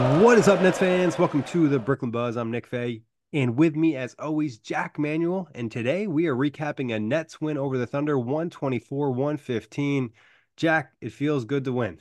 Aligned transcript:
What 0.00 0.38
is 0.38 0.48
up, 0.48 0.62
Nets 0.62 0.78
fans? 0.78 1.18
Welcome 1.18 1.42
to 1.42 1.68
the 1.68 1.78
Brooklyn 1.78 2.10
Buzz. 2.10 2.38
I'm 2.38 2.50
Nick 2.50 2.66
Fay, 2.66 3.02
and 3.34 3.54
with 3.54 3.76
me, 3.76 3.96
as 3.96 4.16
always, 4.18 4.56
Jac 4.56 4.96
Manuell. 4.98 5.48
And 5.54 5.70
today 5.70 6.06
we 6.06 6.26
are 6.26 6.34
recapping 6.34 6.94
a 6.94 6.98
Nets 6.98 7.38
win 7.38 7.58
over 7.58 7.76
the 7.76 7.86
Thunder 7.86 8.18
124 8.18 9.10
115. 9.10 10.10
Jac, 10.56 10.92
it 11.02 11.12
feels 11.12 11.44
good 11.44 11.64
to 11.64 11.72
win. 11.72 11.98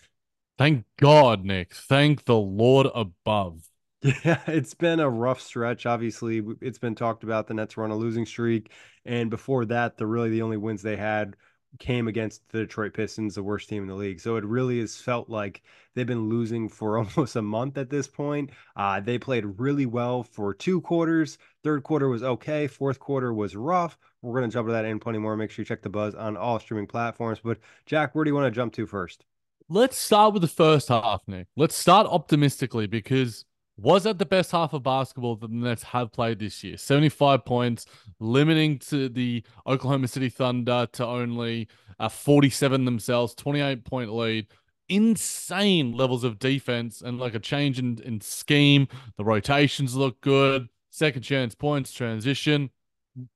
Thank 0.58 0.86
God, 0.98 1.44
Nick. 1.44 1.76
Thank 1.76 2.24
the 2.24 2.38
Lord 2.38 2.88
above. 2.96 3.64
Yeah, 4.24 4.40
it's 4.48 4.76
been 4.76 5.02
a 5.02 5.10
rough 5.10 5.42
stretch. 5.42 5.86
Obviously, 5.86 6.42
it's 6.62 6.80
been 6.80 6.96
talked 6.96 7.26
about 7.26 7.48
the 7.48 7.54
Nets 7.54 7.76
were 7.76 7.84
on 7.84 7.92
a 7.92 7.98
losing 7.98 8.26
streak, 8.26 8.72
and 9.04 9.30
before 9.30 9.66
that, 9.66 9.98
the 9.98 10.08
really 10.08 10.30
the 10.30 10.42
only 10.42 10.56
wins 10.56 10.82
they 10.82 10.96
had 10.96 11.36
came 11.78 12.08
against 12.08 12.42
the 12.50 12.60
Detroit 12.60 12.94
Pistons, 12.94 13.36
the 13.36 13.44
worst 13.44 13.70
team 13.70 13.84
in 13.84 13.90
the 13.90 13.96
league. 13.96 14.20
So 14.20 14.36
it 14.36 14.44
really 14.44 14.80
has 14.80 14.98
felt 14.98 15.30
like 15.30 15.62
they've 15.94 16.08
been 16.08 16.30
losing 16.30 16.68
for 16.68 16.98
almost 17.18 17.36
a 17.36 17.42
month 17.42 17.78
at 17.78 17.90
this 17.90 18.08
point. 18.08 18.50
Uh, 18.76 19.00
they 19.00 19.18
played 19.18 19.60
really 19.60 19.86
well 19.86 20.24
for 20.24 20.54
two 20.54 20.82
quarters. 20.82 21.38
Third 21.64 21.84
quarter 21.84 22.10
was 22.10 22.24
okay. 22.24 22.68
Fourth 22.68 23.00
quarter 23.00 23.34
was 23.34 23.56
rough. 23.56 23.98
We're 24.22 24.38
going 24.40 24.50
to 24.50 24.54
jump 24.54 24.68
to 24.68 24.74
that 24.74 24.86
in 24.86 25.00
plenty 25.00 25.20
more. 25.20 25.38
Make 25.38 25.52
sure 25.52 25.64
you 25.64 25.68
check 25.68 25.82
the 25.82 25.90
buzz 25.90 26.16
on 26.16 26.36
all 26.36 26.60
streaming 26.60 26.88
platforms. 26.88 27.40
But 27.44 27.60
Jac, 27.86 28.16
where 28.16 28.26
do 28.26 28.30
you 28.30 28.36
want 28.36 28.48
to 28.48 28.56
jump 28.56 28.74
to 28.74 28.86
first? 28.86 29.26
Let's 29.70 29.98
start 29.98 30.34
with 30.34 30.42
the 30.42 30.48
first 30.48 30.90
half, 30.90 31.22
Nick. 31.28 31.48
Let's 31.56 31.76
start 31.76 32.08
optimistically 32.08 32.88
because 32.88 33.46
was 33.82 34.04
that 34.04 34.20
the 34.20 34.26
best 34.26 34.52
half 34.52 34.74
of 34.74 34.84
basketball 34.84 35.36
that 35.38 35.50
the 35.50 35.56
Nets 35.56 35.84
have 35.84 36.12
played 36.12 36.40
this 36.40 36.64
year? 36.64 36.78
75 36.78 37.46
points, 37.46 37.86
limiting 38.20 38.80
to 38.80 39.10
the 39.10 39.44
Oklahoma 39.66 40.08
City 40.08 40.30
Thunder 40.30 40.88
to 40.94 41.06
only 41.06 41.68
uh, 42.00 42.10
47 42.10 42.86
themselves, 42.86 43.34
28 43.36 43.86
point 43.86 44.14
lead. 44.14 44.48
Insane 44.88 45.92
levels 45.92 46.24
of 46.24 46.40
defense 46.40 47.02
and 47.02 47.20
like 47.20 47.36
a 47.36 47.40
change 47.40 47.78
in, 47.78 48.00
in 48.04 48.22
scheme. 48.22 48.88
The 49.18 49.24
rotations 49.24 49.96
look 49.96 50.20
good. 50.22 50.68
Second 50.90 51.22
chance 51.22 51.54
points, 51.54 51.92
transition. 51.92 52.72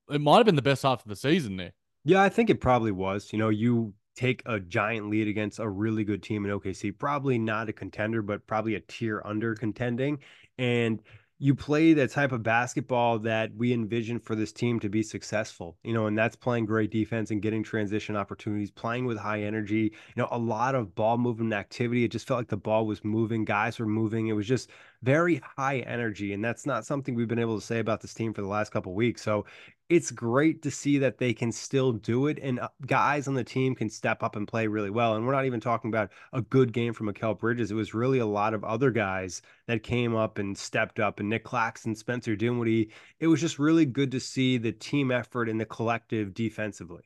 It 0.09 0.19
might 0.19 0.37
have 0.37 0.45
been 0.45 0.55
the 0.55 0.61
best 0.61 0.83
half 0.83 1.03
of 1.03 1.09
the 1.09 1.15
season 1.15 1.57
there. 1.57 1.73
Yeah, 2.03 2.21
I 2.21 2.29
think 2.29 2.49
it 2.49 2.59
probably 2.59 2.91
was. 2.91 3.31
You 3.31 3.39
know, 3.39 3.49
you 3.49 3.93
take 4.15 4.43
a 4.45 4.59
giant 4.59 5.09
lead 5.09 5.27
against 5.27 5.59
a 5.59 5.67
really 5.67 6.03
good 6.03 6.21
team 6.21 6.45
in 6.45 6.51
OKC, 6.51 6.97
probably 6.97 7.37
not 7.37 7.69
a 7.69 7.73
contender, 7.73 8.21
but 8.21 8.45
probably 8.47 8.75
a 8.75 8.79
tier 8.81 9.21
under 9.25 9.55
contending. 9.55 10.19
And 10.57 11.01
you 11.39 11.53
play 11.53 11.91
the 11.91 12.07
type 12.07 12.31
of 12.31 12.41
basketball 12.41 13.19
that 13.19 13.51
we 13.57 13.73
envision 13.73 14.17
for 14.17 14.33
this 14.33 14.53
team 14.53 14.79
to 14.79 14.87
be 14.87 15.03
successful, 15.03 15.77
you 15.83 15.93
know, 15.93 16.05
and 16.05 16.17
that's 16.17 16.37
playing 16.37 16.65
great 16.65 16.89
defense 16.89 17.31
and 17.31 17.41
getting 17.41 17.61
transition 17.61 18.15
opportunities, 18.15 18.71
playing 18.71 19.05
with 19.05 19.17
high 19.17 19.41
energy, 19.41 19.91
you 19.91 19.91
know, 20.15 20.29
a 20.31 20.37
lot 20.37 20.73
of 20.73 20.95
ball 20.95 21.17
movement 21.17 21.51
activity. 21.51 22.05
It 22.05 22.11
just 22.11 22.27
felt 22.27 22.39
like 22.39 22.47
the 22.47 22.55
ball 22.55 22.85
was 22.85 23.03
moving, 23.03 23.43
guys 23.43 23.77
were 23.77 23.85
moving. 23.85 24.27
It 24.27 24.33
was 24.33 24.47
just 24.47 24.69
very 25.01 25.41
high 25.57 25.79
energy. 25.79 26.31
And 26.31 26.41
that's 26.41 26.65
not 26.65 26.85
something 26.85 27.13
we've 27.13 27.27
been 27.27 27.39
able 27.39 27.59
to 27.59 27.65
say 27.65 27.79
about 27.79 27.99
this 27.99 28.13
team 28.13 28.33
for 28.33 28.41
the 28.41 28.47
last 28.47 28.71
couple 28.71 28.93
weeks. 28.93 29.21
So 29.21 29.45
it's 29.93 30.09
great 30.09 30.63
to 30.63 30.71
see 30.71 30.97
that 30.97 31.19
they 31.19 31.33
can 31.33 31.51
still 31.51 31.91
do 31.91 32.25
it 32.25 32.39
and 32.41 32.59
uh, 32.59 32.67
guys 32.87 33.27
on 33.27 33.35
the 33.35 33.43
team 33.43 33.75
can 33.75 33.89
step 33.89 34.23
up 34.23 34.35
and 34.35 34.47
play 34.47 34.65
really 34.65 34.89
well. 34.89 35.15
And 35.15 35.25
we're 35.25 35.33
not 35.33 35.45
even 35.45 35.59
talking 35.59 35.91
about 35.91 36.09
a 36.33 36.41
good 36.41 36.73
game 36.73 36.93
from 36.93 37.13
Mikal 37.13 37.37
Bridges. 37.37 37.69
It 37.69 37.75
was 37.75 37.93
really 37.93 38.17
a 38.17 38.25
lot 38.25 38.55
of 38.55 38.63
other 38.63 38.89
guys 38.89 39.43
that 39.67 39.83
came 39.83 40.15
up 40.15 40.39
and 40.39 40.57
stepped 40.57 40.99
up 40.99 41.19
and 41.19 41.29
Nic 41.29 41.43
Claxton, 41.43 41.93
Spencer 41.93 42.35
Dinwiddie. 42.35 42.89
It 43.19 43.27
was 43.27 43.39
just 43.39 43.59
really 43.59 43.85
good 43.85 44.09
to 44.11 44.19
see 44.19 44.57
the 44.57 44.71
team 44.71 45.11
effort 45.11 45.47
and 45.47 45.61
the 45.61 45.65
collective 45.65 46.33
defensively. 46.33 47.03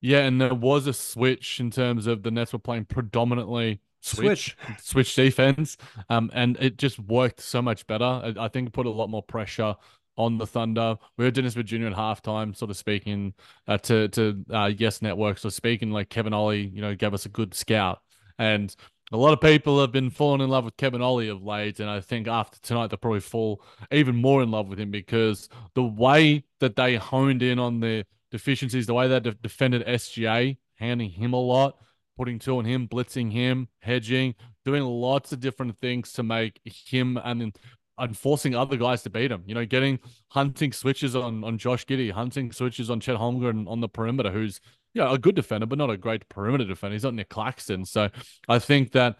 Yeah, 0.00 0.20
and 0.20 0.40
there 0.40 0.54
was 0.54 0.86
a 0.86 0.94
switch 0.94 1.58
in 1.58 1.72
terms 1.72 2.06
of 2.06 2.22
the 2.22 2.30
Nets 2.30 2.52
were 2.52 2.60
playing 2.60 2.84
predominantly 2.84 3.80
switch 4.00 4.56
switch, 4.78 4.78
switch 4.80 5.14
defense, 5.14 5.76
um, 6.08 6.30
and 6.32 6.56
it 6.58 6.78
just 6.78 6.98
worked 6.98 7.40
so 7.40 7.60
much 7.60 7.86
better. 7.86 8.04
I, 8.04 8.34
I 8.38 8.48
think 8.48 8.72
put 8.72 8.86
a 8.86 8.90
lot 8.90 9.10
more 9.10 9.22
pressure 9.22 9.76
on 10.16 10.38
the 10.38 10.46
Thunder. 10.46 10.96
We 11.16 11.24
heard 11.24 11.34
Dennis 11.34 11.54
Virginia 11.54 11.88
at 11.88 11.94
halftime, 11.94 12.56
sort 12.56 12.70
of 12.70 12.76
speaking 12.76 13.34
uh, 13.66 13.78
to 13.78 14.08
to 14.08 14.44
uh, 14.52 14.70
Yes 14.76 15.02
Network, 15.02 15.38
so 15.38 15.48
speaking 15.48 15.90
like 15.90 16.08
Kevin 16.08 16.32
Ollie, 16.32 16.66
you 16.66 16.80
know, 16.80 16.94
gave 16.94 17.14
us 17.14 17.26
a 17.26 17.30
good 17.30 17.54
scout, 17.54 18.00
and 18.38 18.74
a 19.12 19.16
lot 19.16 19.32
of 19.32 19.40
people 19.40 19.80
have 19.80 19.90
been 19.90 20.10
falling 20.10 20.40
in 20.40 20.48
love 20.48 20.64
with 20.64 20.76
Kevin 20.76 21.02
Ollie 21.02 21.28
of 21.28 21.42
late, 21.42 21.80
and 21.80 21.90
I 21.90 22.00
think 22.00 22.28
after 22.28 22.60
tonight 22.60 22.88
they'll 22.88 22.98
probably 22.98 23.20
fall 23.20 23.62
even 23.90 24.14
more 24.14 24.42
in 24.42 24.50
love 24.50 24.68
with 24.68 24.78
him 24.78 24.90
because 24.90 25.48
the 25.74 25.82
way 25.82 26.44
that 26.60 26.76
they 26.76 26.94
honed 26.96 27.42
in 27.42 27.58
on 27.58 27.80
the 27.80 28.04
deficiencies, 28.30 28.86
the 28.86 28.94
way 28.94 29.08
they 29.08 29.18
de- 29.18 29.32
defended 29.32 29.84
SGA, 29.84 30.56
handing 30.76 31.10
him 31.10 31.32
a 31.32 31.40
lot, 31.40 31.76
putting 32.16 32.38
two 32.38 32.58
on 32.58 32.64
him, 32.64 32.86
blitzing 32.86 33.32
him, 33.32 33.66
hedging, 33.80 34.34
doing 34.64 34.84
lots 34.84 35.32
of 35.32 35.40
different 35.40 35.76
things 35.78 36.12
to 36.12 36.22
make 36.22 36.60
him 36.64 37.18
and 37.24 37.56
and 38.00 38.16
forcing 38.16 38.54
other 38.54 38.76
guys 38.76 39.02
to 39.02 39.10
beat 39.10 39.30
him. 39.30 39.44
You 39.46 39.54
know, 39.54 39.64
getting 39.64 40.00
hunting 40.28 40.72
switches 40.72 41.14
on 41.14 41.44
on 41.44 41.58
Josh 41.58 41.86
Giddey, 41.86 42.10
hunting 42.10 42.52
switches 42.52 42.90
on 42.90 43.00
Chet 43.00 43.16
Holmgren 43.16 43.68
on 43.68 43.80
the 43.80 43.88
perimeter, 43.88 44.30
who's 44.30 44.60
you 44.94 45.02
know, 45.02 45.12
a 45.12 45.18
good 45.18 45.34
defender, 45.34 45.66
but 45.66 45.78
not 45.78 45.90
a 45.90 45.96
great 45.96 46.28
perimeter 46.28 46.64
defender. 46.64 46.94
He's 46.94 47.04
not 47.04 47.14
Nic 47.14 47.28
Claxton. 47.28 47.84
So 47.84 48.08
I 48.48 48.58
think 48.58 48.92
that 48.92 49.16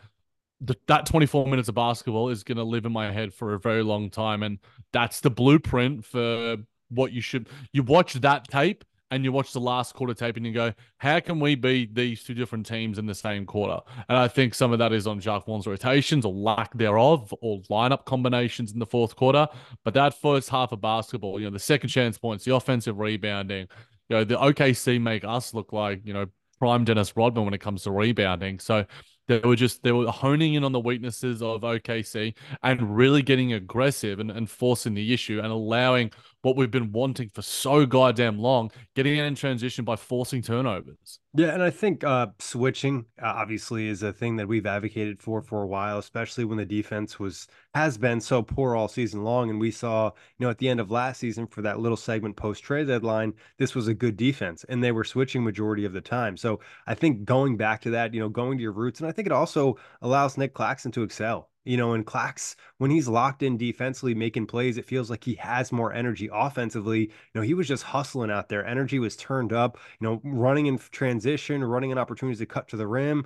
the, 0.60 0.74
that 0.88 1.06
24 1.06 1.46
minutes 1.46 1.68
of 1.68 1.74
basketball 1.74 2.28
is 2.28 2.42
going 2.42 2.58
to 2.58 2.64
live 2.64 2.84
in 2.84 2.92
my 2.92 3.10
head 3.10 3.32
for 3.32 3.54
a 3.54 3.58
very 3.58 3.82
long 3.82 4.10
time. 4.10 4.42
And 4.42 4.58
that's 4.92 5.20
the 5.20 5.30
blueprint 5.30 6.04
for 6.04 6.56
what 6.88 7.12
you 7.12 7.20
should. 7.20 7.48
You 7.72 7.82
watch 7.82 8.14
that 8.14 8.48
tape 8.48 8.84
and 9.10 9.24
you 9.24 9.32
watch 9.32 9.52
the 9.52 9.60
last 9.60 9.94
quarter 9.94 10.14
tape 10.14 10.36
and 10.36 10.46
you 10.46 10.52
go, 10.52 10.72
how 10.98 11.18
can 11.20 11.40
we 11.40 11.54
beat 11.54 11.94
these 11.94 12.22
two 12.22 12.34
different 12.34 12.66
teams 12.66 12.98
in 12.98 13.06
the 13.06 13.14
same 13.14 13.44
quarter? 13.44 13.80
And 14.08 14.16
I 14.16 14.28
think 14.28 14.54
some 14.54 14.72
of 14.72 14.78
that 14.78 14.92
is 14.92 15.06
on 15.06 15.20
Jacque 15.20 15.46
Vaughn's 15.46 15.66
rotations 15.66 16.24
or 16.24 16.32
lack 16.32 16.72
thereof 16.74 17.34
or 17.40 17.60
lineup 17.62 18.04
combinations 18.04 18.72
in 18.72 18.78
the 18.78 18.86
fourth 18.86 19.16
quarter. 19.16 19.48
But 19.84 19.94
that 19.94 20.20
first 20.20 20.48
half 20.48 20.72
of 20.72 20.80
basketball, 20.80 21.40
you 21.40 21.46
know, 21.46 21.52
the 21.52 21.58
second 21.58 21.88
chance 21.88 22.18
points, 22.18 22.44
the 22.44 22.54
offensive 22.54 22.98
rebounding, 22.98 23.66
you 24.08 24.16
know, 24.16 24.24
the 24.24 24.36
OKC 24.36 25.00
make 25.00 25.24
us 25.24 25.54
look 25.54 25.72
like, 25.72 26.00
you 26.04 26.12
know, 26.12 26.26
prime 26.58 26.84
Dennis 26.84 27.16
Rodman 27.16 27.44
when 27.44 27.54
it 27.54 27.60
comes 27.60 27.82
to 27.84 27.90
rebounding. 27.90 28.58
So 28.58 28.84
they 29.30 29.38
were 29.38 29.56
just 29.56 29.82
they 29.82 29.92
were 29.92 30.10
honing 30.10 30.54
in 30.54 30.64
on 30.64 30.72
the 30.72 30.80
weaknesses 30.80 31.40
of 31.40 31.62
OKC 31.62 32.34
and 32.62 32.96
really 32.96 33.22
getting 33.22 33.52
aggressive 33.52 34.18
and, 34.18 34.30
and 34.30 34.50
forcing 34.50 34.94
the 34.94 35.14
issue 35.14 35.38
and 35.38 35.52
allowing 35.52 36.10
what 36.42 36.56
we've 36.56 36.70
been 36.70 36.92
wanting 36.92 37.28
for 37.28 37.42
so 37.42 37.84
goddamn 37.84 38.38
long, 38.38 38.70
getting 38.94 39.16
in 39.16 39.34
transition 39.34 39.84
by 39.84 39.96
forcing 39.96 40.42
turnovers. 40.42 41.18
Yeah, 41.34 41.54
and 41.54 41.62
I 41.62 41.70
think 41.70 42.02
uh, 42.02 42.28
switching 42.40 43.04
uh, 43.22 43.26
obviously 43.26 43.86
is 43.86 44.02
a 44.02 44.12
thing 44.12 44.36
that 44.36 44.48
we've 44.48 44.66
advocated 44.66 45.22
for 45.22 45.42
for 45.42 45.62
a 45.62 45.66
while, 45.66 45.98
especially 45.98 46.44
when 46.44 46.58
the 46.58 46.64
defense 46.64 47.20
was 47.20 47.46
has 47.74 47.96
been 47.96 48.20
so 48.20 48.42
poor 48.42 48.74
all 48.74 48.88
season 48.88 49.22
long. 49.22 49.48
And 49.48 49.60
we 49.60 49.70
saw, 49.70 50.06
you 50.38 50.46
know, 50.46 50.50
at 50.50 50.58
the 50.58 50.68
end 50.68 50.80
of 50.80 50.90
last 50.90 51.20
season 51.20 51.46
for 51.46 51.62
that 51.62 51.78
little 51.78 51.96
segment 51.96 52.36
post 52.36 52.64
trade 52.64 52.88
deadline, 52.88 53.32
this 53.58 53.76
was 53.76 53.86
a 53.86 53.94
good 53.94 54.16
defense, 54.16 54.64
and 54.68 54.82
they 54.82 54.92
were 54.92 55.04
switching 55.04 55.44
majority 55.44 55.84
of 55.84 55.92
the 55.92 56.00
time. 56.00 56.36
So 56.36 56.58
I 56.86 56.94
think 56.94 57.24
going 57.24 57.56
back 57.56 57.80
to 57.82 57.90
that, 57.90 58.12
you 58.12 58.20
know, 58.20 58.28
going 58.28 58.58
to 58.58 58.62
your 58.62 58.72
roots, 58.72 58.98
and 58.98 59.08
I 59.08 59.12
think 59.12 59.26
it 59.26 59.32
also 59.32 59.76
allows 60.02 60.36
Nic 60.36 60.52
Claxton 60.54 60.90
to 60.92 61.02
excel. 61.02 61.50
You 61.70 61.76
know, 61.76 61.92
and 61.92 62.04
Clax, 62.04 62.56
when 62.78 62.90
he's 62.90 63.06
locked 63.06 63.44
in 63.44 63.56
defensively, 63.56 64.12
making 64.12 64.48
plays, 64.48 64.76
it 64.76 64.84
feels 64.84 65.08
like 65.08 65.22
he 65.22 65.36
has 65.36 65.70
more 65.70 65.92
energy 65.92 66.28
offensively. 66.32 67.02
You 67.02 67.10
know, 67.36 67.42
he 67.42 67.54
was 67.54 67.68
just 67.68 67.84
hustling 67.84 68.28
out 68.28 68.48
there. 68.48 68.66
Energy 68.66 68.98
was 68.98 69.14
turned 69.14 69.52
up, 69.52 69.78
you 70.00 70.08
know, 70.08 70.20
running 70.24 70.66
in 70.66 70.78
transition, 70.78 71.62
running 71.62 71.92
in 71.92 71.96
opportunities 71.98 72.40
to 72.40 72.46
cut 72.46 72.66
to 72.70 72.76
the 72.76 72.88
rim. 72.88 73.24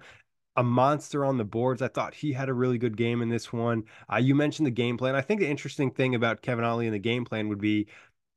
A 0.56 0.62
monster 0.62 1.24
on 1.24 1.38
the 1.38 1.44
boards. 1.44 1.80
I 1.80 1.88
thought 1.88 2.12
he 2.12 2.34
had 2.34 2.50
a 2.50 2.52
really 2.52 2.76
good 2.76 2.98
game 2.98 3.22
in 3.22 3.30
this 3.30 3.50
one. 3.50 3.84
Uh, 4.12 4.16
you 4.18 4.34
mentioned 4.34 4.66
the 4.66 4.70
game 4.70 4.98
plan. 4.98 5.14
I 5.16 5.22
think 5.22 5.40
the 5.40 5.48
interesting 5.48 5.90
thing 5.90 6.14
about 6.14 6.42
Kevin 6.42 6.66
Ollie 6.66 6.86
and 6.86 6.94
the 6.94 6.98
game 6.98 7.24
plan 7.24 7.48
would 7.48 7.62
be 7.62 7.88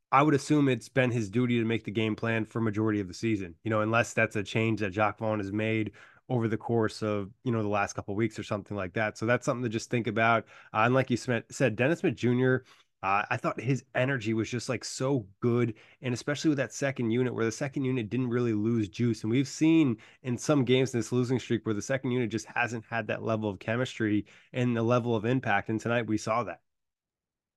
I 0.09 0.23
would 0.23 0.33
assume 0.35 0.69
it's 0.69 0.87
been 0.87 1.11
his 1.11 1.29
duty 1.29 1.59
to 1.59 1.65
make 1.65 1.83
the 1.83 1.91
game 1.91 2.15
plan 2.15 2.45
for 2.45 2.61
majority 2.61 3.01
of 3.01 3.09
the 3.09 3.13
season. 3.13 3.55
You 3.65 3.71
know, 3.71 3.81
unless 3.81 4.13
that's 4.13 4.37
a 4.37 4.43
change 4.43 4.79
that 4.79 4.91
Jacque 4.91 5.17
Vaughn 5.19 5.39
has 5.39 5.51
made 5.51 5.91
over 6.29 6.47
the 6.47 6.57
course 6.57 7.01
of 7.01 7.29
you 7.43 7.51
know 7.51 7.61
the 7.61 7.67
last 7.67 7.93
couple 7.93 8.15
weeks 8.15 8.37
or 8.37 8.43
something 8.43 8.75
like 8.75 8.93
that. 8.93 9.17
So 9.17 9.25
that's 9.25 9.45
something 9.45 9.63
to 9.63 9.69
just 9.69 9.89
think 9.89 10.07
about. 10.07 10.45
Uh, 10.73 10.79
and 10.79 10.93
like 10.93 11.09
you 11.09 11.17
said, 11.17 11.75
Dennis 11.75 11.99
Smith 11.99 12.15
Jr. 12.15 12.57
Uh, 13.03 13.23
I 13.29 13.37
thought 13.37 13.61
his 13.61 13.83
energy 13.93 14.33
was 14.33 14.49
just 14.49 14.69
like 14.69 14.83
so 14.83 15.27
good, 15.39 15.75
and 16.01 16.13
especially 16.13 16.49
with 16.49 16.57
that 16.57 16.73
second 16.73 17.11
unit, 17.11 17.33
where 17.33 17.45
the 17.45 17.51
second 17.51 17.85
unit 17.85 18.09
didn't 18.09 18.29
really 18.29 18.53
lose 18.53 18.89
juice. 18.89 19.21
And 19.23 19.31
we've 19.31 19.47
seen 19.47 19.97
in 20.23 20.37
some 20.37 20.65
games 20.65 20.91
this 20.91 21.11
losing 21.11 21.37
streak 21.39 21.65
where 21.65 21.75
the 21.75 21.81
second 21.81 22.11
unit 22.11 22.31
just 22.31 22.47
hasn't 22.47 22.85
had 22.89 23.05
that 23.07 23.23
level 23.23 23.49
of 23.49 23.59
chemistry 23.59 24.25
and 24.51 24.75
the 24.75 24.81
level 24.81 25.15
of 25.15 25.25
impact. 25.25 25.69
And 25.69 25.79
tonight 25.79 26.07
we 26.07 26.17
saw 26.17 26.43
that. 26.45 26.61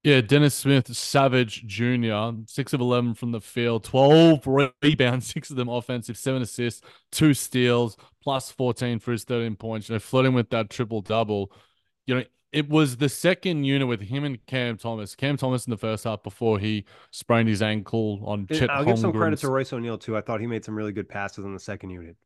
Yeah, 0.02 0.23
Dennis 0.23 0.55
Smith 0.55 0.94
Savage 0.97 1.67
Jr., 1.67 2.31
six 2.47 2.73
of 2.73 2.81
11 2.81 3.14
from 3.14 3.32
the 3.32 3.41
field, 3.41 3.85
12 3.85 4.73
rebounds, 4.82 5.26
six 5.26 5.50
of 5.50 5.56
them 5.56 5.69
offensive, 5.69 6.17
seven 6.17 6.41
assists, 6.41 6.81
two 7.12 7.35
steals, 7.35 7.99
plus 8.23 8.50
14 8.50 8.99
for 8.99 9.12
his 9.12 9.25
13 9.25 9.56
points. 9.56 9.91
You 9.91 9.97
know, 9.97 9.99
flirting 9.99 10.32
with 10.32 10.49
that 10.50 10.70
triple 10.70 11.02
double. 11.02 11.52
You 12.06 12.14
know, 12.14 12.25
it 12.50 12.69
was 12.70 12.97
the 12.97 13.11
second 13.11 13.64
unit 13.64 13.87
with 13.87 14.00
him 14.00 14.25
and 14.25 14.44
Cam 14.47 14.79
Thomas. 14.79 15.14
Cam 15.14 15.37
Thomas 15.37 15.67
in 15.67 15.70
the 15.70 15.76
first 15.76 16.05
half 16.05 16.23
before 16.23 16.58
he 16.58 16.87
sprained 17.11 17.50
his 17.50 17.61
ankle 17.61 18.20
on 18.25 18.47
Chet 18.47 18.70
I'll 18.70 18.87
give 18.87 18.99
some 18.99 19.12
credit 19.12 19.38
to 19.41 19.50
Royce 19.50 19.73
O'Neale, 19.73 19.99
too. 19.99 20.17
I 20.17 20.23
thought 20.23 20.41
he 20.41 20.47
made 20.47 20.64
some 20.64 20.75
really 20.75 20.93
good 20.93 21.11
passes 21.11 21.44
in 21.44 21.52
the 21.52 21.61
second 21.61 21.91
unit. 21.91 22.17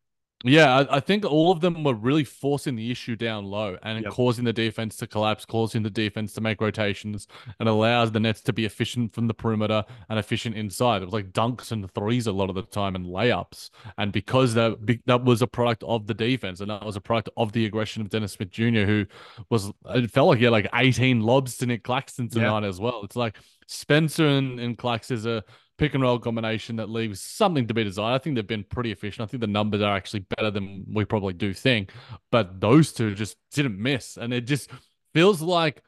Yeah, 0.46 0.76
I, 0.76 0.96
I, 0.96 1.00
think 1.00 1.24
all 1.24 1.50
of 1.50 1.62
them 1.62 1.82
were 1.82 1.94
really 1.94 2.22
forcing 2.22 2.76
the 2.76 2.90
issue 2.90 3.16
down 3.16 3.46
low 3.46 3.78
and 3.82 4.04
yep. 4.04 4.12
causing 4.12 4.44
the 4.44 4.52
defense 4.52 4.94
to 4.98 5.06
collapse, 5.06 5.46
causing 5.46 5.82
the 5.82 5.88
defense 5.88 6.34
to 6.34 6.42
make 6.42 6.60
rotations, 6.60 7.26
and 7.58 7.66
allows 7.66 8.12
the 8.12 8.20
Nets 8.20 8.42
to 8.42 8.52
be 8.52 8.66
efficient 8.66 9.14
from 9.14 9.26
the 9.26 9.32
perimeter 9.32 9.82
and 10.10 10.18
efficient 10.18 10.54
inside. 10.54 11.00
It 11.00 11.06
was 11.06 11.14
like 11.14 11.32
dunks 11.32 11.72
and 11.72 11.90
threes 11.94 12.26
a 12.26 12.32
lot 12.32 12.50
of 12.50 12.56
the 12.56 12.62
time 12.62 12.94
and 12.94 13.06
layups, 13.06 13.70
and 13.96 14.12
because 14.12 14.52
that 14.52 14.76
that 15.06 15.24
was 15.24 15.40
a 15.40 15.46
product 15.46 15.82
of 15.84 16.06
the 16.06 16.14
defense 16.14 16.60
and 16.60 16.70
that 16.70 16.84
was 16.84 16.96
a 16.96 17.00
product 17.00 17.30
of 17.38 17.52
the 17.52 17.64
aggression 17.64 18.02
of 18.02 18.10
Dennis 18.10 18.32
Smith 18.32 18.50
Jr., 18.50 18.84
who 18.84 19.06
was 19.48 19.72
it 19.94 20.10
felt 20.10 20.28
like 20.28 20.38
he 20.38 20.44
had 20.44 20.52
like 20.52 20.68
18 20.74 21.22
lobs 21.22 21.56
to 21.56 21.66
Nic 21.66 21.84
Claxton 21.84 22.28
tonight 22.28 22.64
as 22.64 22.78
well. 22.78 23.00
It's 23.02 23.16
like 23.16 23.38
Spencer 23.66 24.26
and, 24.26 24.60
and 24.60 24.76
Clax 24.76 25.10
is 25.10 25.24
a 25.24 25.42
pick 25.76 25.94
and 25.94 26.02
roll 26.02 26.18
combination 26.18 26.76
that 26.76 26.88
leaves 26.88 27.20
something 27.20 27.66
to 27.66 27.74
be 27.74 27.82
desired. 27.82 28.14
I 28.14 28.18
think 28.18 28.36
they've 28.36 28.46
been 28.46 28.64
pretty 28.64 28.92
efficient. 28.92 29.28
I 29.28 29.30
think 29.30 29.40
the 29.40 29.46
numbers 29.46 29.82
are 29.82 29.96
actually 29.96 30.20
better 30.20 30.50
than 30.50 30.84
we 30.92 31.04
probably 31.04 31.32
do 31.32 31.52
think, 31.52 31.90
but 32.30 32.60
those 32.60 32.92
two 32.92 33.14
just 33.14 33.36
didn't 33.52 33.76
miss. 33.78 34.16
And 34.16 34.32
it 34.32 34.42
just 34.42 34.70
feels 35.12 35.42
like 35.42 35.82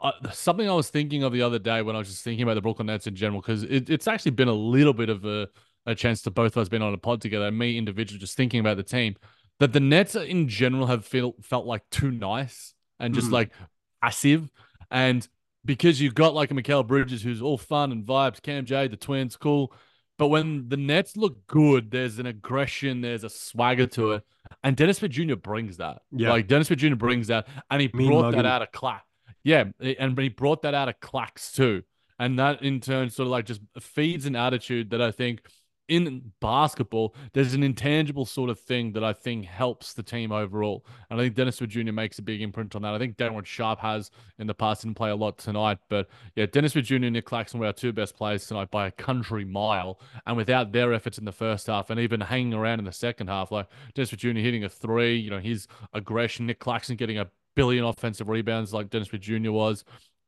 uh, 0.00 0.12
something 0.32 0.68
I 0.68 0.74
was 0.74 0.90
thinking 0.90 1.24
of 1.24 1.32
the 1.32 1.42
other 1.42 1.58
day 1.58 1.82
when 1.82 1.96
I 1.96 1.98
was 1.98 2.08
just 2.08 2.22
thinking 2.22 2.42
about 2.42 2.54
the 2.54 2.60
Brooklyn 2.60 2.86
Nets 2.86 3.06
in 3.06 3.16
general, 3.16 3.40
because 3.40 3.64
it, 3.64 3.90
it's 3.90 4.06
actually 4.06 4.32
been 4.32 4.48
a 4.48 4.52
little 4.52 4.94
bit 4.94 5.08
of 5.08 5.24
a, 5.24 5.48
a 5.86 5.94
chance 5.94 6.22
to 6.22 6.30
both 6.30 6.56
of 6.56 6.62
us 6.62 6.68
being 6.68 6.82
on 6.82 6.94
a 6.94 6.98
pod 6.98 7.20
together, 7.20 7.50
me 7.50 7.76
individually 7.76 8.20
just 8.20 8.36
thinking 8.36 8.60
about 8.60 8.76
the 8.76 8.82
team, 8.82 9.16
that 9.58 9.72
the 9.72 9.80
Nets 9.80 10.14
in 10.14 10.48
general 10.48 10.86
have 10.86 11.04
feel, 11.04 11.34
felt 11.42 11.66
like 11.66 11.82
too 11.90 12.10
nice 12.10 12.74
and 13.00 13.14
just 13.14 13.28
mm. 13.28 13.32
like 13.32 13.52
passive. 14.00 14.48
And 14.90 15.26
because 15.68 16.00
you've 16.00 16.14
got 16.14 16.34
like 16.34 16.50
a 16.50 16.54
Mikal 16.54 16.84
Bridges 16.84 17.22
who's 17.22 17.42
all 17.42 17.58
fun 17.58 17.92
and 17.92 18.02
vibes, 18.02 18.40
Cam 18.40 18.64
J, 18.64 18.88
the 18.88 18.96
twins, 18.96 19.36
cool. 19.36 19.70
But 20.16 20.28
when 20.28 20.70
the 20.70 20.78
Nets 20.78 21.14
look 21.14 21.46
good, 21.46 21.90
there's 21.90 22.18
an 22.18 22.24
aggression, 22.24 23.02
there's 23.02 23.22
a 23.22 23.28
swagger 23.28 23.86
to 23.88 24.12
it. 24.12 24.22
And 24.64 24.74
Dennis 24.74 24.96
Smith 24.96 25.10
Jr. 25.10 25.36
brings 25.36 25.76
that. 25.76 26.00
Yeah. 26.10 26.30
Like 26.30 26.46
Dennis 26.46 26.68
Smith 26.68 26.78
Jr. 26.78 26.94
brings 26.94 27.26
that. 27.26 27.46
And 27.70 27.82
he 27.82 27.90
mean 27.92 28.08
brought 28.08 28.22
mugging. 28.22 28.38
that 28.38 28.46
out 28.46 28.62
of 28.62 28.72
Clack. 28.72 29.04
Yeah. 29.44 29.64
And 29.78 30.18
he 30.18 30.30
brought 30.30 30.62
that 30.62 30.72
out 30.72 30.88
of 30.88 30.98
Clax 31.00 31.52
too. 31.52 31.82
And 32.18 32.38
that 32.38 32.62
in 32.62 32.80
turn 32.80 33.10
sort 33.10 33.26
of 33.26 33.30
like 33.30 33.44
just 33.44 33.60
feeds 33.78 34.24
an 34.24 34.34
attitude 34.34 34.90
that 34.90 35.02
I 35.02 35.12
think– 35.12 35.42
in 35.88 36.32
basketball, 36.40 37.14
there's 37.32 37.54
an 37.54 37.62
intangible 37.62 38.26
sort 38.26 38.50
of 38.50 38.60
thing 38.60 38.92
that 38.92 39.02
I 39.02 39.14
think 39.14 39.46
helps 39.46 39.94
the 39.94 40.02
team 40.02 40.30
overall. 40.30 40.84
And 41.10 41.18
I 41.18 41.24
think 41.24 41.34
Dennis 41.34 41.60
Wood 41.60 41.70
Jr. 41.70 41.92
makes 41.92 42.18
a 42.18 42.22
big 42.22 42.42
imprint 42.42 42.76
on 42.76 42.82
that. 42.82 42.92
I 42.92 42.98
think 42.98 43.16
Day'Ron 43.16 43.44
Sharpe 43.44 43.80
has 43.80 44.10
in 44.38 44.46
the 44.46 44.54
past, 44.54 44.82
didn't 44.82 44.96
play 44.96 45.10
a 45.10 45.16
lot 45.16 45.38
tonight. 45.38 45.78
But 45.88 46.08
yeah, 46.36 46.46
Dennis 46.46 46.74
Wood 46.74 46.84
Jr. 46.84 46.96
and 46.96 47.12
Nic 47.12 47.24
Claxton 47.24 47.58
were 47.58 47.66
our 47.66 47.72
two 47.72 47.92
best 47.92 48.16
players 48.16 48.46
tonight 48.46 48.70
by 48.70 48.86
a 48.86 48.90
country 48.90 49.46
mile. 49.46 49.98
And 50.26 50.36
without 50.36 50.72
their 50.72 50.92
efforts 50.92 51.16
in 51.16 51.24
the 51.24 51.32
first 51.32 51.66
half 51.68 51.88
and 51.88 51.98
even 51.98 52.20
hanging 52.20 52.52
around 52.54 52.80
in 52.80 52.84
the 52.84 52.92
second 52.92 53.28
half, 53.28 53.50
like 53.50 53.68
Dennis 53.94 54.10
Smith 54.10 54.20
Jr. 54.20 54.40
hitting 54.40 54.64
a 54.64 54.68
three, 54.68 55.16
you 55.16 55.30
know, 55.30 55.40
his 55.40 55.66
aggression, 55.94 56.46
Nic 56.46 56.58
Claxton 56.58 56.96
getting 56.96 57.18
a 57.18 57.28
billion 57.56 57.84
offensive 57.84 58.28
rebounds 58.28 58.74
like 58.74 58.90
Dennis 58.90 59.10
Wood 59.10 59.22
Jr. 59.22 59.52
was. 59.52 59.84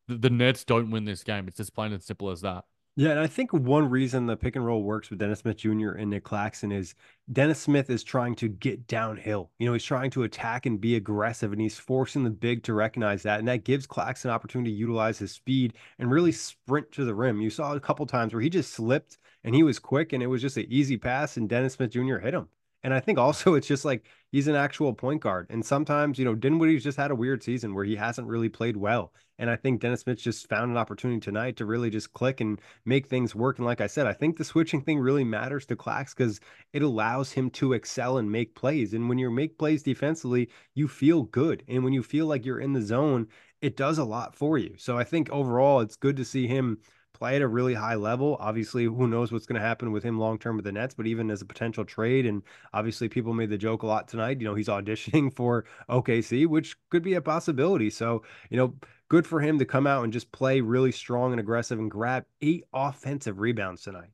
The, 0.08 0.16
the 0.16 0.30
Nets 0.30 0.64
don't 0.64 0.90
win 0.90 1.04
this 1.04 1.22
game. 1.22 1.46
It's 1.48 1.60
as 1.60 1.68
plain 1.68 1.92
and 1.92 2.02
simple 2.02 2.30
as 2.30 2.40
that. 2.40 2.64
Yeah, 2.96 3.10
and 3.10 3.20
I 3.20 3.28
think 3.28 3.52
one 3.52 3.88
reason 3.88 4.26
the 4.26 4.36
pick 4.36 4.56
and 4.56 4.66
roll 4.66 4.82
works 4.82 5.10
with 5.10 5.20
Dennis 5.20 5.38
Smith 5.40 5.56
Jr. 5.56 5.92
and 5.92 6.10
Nic 6.10 6.24
Claxton 6.24 6.70
is 6.70 6.94
Dennis 7.32 7.60
Smith 7.60 7.88
is 7.88 8.04
trying 8.04 8.34
to 8.36 8.48
get 8.48 8.86
downhill. 8.86 9.50
You 9.58 9.66
know, 9.66 9.72
he's 9.72 9.84
trying 9.84 10.10
to 10.10 10.24
attack 10.24 10.66
and 10.66 10.80
be 10.80 10.96
aggressive, 10.96 11.52
and 11.52 11.60
he's 11.60 11.78
forcing 11.78 12.24
the 12.24 12.30
big 12.30 12.62
to 12.64 12.74
recognize 12.74 13.22
that. 13.22 13.38
And 13.38 13.48
that 13.48 13.64
gives 13.64 13.86
Claxton 13.86 14.30
opportunity 14.30 14.72
to 14.72 14.76
utilize 14.76 15.18
his 15.18 15.32
speed 15.32 15.74
and 15.98 16.10
really 16.10 16.32
sprint 16.32 16.90
to 16.92 17.04
the 17.04 17.14
rim. 17.14 17.40
You 17.40 17.48
saw 17.48 17.74
a 17.74 17.80
couple 17.80 18.04
times 18.06 18.34
where 18.34 18.42
he 18.42 18.50
just 18.50 18.72
slipped 18.74 19.18
and 19.44 19.54
he 19.54 19.62
was 19.62 19.78
quick, 19.78 20.12
and 20.12 20.22
it 20.22 20.26
was 20.26 20.42
just 20.42 20.56
an 20.58 20.66
easy 20.68 20.98
pass, 20.98 21.36
and 21.36 21.48
Dennis 21.48 21.74
Smith 21.74 21.92
Jr. 21.92 22.18
hit 22.18 22.34
him. 22.34 22.48
And 22.82 22.92
I 22.94 23.00
think 23.00 23.18
also 23.18 23.54
it's 23.56 23.66
just 23.68 23.84
like 23.84 24.06
he's 24.32 24.48
an 24.48 24.56
actual 24.56 24.92
point 24.92 25.20
guard. 25.22 25.46
And 25.50 25.64
sometimes, 25.64 26.18
you 26.18 26.24
know, 26.24 26.34
Dinwiddie's 26.34 26.84
just 26.84 26.98
had 26.98 27.10
a 27.10 27.14
weird 27.14 27.42
season 27.42 27.74
where 27.74 27.84
he 27.84 27.96
hasn't 27.96 28.28
really 28.28 28.48
played 28.48 28.76
well. 28.76 29.12
And 29.40 29.50
I 29.50 29.56
think 29.56 29.80
Dennis 29.80 30.02
Smith 30.02 30.18
just 30.18 30.48
found 30.48 30.70
an 30.70 30.76
opportunity 30.76 31.18
tonight 31.18 31.56
to 31.56 31.64
really 31.64 31.88
just 31.88 32.12
click 32.12 32.40
and 32.40 32.60
make 32.84 33.08
things 33.08 33.34
work. 33.34 33.58
And 33.58 33.66
like 33.66 33.80
I 33.80 33.86
said, 33.86 34.06
I 34.06 34.12
think 34.12 34.36
the 34.36 34.44
switching 34.44 34.82
thing 34.82 34.98
really 34.98 35.24
matters 35.24 35.64
to 35.66 35.76
Clax 35.76 36.14
because 36.14 36.40
it 36.74 36.82
allows 36.82 37.32
him 37.32 37.48
to 37.52 37.72
excel 37.72 38.18
and 38.18 38.30
make 38.30 38.54
plays. 38.54 38.92
And 38.92 39.08
when 39.08 39.18
you 39.18 39.30
make 39.30 39.58
plays 39.58 39.82
defensively, 39.82 40.50
you 40.74 40.86
feel 40.86 41.22
good. 41.22 41.64
And 41.68 41.82
when 41.82 41.94
you 41.94 42.02
feel 42.02 42.26
like 42.26 42.44
you're 42.44 42.60
in 42.60 42.74
the 42.74 42.82
zone, 42.82 43.28
it 43.62 43.76
does 43.78 43.96
a 43.96 44.04
lot 44.04 44.36
for 44.36 44.58
you. 44.58 44.74
So 44.76 44.98
I 44.98 45.04
think 45.04 45.30
overall, 45.30 45.80
it's 45.80 45.96
good 45.96 46.16
to 46.18 46.24
see 46.24 46.46
him 46.46 46.78
play 47.14 47.36
at 47.36 47.42
a 47.42 47.48
really 47.48 47.74
high 47.74 47.94
level. 47.94 48.36
Obviously, 48.40 48.84
who 48.84 49.06
knows 49.06 49.30
what's 49.30 49.46
going 49.46 49.60
to 49.60 49.66
happen 49.66 49.92
with 49.92 50.02
him 50.02 50.18
long 50.18 50.38
term 50.38 50.56
with 50.56 50.64
the 50.64 50.72
Nets, 50.72 50.94
but 50.94 51.06
even 51.06 51.30
as 51.30 51.42
a 51.42 51.46
potential 51.46 51.84
trade, 51.84 52.26
and 52.26 52.42
obviously 52.72 53.08
people 53.08 53.34
made 53.34 53.50
the 53.50 53.58
joke 53.58 53.82
a 53.82 53.86
lot 53.86 54.08
tonight. 54.08 54.40
You 54.40 54.46
know, 54.46 54.54
he's 54.54 54.68
auditioning 54.68 55.34
for 55.36 55.64
OKC, 55.88 56.46
which 56.46 56.76
could 56.90 57.02
be 57.02 57.14
a 57.14 57.20
possibility. 57.20 57.90
So, 57.90 58.22
you 58.48 58.56
know, 58.56 58.74
good 59.10 59.26
for 59.26 59.40
him 59.40 59.58
to 59.58 59.66
come 59.66 59.86
out 59.86 60.04
and 60.04 60.12
just 60.12 60.32
play 60.32 60.62
really 60.62 60.92
strong 60.92 61.32
and 61.32 61.40
aggressive 61.40 61.78
and 61.78 61.90
grab 61.90 62.24
eight 62.40 62.64
offensive 62.72 63.38
rebounds 63.38 63.82
tonight. 63.82 64.10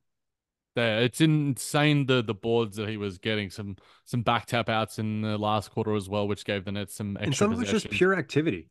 Yeah, 0.75 0.99
it's 0.99 1.21
insane 1.21 2.05
the 2.05 2.21
the 2.21 2.35
boards 2.35 2.75
that 2.75 2.89
he 2.89 2.97
was 2.97 3.17
getting 3.17 3.49
some 3.49 3.77
some 4.05 4.21
back 4.21 4.45
tap 4.45 4.69
outs 4.69 4.99
in 4.99 5.21
the 5.21 5.37
last 5.37 5.71
quarter 5.71 5.95
as 5.95 6.09
well, 6.09 6.27
which 6.27 6.45
gave 6.45 6.65
the 6.65 6.71
Nets 6.71 6.95
some 6.95 7.15
extra. 7.15 7.25
And 7.25 7.35
some 7.35 7.53
of 7.53 7.61
it's 7.61 7.71
just 7.71 7.89
pure 7.89 8.15
activity. 8.15 8.69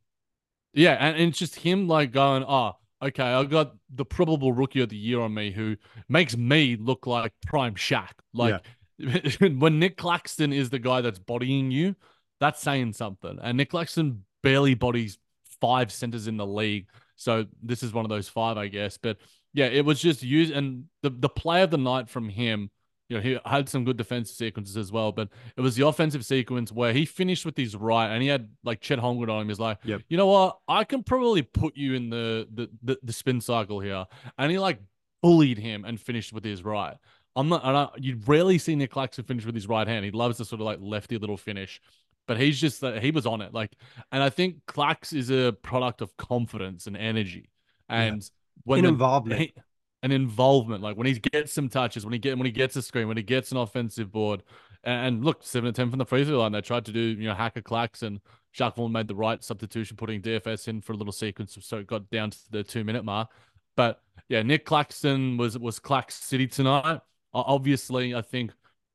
Yeah, 0.72 0.92
and, 0.92 1.16
and 1.16 1.30
it's 1.30 1.38
just 1.38 1.56
him 1.56 1.88
like 1.88 2.12
going, 2.12 2.44
oh, 2.46 2.74
okay, 3.02 3.24
I 3.24 3.42
got 3.44 3.74
the 3.92 4.04
probable 4.04 4.52
rookie 4.52 4.82
of 4.82 4.88
the 4.88 4.96
year 4.96 5.20
on 5.20 5.34
me 5.34 5.50
who 5.50 5.76
makes 6.08 6.36
me 6.36 6.76
look 6.76 7.06
like 7.06 7.32
prime 7.46 7.74
Shaq. 7.74 8.10
Like 8.32 8.62
yeah. 8.98 9.48
when 9.58 9.78
Nic 9.80 9.96
Claxton 9.96 10.52
is 10.52 10.70
the 10.70 10.78
guy 10.78 11.00
that's 11.00 11.18
bodying 11.18 11.70
you, 11.72 11.96
that's 12.38 12.60
saying 12.60 12.92
something. 12.92 13.38
And 13.42 13.56
Nic 13.56 13.70
Claxton 13.70 14.24
barely 14.42 14.74
bodies 14.74 15.18
five 15.60 15.92
centers 15.92 16.26
in 16.26 16.36
the 16.36 16.46
league. 16.46 16.88
So 17.16 17.46
this 17.62 17.82
is 17.82 17.92
one 17.92 18.04
of 18.04 18.08
those 18.08 18.28
five, 18.28 18.56
I 18.56 18.68
guess. 18.68 18.98
But 18.98 19.18
yeah, 19.52 19.66
it 19.66 19.84
was 19.84 20.00
just 20.00 20.22
used 20.22 20.52
and 20.52 20.84
the, 21.02 21.10
the 21.10 21.28
play 21.28 21.62
of 21.62 21.70
the 21.70 21.78
night 21.78 22.08
from 22.08 22.28
him 22.28 22.70
you 23.08 23.16
know, 23.16 23.22
he 23.22 23.38
had 23.44 23.68
some 23.68 23.84
good 23.84 23.96
defensive 23.96 24.34
sequences 24.34 24.76
as 24.76 24.90
well, 24.90 25.12
but 25.12 25.28
it 25.56 25.60
was 25.60 25.76
the 25.76 25.86
offensive 25.86 26.24
sequence 26.24 26.72
where 26.72 26.92
he 26.92 27.04
finished 27.04 27.44
with 27.44 27.56
his 27.56 27.76
right 27.76 28.08
and 28.08 28.22
he 28.22 28.28
had 28.28 28.48
like 28.64 28.80
Chet 28.80 28.98
Holmgren 28.98 29.30
on 29.30 29.42
him. 29.42 29.48
He's 29.48 29.60
like, 29.60 29.78
yep. 29.84 30.02
you 30.08 30.16
know 30.16 30.26
what? 30.26 30.58
I 30.66 30.84
can 30.84 31.04
probably 31.04 31.42
put 31.42 31.76
you 31.76 31.94
in 31.94 32.10
the, 32.10 32.48
the, 32.52 32.68
the, 32.82 32.98
the 33.02 33.12
spin 33.12 33.40
cycle 33.40 33.78
here. 33.78 34.06
And 34.38 34.50
he 34.50 34.58
like 34.58 34.80
bullied 35.22 35.58
him 35.58 35.84
and 35.84 36.00
finished 36.00 36.32
with 36.32 36.44
his 36.44 36.64
right. 36.64 36.96
I'm 37.36 37.48
not, 37.48 37.64
I 37.64 37.88
you'd 37.98 38.26
rarely 38.26 38.58
see 38.58 38.74
Nic 38.74 38.90
Claxton 38.90 39.24
finish 39.24 39.44
with 39.44 39.54
his 39.54 39.68
right 39.68 39.86
hand. 39.86 40.04
He 40.04 40.10
loves 40.10 40.38
the 40.38 40.44
sort 40.44 40.60
of 40.60 40.64
like 40.64 40.78
lefty 40.80 41.18
little 41.18 41.36
finish, 41.36 41.80
but 42.26 42.38
he's 42.38 42.60
just 42.60 42.82
uh, 42.82 43.00
he 43.00 43.10
was 43.10 43.26
on 43.26 43.40
it. 43.40 43.54
Like, 43.54 43.72
and 44.12 44.22
I 44.22 44.30
think 44.30 44.64
Clax 44.66 45.12
is 45.12 45.30
a 45.30 45.52
product 45.62 46.00
of 46.00 46.16
confidence 46.16 46.86
and 46.86 46.96
energy, 46.96 47.50
and 47.88 48.22
yeah. 48.22 48.28
when 48.64 48.84
involvement. 48.84 49.40
He, 49.40 49.54
an 50.02 50.12
involvement. 50.12 50.82
Like 50.82 50.96
when 50.96 51.06
he 51.06 51.14
gets 51.14 51.52
some 51.52 51.68
touches, 51.68 52.04
when 52.04 52.12
he 52.12 52.18
get 52.18 52.36
when 52.38 52.46
he 52.46 52.52
gets 52.52 52.76
a 52.76 52.82
screen, 52.82 53.08
when 53.08 53.16
he 53.16 53.22
gets 53.22 53.50
an 53.50 53.58
offensive 53.58 54.12
board, 54.12 54.42
and, 54.84 55.24
look, 55.24 55.42
seven 55.42 55.66
to 55.66 55.72
ten 55.72 55.90
from 55.90 55.98
the 55.98 56.06
free 56.06 56.24
throw 56.24 56.38
line. 56.38 56.52
They 56.52 56.60
tried 56.60 56.84
to 56.84 56.92
do 56.92 57.00
you 57.00 57.28
know 57.28 57.34
hack-a-Clax, 57.34 58.02
and 58.02 58.20
Jacque 58.52 58.78
made 58.78 59.08
the 59.08 59.16
right 59.16 59.42
substitution, 59.42 59.96
putting 59.96 60.22
DFS 60.22 60.68
in 60.68 60.80
for 60.80 60.92
a 60.92 60.96
little 60.96 61.12
sequence, 61.12 61.58
so 61.60 61.78
it 61.78 61.86
got 61.86 62.08
down 62.10 62.30
to 62.30 62.38
the 62.50 62.62
two 62.62 62.84
minute 62.84 63.04
mark. 63.04 63.28
But 63.76 64.00
yeah, 64.28 64.42
Nic 64.42 64.64
Claxton 64.64 65.36
was 65.36 65.58
was 65.58 65.80
Clax 65.80 66.12
City 66.12 66.46
tonight. 66.46 67.00
Obviously, 67.34 68.14
I 68.14 68.22
think 68.22 68.52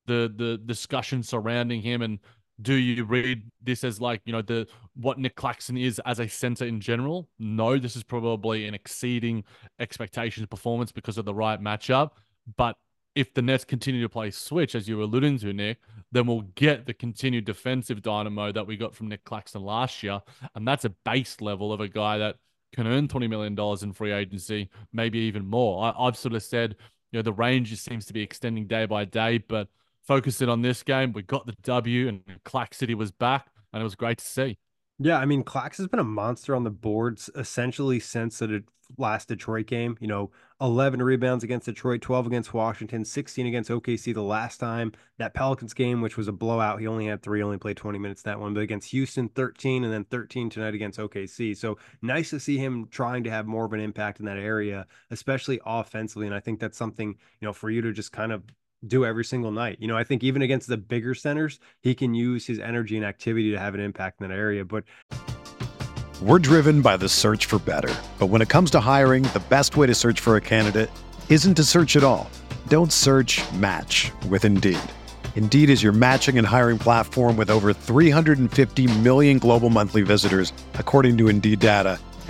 the 0.08 0.34
the 0.36 0.58
discussion 0.58 1.24
surrounding 1.24 1.82
him 1.82 2.02
and 2.02 2.20
do 2.62 2.74
you 2.74 3.04
read 3.04 3.44
this 3.62 3.84
as 3.84 4.02
like 4.02 4.22
you 4.26 4.34
know 4.34 4.42
the 4.42 4.68
what 4.96 5.18
Nic 5.18 5.36
Claxton 5.36 5.78
is 5.78 6.00
as 6.06 6.20
a 6.20 6.28
center 6.28 6.66
in 6.66 6.80
general? 6.80 7.30
No, 7.40 7.78
this 7.78 7.96
is 7.96 8.04
probably 8.04 8.68
an 8.68 8.74
exceeding 8.74 9.44
expectations 9.80 10.48
performance 10.48 10.92
because 10.92 11.18
of 11.18 11.26
the 11.26 11.34
right 11.34 11.62
matchup. 11.62 12.12
But 12.58 12.76
if 13.16 13.34
the 13.34 13.42
Nets 13.42 13.66
continue 13.66 14.02
to 14.02 14.10
play 14.10 14.32
switch, 14.32 14.76
as 14.76 14.88
you 14.88 14.98
were 14.98 15.04
alluding 15.04 15.38
to, 15.40 15.54
Nick, 15.54 15.80
then 16.12 16.28
we'll 16.28 16.42
get 16.56 16.86
the 16.86 16.94
continued 16.94 17.46
defensive 17.46 18.02
dynamo 18.02 18.52
that 18.52 18.66
we 18.66 18.78
got 18.78 18.96
from 18.96 19.10
Nic 19.10 19.24
Claxton 19.24 19.64
last 19.64 20.02
year, 20.04 20.22
and 20.56 20.68
that's 20.68 20.86
a 20.86 20.90
base 20.90 21.42
level 21.42 21.74
of 21.74 21.82
a 21.82 21.88
guy 21.88 22.18
that 22.18 22.38
can 22.74 22.88
earn 22.88 23.08
twenty 23.08 23.28
million 23.28 23.56
dollars 23.56 23.84
in 23.84 23.94
free 23.94 24.12
agency, 24.12 24.70
maybe 24.94 25.20
even 25.20 25.46
more. 25.46 25.84
I, 25.84 26.08
I've 26.08 26.18
sort 26.18 26.36
of 26.36 26.44
said, 26.44 26.76
you 27.12 27.20
know, 27.20 27.24
the 27.24 27.34
range 27.34 27.70
just 27.70 27.84
seems 27.84 28.06
to 28.06 28.14
be 28.14 28.22
extending 28.22 28.68
day 28.68 28.86
by 28.86 29.06
day, 29.06 29.40
but 29.40 29.68
focusing 30.06 30.50
on 30.50 30.62
this 30.62 30.84
game. 30.84 31.14
We 31.14 31.22
got 31.22 31.46
the 31.46 31.56
W, 31.64 32.08
and 32.08 32.22
Clax 32.46 32.76
City 32.76 32.96
was 32.96 33.12
back, 33.12 33.48
and 33.74 33.82
it 33.82 33.84
was 33.84 33.96
great 33.96 34.20
to 34.20 34.26
see. 34.26 34.58
Yeah, 35.00 35.18
I 35.18 35.26
mean, 35.26 35.44
Clax 35.44 35.78
has 35.78 35.88
been 35.88 36.00
a 36.00 36.04
monster 36.04 36.56
on 36.56 36.64
the 36.64 36.70
boards 36.70 37.30
essentially 37.36 38.00
since 38.00 38.38
the 38.38 38.64
last 38.98 39.30
Detroit 39.30 39.66
game. 39.66 39.98
You 40.00 40.08
know, 40.08 40.32
11 40.60 41.02
rebounds 41.02 41.44
against 41.44 41.66
Detroit, 41.66 42.02
12 42.02 42.28
against 42.28 42.54
Washington, 42.54 43.04
16 43.04 43.48
against 43.48 43.72
OKC 43.72 44.14
the 44.14 44.22
last 44.22 44.60
time. 44.60 44.92
That 45.18 45.34
Pelicans 45.34 45.74
game, 45.74 46.02
which 46.02 46.18
was 46.18 46.28
a 46.28 46.32
blowout, 46.32 46.80
he 46.80 46.86
only 46.86 47.08
had 47.08 47.24
three, 47.24 47.42
only 47.42 47.58
played 47.58 47.78
20 47.78 47.98
minutes 47.98 48.22
that 48.24 48.40
one. 48.40 48.54
But 48.54 48.62
against 48.62 48.92
Houston, 48.92 49.30
13, 49.30 49.84
and 49.84 49.92
then 49.92 50.04
13 50.06 50.52
tonight 50.52 50.76
against 50.76 51.00
OKC. 51.00 51.58
So 51.58 51.80
nice 52.04 52.30
to 52.30 52.40
see 52.40 52.58
him 52.58 52.88
trying 52.92 53.24
to 53.24 53.32
have 53.32 53.48
more 53.48 53.66
of 53.66 53.74
an 53.74 53.80
impact 53.80 54.20
in 54.20 54.26
that 54.28 54.38
area, 54.38 54.86
especially 55.10 55.60
offensively. 55.66 56.28
And 56.28 56.36
I 56.36 56.40
think 56.40 56.60
that's 56.60 56.78
something, 56.78 57.10
you 57.10 57.48
know, 57.48 57.54
for 57.54 57.72
you 57.72 57.82
to 57.82 57.92
just 57.92 58.12
kind 58.12 58.32
of 58.32 58.44
do 58.88 59.06
every 59.06 59.26
single 59.26 59.52
night. 59.52 59.78
You 59.80 59.88
know, 59.88 59.98
I 59.98 60.04
think 60.04 60.24
even 60.24 60.42
against 60.42 60.68
the 60.68 60.78
bigger 60.78 61.14
centers, 61.14 61.60
he 61.82 61.94
can 61.94 62.14
use 62.14 62.46
his 62.46 62.60
energy 62.60 62.98
and 62.98 63.06
activity 63.06 63.52
to 63.52 63.60
have 63.60 63.74
an 63.74 63.80
impact 63.80 64.22
in 64.22 64.28
that 64.28 64.36
area. 64.36 64.66
But 64.66 64.84
we're 66.22 66.40
driven 66.40 66.82
by 66.82 66.98
the 66.98 67.10
search 67.10 67.46
for 67.48 67.58
better. 67.60 67.94
But 68.20 68.28
when 68.28 68.42
it 68.42 68.50
comes 68.50 68.70
to 68.72 68.80
hiring, 68.80 69.24
the 69.24 69.42
best 69.50 69.76
way 69.76 69.88
to 69.88 69.96
search 69.96 70.20
for 70.20 70.36
a 70.36 70.42
candidate 70.42 70.92
isn't 71.30 71.56
to 71.56 71.64
search 71.64 71.96
at 71.96 72.04
all. 72.04 72.30
Don't 72.68 72.94
search 72.94 73.42
match 73.54 74.12
with 74.30 74.46
Indeed. 74.46 74.78
Indeed 75.36 75.70
is 75.72 75.82
your 75.82 75.94
matching 75.94 76.38
and 76.38 76.46
hiring 76.46 76.78
platform 76.78 77.38
with 77.38 77.50
over 77.50 77.74
350 77.74 79.00
million 79.00 79.40
global 79.40 79.72
monthly 79.72 80.04
visitors, 80.04 80.54
according 80.76 81.18
to 81.18 81.28
Indeed 81.28 81.60
data, 81.60 81.98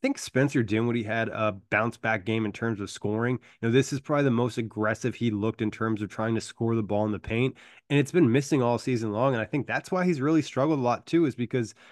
I 0.00 0.06
think 0.06 0.18
Spencer 0.18 0.62
Dinwiddie 0.62 1.02
had 1.02 1.28
a 1.28 1.52
bounce 1.70 1.96
back 1.96 2.24
game 2.24 2.44
in 2.44 2.52
terms 2.52 2.80
of 2.80 2.90
scoring. 2.90 3.38
You 3.60 3.68
know, 3.68 3.72
this 3.72 3.92
is 3.92 4.00
probably 4.00 4.24
the 4.24 4.30
most 4.30 4.58
aggressive 4.58 5.14
he 5.14 5.30
looked 5.30 5.62
in 5.62 5.70
terms 5.70 6.02
of 6.02 6.10
trying 6.10 6.34
to 6.34 6.40
score 6.40 6.74
the 6.76 6.82
ball 6.82 7.06
in 7.06 7.12
the 7.12 7.18
paint. 7.18 7.56
And 7.88 7.98
it's 7.98 8.12
been 8.12 8.30
missing 8.30 8.62
all 8.62 8.78
season 8.78 9.12
long. 9.12 9.32
And 9.32 9.42
I 9.42 9.46
think 9.46 9.66
that's 9.66 9.90
why 9.90 10.04
he's 10.04 10.20
really 10.20 10.42
struggled 10.42 10.78
a 10.78 10.82
lot 10.82 11.06
too, 11.06 11.24
is 11.24 11.34
because– 11.34 11.74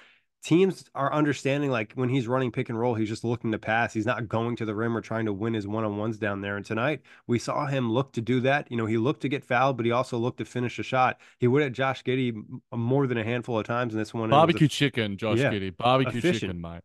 teams 0.44 0.84
are 0.94 1.12
understanding 1.12 1.70
like 1.70 1.92
when 1.94 2.10
he's 2.10 2.28
running 2.28 2.52
pick 2.52 2.68
and 2.68 2.78
roll, 2.78 2.94
he's 2.94 3.08
just 3.08 3.24
looking 3.24 3.50
to 3.50 3.58
pass. 3.58 3.94
He's 3.94 4.06
not 4.06 4.28
going 4.28 4.56
to 4.56 4.66
the 4.66 4.74
rim 4.74 4.96
or 4.96 5.00
trying 5.00 5.24
to 5.24 5.32
win 5.32 5.54
his 5.54 5.66
one 5.66 5.84
on 5.84 5.96
ones 5.96 6.18
down 6.18 6.42
there. 6.42 6.56
And 6.56 6.64
tonight 6.64 7.00
we 7.26 7.38
saw 7.38 7.66
him 7.66 7.90
look 7.90 8.12
to 8.12 8.20
do 8.20 8.40
that. 8.40 8.70
You 8.70 8.76
know, 8.76 8.86
he 8.86 8.98
looked 8.98 9.22
to 9.22 9.28
get 9.28 9.42
fouled, 9.42 9.78
but 9.78 9.86
he 9.86 9.92
also 9.92 10.18
looked 10.18 10.38
to 10.38 10.44
finish 10.44 10.78
a 10.78 10.82
shot. 10.82 11.18
He 11.38 11.48
would 11.48 11.62
at 11.62 11.72
Josh 11.72 12.04
Giddey 12.04 12.34
more 12.72 13.06
than 13.06 13.16
a 13.16 13.24
handful 13.24 13.58
of 13.58 13.66
times 13.66 13.94
in 13.94 13.98
this 13.98 14.12
one. 14.12 14.30
Barbecue 14.30 14.66
a, 14.66 14.68
chicken, 14.68 15.16
Josh 15.16 15.38
yeah, 15.38 15.50
Giddey. 15.50 15.74
Barbecue 15.74 16.18
efficient. 16.18 16.40
chicken, 16.40 16.60
mate. 16.60 16.82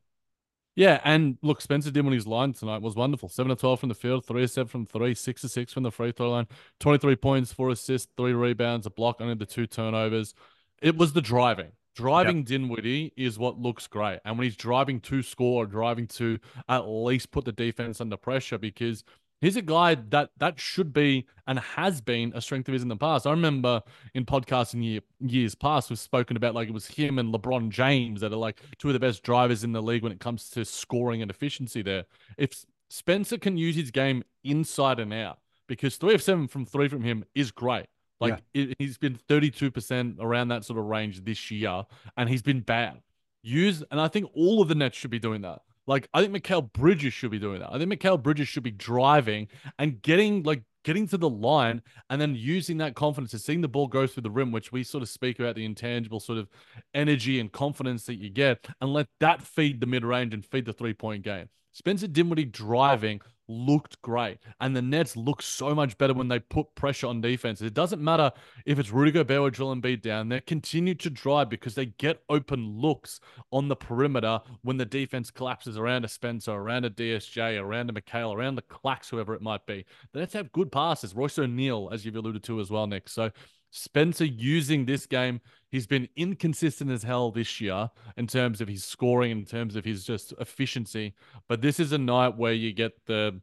Yeah, 0.76 1.02
and 1.04 1.38
look, 1.42 1.60
Spencer 1.60 1.92
Dinwiddie's 1.92 2.28
line 2.28 2.54
tonight 2.54 2.82
was 2.82 2.96
wonderful. 2.96 3.28
Seven 3.28 3.50
to 3.50 3.56
twelve 3.56 3.82
from 3.82 3.90
the 3.90 3.96
field, 3.96 4.26
three 4.26 4.44
to 4.44 4.48
seven 4.48 4.68
from 4.68 4.86
three, 4.86 5.14
six 5.14 5.42
to 5.42 5.50
six 5.50 5.74
from 5.74 5.84
the 5.84 5.92
free 5.92 6.14
throw 6.14 6.32
line, 6.32 6.48
twenty-three 6.80 7.18
points, 7.18 7.52
four 7.52 7.70
assists, 7.70 8.08
three 8.16 8.34
rebounds, 8.34 8.86
a 8.86 8.90
block, 8.90 9.20
only 9.20 9.36
the 9.36 9.46
two 9.46 9.68
turnovers. 9.68 10.34
It 10.82 10.96
was 10.96 11.12
the 11.12 11.22
driving. 11.22 11.74
Driving 11.96 12.38
yep. 12.38 12.46
Dinwiddie 12.46 13.12
is 13.18 13.38
what 13.38 13.60
looks 13.60 13.88
great. 13.88 14.20
And 14.24 14.38
when 14.38 14.46
he's 14.46 14.56
driving 14.56 15.02
to 15.02 15.22
score 15.22 15.64
or 15.64 15.66
driving 15.66 16.08
to 16.08 16.40
at 16.70 16.88
least 16.88 17.32
put 17.32 17.44
the 17.44 17.52
defense 17.52 18.00
under 18.00 18.16
pressure, 18.16 18.58
because 18.58 19.04
he's 19.42 19.56
a 19.56 19.62
guy 19.62 19.96
that 19.96 20.32
that 20.38 20.60
should 20.60 20.94
be 20.94 21.26
and 21.48 21.60
has 21.60 22.02
been 22.02 22.32
a 22.36 22.42
strength 22.42 22.68
of 22.68 22.74
his 22.74 22.84
in 22.84 22.88
the 22.88 22.96
past. 22.96 23.26
I 23.26 23.32
remember 23.32 23.82
in 24.14 24.26
podcasting 24.26 24.84
year, 24.84 25.02
years 25.20 25.56
past, 25.56 25.90
we've 25.90 26.00
spoken 26.00 26.38
about 26.38 26.56
like 26.56 26.68
it 26.68 26.74
was 26.74 26.88
him 26.88 27.20
and 27.20 27.34
LeBron 27.34 27.70
James 27.70 28.22
that 28.22 28.32
are 28.32 28.38
like 28.38 28.62
two 28.78 28.90
of 28.90 28.94
the 28.94 29.00
best 29.00 29.24
drivers 29.24 29.64
in 29.64 29.72
the 29.72 29.82
league 29.82 30.04
when 30.04 30.12
it 30.12 30.20
comes 30.20 30.50
to 30.52 30.66
scoring 30.66 31.22
and 31.22 31.32
efficiency 31.32 31.82
there. 31.82 32.06
If 32.38 32.66
Spencer 32.90 33.38
can 33.38 33.58
use 33.58 33.76
his 33.76 33.92
game 33.92 34.24
inside 34.44 35.00
and 35.00 35.14
out, 35.14 35.40
because 35.68 35.98
three 35.98 36.16
of 36.16 36.22
seven 36.22 36.48
from 36.48 36.66
three 36.66 36.88
from 36.88 37.04
him 37.04 37.24
is 37.36 37.52
great. 37.52 37.88
Like 38.20 38.42
yeah. 38.54 38.64
it, 38.64 38.76
he's 38.80 38.98
been 38.98 39.18
32% 39.30 40.18
around 40.20 40.50
that 40.50 40.66
sort 40.66 40.78
of 40.78 40.86
range 40.86 41.24
this 41.24 41.50
year, 41.52 41.84
and 42.18 42.28
he's 42.28 42.42
been 42.42 42.62
bad. 42.62 43.02
Use 43.42 43.84
and 43.90 44.02
I 44.02 44.10
think 44.10 44.30
all 44.34 44.62
of 44.62 44.68
the 44.68 44.76
Nets 44.76 44.98
should 44.98 45.12
be 45.12 45.20
doing 45.20 45.42
that. 45.42 45.62
Like 45.90 46.08
I 46.14 46.22
think 46.22 46.36
Mikal 46.36 46.72
Bridges 46.72 47.16
should 47.16 47.32
be 47.32 47.40
doing 47.40 47.62
that. 47.62 47.74
I 47.74 47.80
think 47.80 47.92
Mikal 47.92 48.22
Bridges 48.22 48.48
should 48.48 48.62
be 48.62 48.70
driving 48.70 49.48
and 49.80 50.00
getting 50.04 50.44
like 50.44 50.62
getting 50.84 51.08
to 51.08 51.18
the 51.18 51.28
line 51.28 51.82
and 52.12 52.22
then 52.22 52.36
using 52.36 52.78
that 52.78 52.94
confidence 52.94 53.34
and 53.34 53.42
seeing 53.42 53.62
the 53.62 53.68
ball 53.68 53.88
go 53.88 54.06
through 54.06 54.22
the 54.22 54.30
rim, 54.30 54.52
which 54.52 54.72
we 54.72 54.84
sort 54.84 55.02
of 55.02 55.10
speak 55.10 55.40
about 55.40 55.56
the 55.56 55.66
intangible 55.66 56.20
sort 56.20 56.38
of 56.38 56.48
energy 56.94 57.40
and 57.40 57.52
confidence 57.52 58.06
that 58.06 58.16
you 58.16 58.30
get, 58.30 58.68
and 58.80 58.94
let 58.94 59.08
that 59.20 59.42
feed 59.42 59.82
the 59.82 59.88
mid 59.88 60.06
range 60.06 60.32
and 60.32 60.46
feed 60.46 60.66
the 60.66 60.74
three 60.74 60.94
point 60.94 61.24
game. 61.24 61.50
Spencer 61.72 62.08
Dinwiddie 62.08 62.46
driving 62.46 63.22
looked 63.50 64.02
great. 64.02 64.38
And 64.62 64.76
the 64.76 64.82
Nets 64.82 65.18
look 65.18 65.42
so 65.42 65.74
much 65.76 65.98
better 65.98 66.14
when 66.14 66.28
they 66.28 66.40
put 66.40 66.74
pressure 66.76 67.08
on 67.08 67.20
defense. 67.20 67.62
It 67.62 67.74
doesn't 67.74 68.02
matter 68.02 68.32
if 68.66 68.80
it's 68.80 68.92
Rudy 68.92 69.12
Gobert 69.12 69.40
or 69.40 69.52
Joel 69.52 69.76
Embiid 69.76 70.02
down 70.02 70.30
there. 70.30 70.42
Continue 70.42 70.94
to 70.96 71.10
drive 71.10 71.50
because 71.50 71.76
they 71.76 71.88
get 71.88 72.22
open 72.30 72.80
looks 72.80 73.20
on 73.52 73.68
the 73.68 73.76
perimeter 73.76 74.40
when 74.62 74.78
the 74.78 74.86
defense 74.86 75.32
collapses 75.32 75.78
around 75.78 76.06
a 76.06 76.08
Spencer, 76.08 76.52
around 76.52 76.86
a 76.86 76.90
DSJ, 76.90 77.60
around 77.60 77.90
a 77.90 77.94
Mikal, 77.94 78.36
around 78.36 78.56
the 78.56 78.62
Clax, 78.62 79.10
whoever 79.10 79.34
it 79.34 79.42
might 79.42 79.66
be. 79.66 79.86
The 80.14 80.20
Nets 80.20 80.34
have 80.34 80.52
good 80.52 80.72
passes. 80.72 81.16
Royce 81.16 81.40
O'Neale, 81.40 81.90
as 81.92 82.06
you've 82.06 82.16
alluded 82.16 82.44
to 82.44 82.60
as 82.60 82.70
well, 82.70 82.88
Nick. 82.88 83.10
So 83.10 83.32
Spencer 83.72 84.26
using 84.26 84.86
this 84.86 85.06
game. 85.06 85.42
He's 85.72 85.88
been 85.88 86.10
inconsistent 86.16 86.90
as 86.90 87.04
hell 87.04 87.32
this 87.32 87.62
year 87.62 87.92
in 88.18 88.28
terms 88.28 88.62
of 88.62 88.68
his 88.68 88.84
scoring, 88.84 89.32
in 89.32 89.46
terms 89.46 89.76
of 89.76 89.86
his 89.86 90.04
just 90.04 90.34
efficiency. 90.40 91.14
But 91.48 91.62
this 91.62 91.80
is 91.80 91.92
a 91.92 91.98
night 91.98 92.38
where 92.38 92.54
you 92.54 92.74
get 92.74 92.94
the 93.06 93.42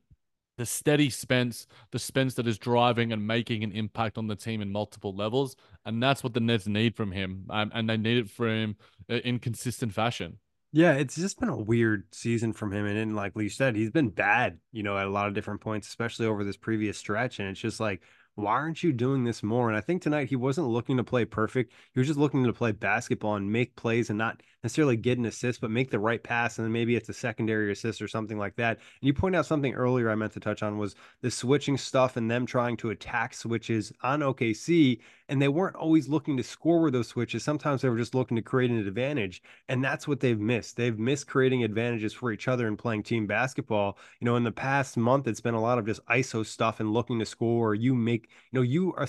the 0.56 0.66
steady 0.66 1.11
Spence, 1.11 1.66
the 1.90 1.99
Spence 1.99 2.35
that 2.35 2.47
is 2.47 2.59
driving 2.59 3.12
and 3.12 3.26
making 3.26 3.62
an 3.62 3.73
impact 3.73 4.16
on 4.16 4.26
the 4.26 4.37
team 4.37 4.62
in 4.62 4.73
multiple 4.73 5.14
levels, 5.14 5.54
and 5.85 6.02
that's 6.02 6.25
what 6.25 6.35
the 6.35 6.40
Nets 6.40 6.66
need 6.66 6.97
from 6.97 7.12
him, 7.12 7.45
um, 7.50 7.71
and 7.75 7.88
they 7.88 7.97
need 7.97 8.16
it 8.16 8.30
from 8.30 8.49
him 8.49 8.76
uh, 9.11 9.16
in 9.16 9.38
consistent 9.38 9.92
fashion. 9.92 10.38
Yeah, 10.73 10.95
it's 10.95 11.14
just 11.14 11.38
been 11.38 11.49
a 11.49 11.56
weird 11.56 12.04
season 12.12 12.52
from 12.52 12.73
him, 12.73 12.87
and, 12.87 12.99
and 12.99 13.14
like 13.14 13.33
you 13.37 13.49
said, 13.49 13.76
he's 13.76 13.90
been 13.90 14.09
bad, 14.09 14.59
you 14.73 14.83
know, 14.83 14.97
at 14.97 15.06
a 15.06 15.11
lot 15.11 15.28
of 15.28 15.35
different 15.35 15.61
points, 15.61 15.88
especially 15.88 16.26
over 16.26 16.42
this 16.42 16.56
previous 16.56 16.99
stretch, 16.99 17.38
and 17.38 17.49
it's 17.49 17.61
just 17.61 17.80
like 17.80 18.02
why 18.37 18.52
aren't 18.52 18.83
you 18.83 18.93
doing 18.93 19.25
this 19.25 19.43
more? 19.43 19.69
And 19.69 19.76
I 19.76 19.81
think 19.81 20.02
tonight 20.02 20.28
he 20.28 20.37
wasn't 20.37 20.69
looking 20.69 20.99
to 20.99 21.05
play 21.05 21.25
perfect. 21.25 21.73
He 21.93 22.00
was 22.00 22.07
just 22.07 22.19
looking 22.19 22.45
to 22.45 22.52
play 22.52 22.73
basketball 22.73 23.35
and 23.37 23.50
make 23.50 23.76
plays 23.76 24.11
and 24.11 24.19
not 24.19 24.43
necessarily 24.66 24.96
get 24.96 25.16
an 25.16 25.26
assist, 25.26 25.61
but 25.61 25.70
make 25.70 25.92
the 25.92 25.99
right 25.99 26.20
pass. 26.20 26.58
And 26.58 26.64
then 26.64 26.73
maybe 26.73 26.96
it's 26.96 27.08
a 27.08 27.12
secondary 27.12 27.70
assist 27.70 28.02
or 28.02 28.08
something 28.08 28.37
like 28.37 28.56
that. 28.56 28.78
And 28.78 29.06
you 29.06 29.14
point 29.14 29.37
out 29.37 29.46
something 29.46 29.73
earlier 29.75 30.11
I 30.11 30.16
meant 30.16 30.32
to 30.32 30.40
touch 30.40 30.61
on 30.64 30.76
was 30.76 30.96
the 31.23 31.30
switching 31.30 31.78
stuff 31.78 32.16
and 32.16 32.28
them 32.28 32.46
trying 32.46 32.76
to 32.78 32.90
attack 32.90 33.32
switches 33.32 33.92
on 34.02 34.20
OKC. 34.20 34.99
And 35.28 35.40
they 35.40 35.46
weren't 35.46 35.76
always 35.76 36.08
looking 36.08 36.37
to 36.37 36.42
score 36.42 36.80
with 36.82 36.94
those 36.94 37.06
switches. 37.06 37.44
Sometimes 37.44 37.80
they 37.80 37.88
were 37.88 37.96
just 37.96 38.16
looking 38.16 38.37
to 38.37 38.42
create 38.42 38.73
an 38.73 38.85
advantage. 38.85 39.40
And 39.68 39.85
that's 39.85 40.08
what 40.08 40.18
they've 40.18 40.38
missed. 40.38 40.76
They've 40.76 40.99
missed 40.99 41.28
creating 41.28 41.62
advantages 41.62 42.12
for 42.12 42.32
each 42.32 42.49
other 42.49 42.66
and 42.66 42.76
playing 42.76 43.04
team 43.04 43.28
basketball. 43.28 43.99
You 44.18 44.25
know, 44.25 44.35
in 44.35 44.42
the 44.42 44.50
past 44.50 44.96
month, 44.96 45.28
it's 45.28 45.40
been 45.40 45.54
a 45.54 45.62
lot 45.62 45.78
of 45.78 45.87
just 45.87 46.04
ISO 46.06 46.44
stuff 46.44 46.80
and 46.80 46.92
looking 46.92 47.20
to 47.20 47.26
score. 47.26 47.70
Or 47.70 47.75
you 47.76 47.94
make 47.94 48.25
you 48.50 48.58
know, 48.58 48.62
you 48.62 48.94
are 48.94 49.06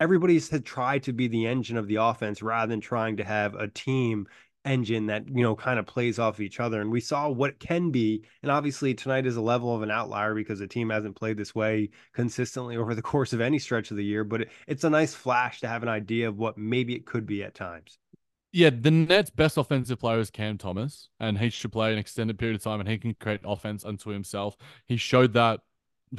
everybody's 0.00 0.48
had 0.48 0.64
tried 0.64 1.02
to 1.02 1.12
be 1.12 1.28
the 1.28 1.46
engine 1.46 1.76
of 1.76 1.86
the 1.86 1.96
offense 1.96 2.42
rather 2.42 2.70
than 2.70 2.80
trying 2.80 3.18
to 3.18 3.24
have 3.24 3.54
a 3.54 3.68
team 3.68 4.26
engine 4.64 5.06
that 5.06 5.26
you 5.28 5.42
know 5.42 5.56
kind 5.56 5.78
of 5.78 5.86
plays 5.86 6.18
off 6.18 6.38
each 6.38 6.60
other 6.60 6.82
and 6.82 6.90
we 6.90 7.00
saw 7.00 7.28
what 7.28 7.58
can 7.58 7.90
be 7.90 8.22
and 8.42 8.52
obviously 8.52 8.92
tonight 8.92 9.26
is 9.26 9.36
a 9.36 9.40
level 9.40 9.74
of 9.74 9.80
an 9.80 9.90
outlier 9.90 10.34
because 10.34 10.58
the 10.58 10.66
team 10.66 10.90
hasn't 10.90 11.16
played 11.16 11.36
this 11.36 11.54
way 11.54 11.88
consistently 12.12 12.76
over 12.76 12.94
the 12.94 13.02
course 13.10 13.32
of 13.32 13.40
any 13.40 13.58
stretch 13.58 13.90
of 13.90 13.96
the 13.96 14.04
year 14.04 14.22
but 14.22 14.42
it, 14.42 14.50
it's 14.66 14.84
a 14.84 14.90
nice 14.90 15.14
flash 15.14 15.60
to 15.60 15.68
have 15.68 15.82
an 15.82 15.88
idea 15.88 16.28
of 16.28 16.38
what 16.38 16.58
maybe 16.58 16.94
it 16.94 17.06
could 17.06 17.26
be 17.26 17.42
at 17.42 17.54
times 17.54 17.98
yeah, 18.52 18.70
the 18.70 18.90
Nets' 18.90 19.30
best 19.30 19.56
offensive 19.56 20.00
player 20.00 20.18
is 20.18 20.28
Cam 20.28 20.58
Thomas, 20.58 21.08
and 21.20 21.38
he 21.38 21.50
should 21.50 21.70
play 21.70 21.92
an 21.92 21.98
extended 21.98 22.36
period 22.36 22.56
of 22.56 22.62
time, 22.64 22.80
and 22.80 22.88
he 22.88 22.98
can 22.98 23.14
create 23.14 23.42
offense 23.44 23.84
unto 23.84 24.10
himself. 24.10 24.56
He 24.86 24.96
showed 24.96 25.34
that 25.34 25.60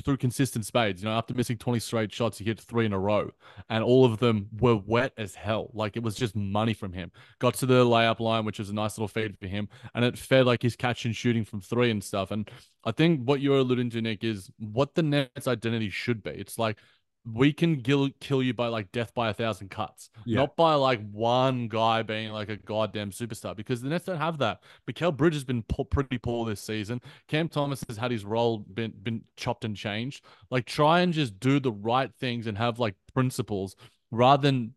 through 0.04 0.18
consistent 0.18 0.66
spades. 0.66 1.02
You 1.02 1.10
know, 1.10 1.16
after 1.16 1.34
missing 1.34 1.58
20 1.58 1.80
straight 1.80 2.14
shots, 2.14 2.38
he 2.38 2.46
hit 2.46 2.60
three 2.60 2.86
in 2.86 2.94
a 2.94 3.00
row, 3.00 3.32
and 3.70 3.84
all 3.84 4.06
of 4.06 4.20
them 4.20 4.50
were 4.60 4.76
wet 4.76 5.14
as 5.18 5.36
hell. 5.36 5.70
Like 5.74 5.98
it 5.98 6.04
was 6.04 6.16
just 6.16 6.36
money 6.36 6.74
from 6.74 6.94
him. 6.94 7.12
Got 7.40 7.56
to 7.56 7.66
the 7.66 7.86
layup 7.86 8.20
line, 8.20 8.46
which 8.46 8.60
was 8.60 8.70
a 8.70 8.74
nice 8.74 8.98
little 8.98 9.08
feed 9.08 9.38
for 9.38 9.48
him, 9.48 9.68
and 9.94 10.06
it 10.06 10.18
fed 10.18 10.46
like 10.46 10.62
he's 10.62 10.76
catching 10.76 11.12
shooting 11.12 11.44
from 11.44 11.62
three 11.62 11.92
and 11.92 12.04
stuff. 12.04 12.32
And 12.32 12.50
I 12.84 12.92
think 12.92 13.22
what 13.28 13.42
you're 13.42 13.60
alluding 13.60 13.90
to, 13.92 14.02
Nick, 14.02 14.24
is 14.24 14.50
what 14.58 14.96
the 14.96 15.04
Nets' 15.04 15.48
identity 15.48 15.90
should 15.90 16.24
be. 16.24 16.32
It's 16.32 16.58
like 16.58 16.78
we 17.24 17.54
can 17.54 17.82
kill 17.82 18.10
kill 18.20 18.42
you 18.42 18.54
by 18.54 18.68
like 18.68 18.92
death 18.92 19.14
by 19.14 19.30
a 19.30 19.34
thousand 19.34 19.70
cuts, 19.70 20.10
yeah. 20.26 20.38
not 20.38 20.56
by 20.56 20.74
like 20.74 21.00
one 21.12 21.68
guy 21.68 22.02
being 22.02 22.32
like 22.32 22.50
a 22.50 22.58
goddamn 22.58 23.12
superstar. 23.12 23.56
Because 23.56 23.82
the 23.82 23.90
Nets 23.90 24.06
don't 24.06 24.18
have 24.18 24.40
that. 24.40 24.62
Mikal 24.90 25.16
Bridge 25.16 25.36
has 25.36 25.44
been 25.44 25.62
po- 25.64 25.84
pretty 25.84 26.18
poor 26.18 26.46
this 26.46 26.62
season. 26.62 27.00
Cam 27.28 27.48
Thomas 27.48 27.84
has 27.88 27.98
had 27.98 28.12
his 28.12 28.26
role 28.26 28.60
been 28.60 28.94
been 29.04 29.22
chopped 29.38 29.66
and 29.66 29.76
changed. 29.76 30.26
Like 30.50 30.66
try 30.66 31.02
and 31.02 31.14
just 31.14 31.40
do 31.40 31.60
the 31.60 31.72
right 31.72 32.12
things 32.20 32.48
and 32.48 32.58
have 32.58 32.80
like 32.80 32.96
principles 33.14 33.76
rather 34.10 34.42
than 34.42 34.74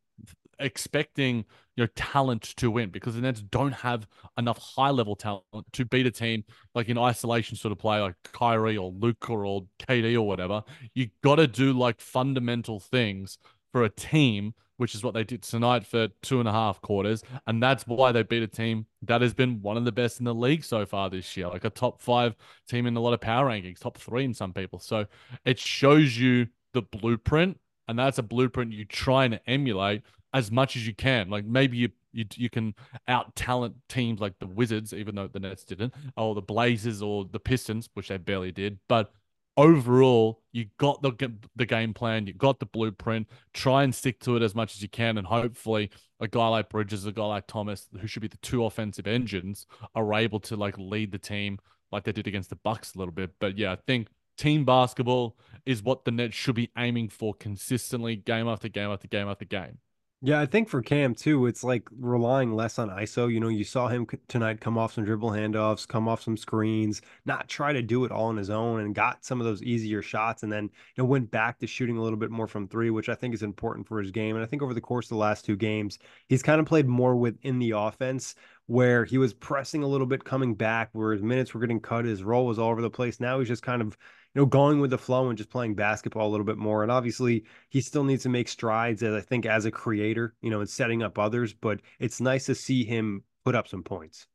expecting 0.59 1.45
your 1.77 1.89
talent 1.89 2.43
to 2.43 2.71
win 2.71 2.91
because 2.91 3.15
the 3.15 3.21
Nets 3.21 3.43
don't 3.43 3.73
have 3.73 4.07
enough 4.39 4.59
high 4.59 4.91
level 4.91 5.17
talent 5.17 5.45
to 5.73 5.85
beat 5.85 6.07
a 6.07 6.11
team 6.11 6.45
like 6.75 6.89
in 6.89 6.99
isolation 6.99 7.57
sort 7.57 7.73
of 7.73 7.79
play 7.79 8.01
like 8.01 8.15
Kyrie 8.33 8.77
or 8.77 8.91
Luka 8.91 9.33
or 9.33 9.67
KD 9.81 10.15
or 10.15 10.23
whatever. 10.23 10.63
You 10.95 11.09
got 11.23 11.37
to 11.37 11.47
do 11.47 11.73
like 11.73 12.01
fundamental 12.01 12.79
things 12.79 13.39
for 13.73 13.83
a 13.83 13.91
team, 13.91 14.55
which 14.77 14.95
is 14.95 15.03
what 15.03 15.15
they 15.15 15.25
did 15.25 15.43
tonight 15.43 15.85
for 15.85 16.09
two 16.23 16.39
and 16.39 16.49
a 16.49 16.53
half 16.53 16.81
quarters. 16.81 17.25
And 17.49 17.61
that's 17.61 17.85
why 17.89 18.13
they 18.13 18.23
beat 18.23 18.45
a 18.45 18.47
team 18.47 18.87
that 19.03 19.21
has 19.21 19.35
been 19.35 19.61
one 19.63 19.77
of 19.77 19.85
the 19.85 19.93
best 19.93 20.21
in 20.21 20.25
the 20.25 20.35
league 20.35 20.63
so 20.63 20.87
far 20.87 21.11
this 21.11 21.37
year, 21.37 21.49
like 21.49 21.65
a 21.65 21.71
top 21.71 22.01
five 22.01 22.37
team 22.69 22.87
in 22.87 22.97
a 22.97 23.01
lot 23.01 23.15
of 23.15 23.21
power 23.21 23.49
rankings, 23.49 23.81
top 23.81 23.99
three 23.99 24.25
in 24.25 24.33
some 24.33 24.53
people. 24.53 24.79
So 24.79 25.07
it 25.45 25.59
shows 25.59 26.17
you 26.17 26.47
the 26.73 26.83
blueprint. 26.83 27.59
And 27.89 27.99
that's 27.99 28.19
a 28.19 28.23
blueprint 28.23 28.73
you 28.73 28.85
try 28.85 29.25
and 29.25 29.41
emulate 29.47 30.03
as 30.35 30.51
much 30.51 30.77
as 30.77 30.87
you 30.87 30.95
can. 30.95 31.31
Like 31.31 31.47
maybe 31.47 31.79
you 31.79 31.89
you, 32.13 32.27
you 32.35 32.51
can 32.51 32.75
out 33.09 33.35
talent 33.35 33.75
teams 33.89 34.21
like 34.21 34.39
the 34.39 34.47
Wizards, 34.47 34.93
even 34.93 35.15
though 35.15 35.29
the 35.29 35.41
Nets 35.41 35.65
didn't, 35.65 35.95
or 36.17 36.35
the 36.35 36.43
Blazers 36.43 37.03
or 37.03 37.25
the 37.25 37.41
Pistons, 37.41 37.89
which 37.95 38.09
they 38.09 38.19
barely 38.19 38.53
did. 38.53 38.79
But 38.89 39.13
overall, 39.57 40.43
you 40.53 40.67
got 40.79 41.03
the 41.03 41.33
the 41.57 41.67
game 41.67 41.95
plan, 41.95 42.27
you 42.27 42.35
got 42.35 42.59
the 42.59 42.67
blueprint. 42.67 43.29
Try 43.53 43.85
and 43.85 43.95
stick 43.95 44.21
to 44.21 44.37
it 44.37 44.43
as 44.43 44.55
much 44.55 44.75
as 44.75 44.83
you 44.83 44.89
can, 44.89 45.19
and 45.19 45.27
hopefully, 45.27 45.91
a 46.21 46.29
guy 46.29 46.49
like 46.49 46.69
Bridges, 46.69 47.07
a 47.07 47.13
guy 47.13 47.27
like 47.27 47.47
Thomas, 47.47 47.89
who 47.99 48.07
should 48.07 48.23
be 48.23 48.29
the 48.29 48.37
two 48.39 48.65
offensive 48.65 49.07
engines, 49.07 49.67
are 49.95 50.15
able 50.15 50.41
to 50.41 50.57
like 50.57 50.77
lead 50.79 51.13
the 51.13 51.19
team 51.19 51.59
like 51.93 52.05
they 52.05 52.13
did 52.13 52.27
against 52.27 52.51
the 52.51 52.57
Bucks 52.57 52.95
a 52.95 52.99
little 52.99 53.15
bit. 53.15 53.31
But 53.39 53.57
yeah, 53.57 53.73
I 53.73 53.77
think 53.87 54.09
team 54.37 54.65
basketball 54.65 55.37
is 55.65 55.83
what 55.83 56.05
the 56.05 56.11
Nets 56.11 56.35
should 56.35 56.57
be 56.57 56.71
aiming 56.77 57.09
for 57.09 57.35
consistently, 57.35 58.17
game 58.17 58.49
after 58.49 58.69
game 58.69 58.91
after 58.91 59.09
game 59.09 59.29
after 59.29 59.45
game. 59.45 59.79
Yeah, 60.27 60.41
I 60.41 60.47
think 60.47 60.71
for 60.71 60.81
Cam 60.81 61.15
too, 61.15 61.45
it's 61.45 61.63
like 61.63 61.87
relying 62.01 62.55
less 62.55 62.79
on 62.79 62.89
ISO. 62.89 63.31
You 63.31 63.41
know, 63.41 63.49
you 63.49 63.63
saw 63.63 63.89
him 63.89 64.07
tonight 64.27 64.59
come 64.59 64.79
off 64.79 64.95
some 64.95 65.05
dribble 65.05 65.33
handoffs, 65.33 65.87
come 65.87 66.09
off 66.09 66.23
some 66.23 66.39
screens, 66.39 67.03
not 67.27 67.47
try 67.47 67.75
to 67.75 67.83
do 67.83 68.07
it 68.07 68.11
all 68.11 68.29
on 68.29 68.39
his 68.39 68.49
own, 68.49 68.81
and 68.81 68.95
got 68.95 69.23
some 69.23 69.39
of 69.39 69.45
those 69.45 69.63
easier 69.63 70.01
shots, 70.01 70.43
and 70.43 70.51
then 70.51 70.65
you 70.65 70.71
know 70.97 71.05
went 71.05 71.31
back 71.31 71.59
to 71.59 71.67
shooting 71.67 71.99
a 71.99 72.03
little 72.03 72.19
bit 72.19 72.31
more 72.31 72.47
from 72.47 72.67
three, 72.67 72.89
which 72.89 73.11
I 73.11 73.15
think 73.15 73.35
is 73.35 73.43
important 73.43 73.87
for 73.87 74.01
his 74.01 74.11
game. 74.11 74.35
And 74.35 74.43
I 74.43 74.47
think 74.49 74.63
over 74.63 74.73
the 74.73 74.81
course 74.81 75.07
of 75.07 75.11
the 75.11 75.17
last 75.17 75.45
two 75.45 75.57
games, 75.57 75.99
he's 76.27 76.43
kind 76.43 76.59
of 76.59 76.65
played 76.65 76.87
more 76.87 77.17
within 77.17 77.59
the 77.59 77.73
offense 77.73 78.35
where 78.67 79.05
he 79.05 79.19
was 79.19 79.35
pressing 79.35 79.83
a 79.83 79.87
little 79.87 80.07
bit 80.07 80.25
coming 80.25 80.55
back, 80.55 80.91
where 80.93 81.13
his 81.13 81.23
minutes 81.23 81.53
were 81.53 81.61
getting 81.61 81.81
cut, 81.81 82.05
his 82.05 82.23
role 82.23 82.47
was 82.47 82.59
all 82.59 82.71
over 82.71 82.83
the 82.83 82.91
place. 82.91 83.21
Now 83.21 83.39
he's 83.39 83.49
just 83.49 83.63
kind 83.63 83.83
of 83.83 83.97
you 84.35 84.43
know, 84.43 84.47
going 84.47 84.81
with 84.81 84.91
the 84.91 84.99
flow 84.99 85.29
and 85.29 85.39
just 85.39 85.51
playing 85.51 85.75
basketball 85.75 86.29
a 86.29 86.31
little 86.31 86.47
bit 86.47 86.59
more. 86.59 86.83
And 86.83 86.91
obviously, 86.91 87.45
he 87.71 87.81
still 87.81 88.05
needs 88.05 88.25
to 88.25 88.29
make 88.29 88.49
strides 88.49 89.03
as 89.03 89.15
I 89.15 89.21
think 89.21 89.47
as 89.47 89.65
a 89.65 89.71
creator, 89.71 90.35
you 90.43 90.51
know, 90.51 90.61
and 90.61 90.69
setting 90.69 91.03
up 91.03 91.19
others. 91.19 91.55
But 91.55 91.81
it's 92.01 92.21
nice 92.21 92.47
to 92.47 92.55
see 92.55 92.85
him 92.85 93.23
put 93.45 93.55
up 93.55 93.69
some 93.69 93.85
points. 93.85 94.27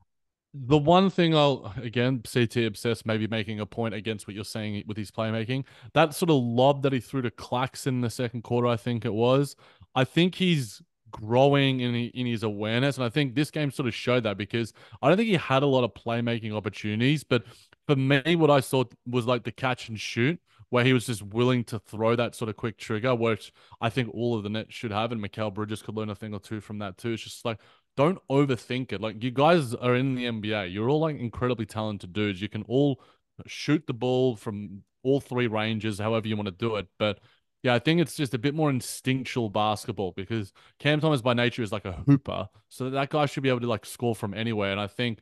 The 0.54 0.78
one 0.78 1.10
thing 1.10 1.36
I'll 1.36 1.74
again 1.78 2.24
CT 2.24 2.58
obsessed, 2.58 3.06
maybe 3.06 3.28
making 3.28 3.60
a 3.60 3.65
point 3.65 3.94
against 3.94 4.26
what 4.26 4.36
you're 4.36 4.46
saying 4.46 4.84
with 4.88 4.98
his 4.98 5.12
playmaking. 5.12 5.65
That 5.94 6.15
sort 6.15 6.32
of 6.32 6.38
lob 6.38 6.82
that 6.84 6.94
he 6.94 7.00
threw 7.00 7.22
to 7.22 7.32
Claxton 7.32 7.96
in 7.96 8.02
the 8.02 8.10
second 8.10 8.44
quarter, 8.44 8.68
I 8.68 8.78
think 8.78 9.06
it 9.06 9.13
was. 9.13 9.56
I 9.96 10.06
think 10.06 10.36
he's 10.36 10.82
growing 11.12 11.80
in 11.80 11.95
in 11.95 12.26
his 12.26 12.43
awareness, 12.43 12.98
and 12.98 13.06
I 13.06 13.10
think 13.10 13.36
this 13.36 13.52
game 13.52 13.72
sort 13.72 13.88
of 13.88 13.95
showed 13.95 14.24
that 14.24 14.38
because 14.38 14.74
I 15.02 15.08
don't 15.08 15.17
think 15.17 15.30
he 15.30 15.36
had 15.36 15.63
a 15.63 15.67
lot 15.67 15.84
of 15.84 15.93
playmaking 15.93 16.54
opportunities, 16.54 17.24
but 17.24 17.43
for 17.88 17.95
me, 17.95 18.36
what 18.36 18.52
I 18.52 18.60
saw 18.60 18.84
was 19.08 19.26
like 19.26 19.43
the 19.43 19.52
catch 19.52 19.89
and 19.89 20.00
shoot, 20.00 20.39
where 20.69 20.84
he 20.84 20.93
was 20.93 21.06
just 21.06 21.22
willing 21.22 21.63
to 21.65 21.80
throw 21.80 22.15
that 22.15 22.36
sort 22.36 22.50
of 22.50 22.56
quick 22.56 22.78
trigger, 22.78 23.15
which 23.15 23.52
I 23.82 23.89
think 23.89 24.13
all 24.13 24.36
of 24.36 24.43
the 24.43 24.50
Nets 24.50 24.74
should 24.74 24.91
have, 24.91 25.12
and 25.12 25.22
Mikal 25.22 25.54
Bridges 25.54 25.82
could 25.82 25.95
learn 25.95 26.10
a 26.10 26.15
thing 26.15 26.34
or 26.34 26.39
two 26.39 26.62
from 26.62 26.80
that 26.80 26.98
too. 26.98 27.13
It's 27.13 27.24
just 27.24 27.45
like 27.45 27.60
don't 27.98 28.19
overthink 28.30 28.93
it. 28.93 29.02
Like 29.02 29.22
you 29.24 29.32
guys 29.32 29.74
are 29.74 29.95
in 29.95 30.15
the 30.15 30.26
NBA, 30.26 30.72
you're 30.74 30.89
all 30.89 31.02
like 31.02 31.17
incredibly 31.17 31.65
talented 31.65 32.13
dudes. 32.13 32.41
You 32.41 32.50
can 32.50 32.63
all 32.63 33.02
shoot 33.45 33.86
the 33.88 33.93
ball 33.93 34.36
from 34.36 34.84
all 35.04 35.19
three 35.19 35.48
ranges, 35.48 36.00
however 36.00 36.28
you 36.28 36.36
want 36.36 36.48
to 36.48 36.52
do 36.52 36.76
it, 36.76 36.88
but 36.98 37.19
yeah, 37.63 37.74
I 37.74 37.80
think 37.80 38.00
it's 38.00 38.15
just 38.15 38.34
a 38.34 38.38
bit 38.38 38.56
more 38.56 38.69
instinctual 38.69 39.50
basketball 39.50 40.13
because 40.15 40.54
Cam 40.80 41.02
Thomas 41.02 41.22
by 41.22 41.34
nature 41.34 41.62
is 41.62 41.72
like 41.72 41.86
a 41.86 41.91
hooper. 41.91 42.48
So 42.69 42.89
that 42.89 43.10
guy 43.10 43.26
should 43.26 43.43
be 43.43 43.50
able 43.50 43.60
to 43.62 43.67
like 43.67 43.86
score 43.86 44.15
from 44.15 44.34
anywhere. 44.34 44.72
And 44.72 44.80
I 44.80 44.88
think 44.88 45.19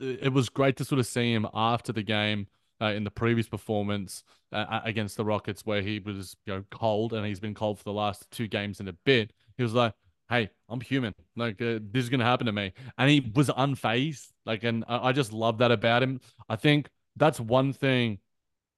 it 0.00 0.32
was 0.32 0.48
great 0.48 0.76
to 0.76 0.84
sort 0.84 0.98
of 0.98 1.06
see 1.06 1.32
him 1.32 1.46
after 1.54 1.92
the 1.92 2.02
game 2.02 2.48
uh, 2.80 2.86
in 2.86 3.04
the 3.04 3.10
previous 3.10 3.48
performance 3.48 4.24
uh, 4.52 4.80
against 4.84 5.16
the 5.16 5.24
Rockets, 5.24 5.64
where 5.64 5.80
he 5.82 6.00
was 6.00 6.36
you 6.46 6.54
know 6.54 6.64
cold 6.70 7.12
and 7.12 7.24
he's 7.26 7.40
been 7.40 7.54
cold 7.54 7.78
for 7.78 7.84
the 7.84 7.92
last 7.92 8.30
two 8.30 8.48
games 8.48 8.80
in 8.80 8.88
a 8.88 8.92
bit. 8.92 9.32
He 9.56 9.62
was 9.62 9.74
like, 9.74 9.94
"Hey, 10.28 10.50
I'm 10.68 10.80
human. 10.80 11.14
Like 11.36 11.60
uh, 11.62 11.78
this 11.82 12.04
is 12.04 12.08
gonna 12.08 12.24
happen 12.24 12.46
to 12.46 12.52
me," 12.52 12.72
and 12.98 13.10
he 13.10 13.32
was 13.34 13.48
unfazed. 13.48 14.28
Like, 14.44 14.64
and 14.64 14.84
I, 14.88 15.08
I 15.08 15.12
just 15.12 15.32
love 15.32 15.58
that 15.58 15.70
about 15.70 16.02
him. 16.02 16.20
I 16.48 16.56
think 16.56 16.88
that's 17.16 17.40
one 17.40 17.72
thing 17.72 18.18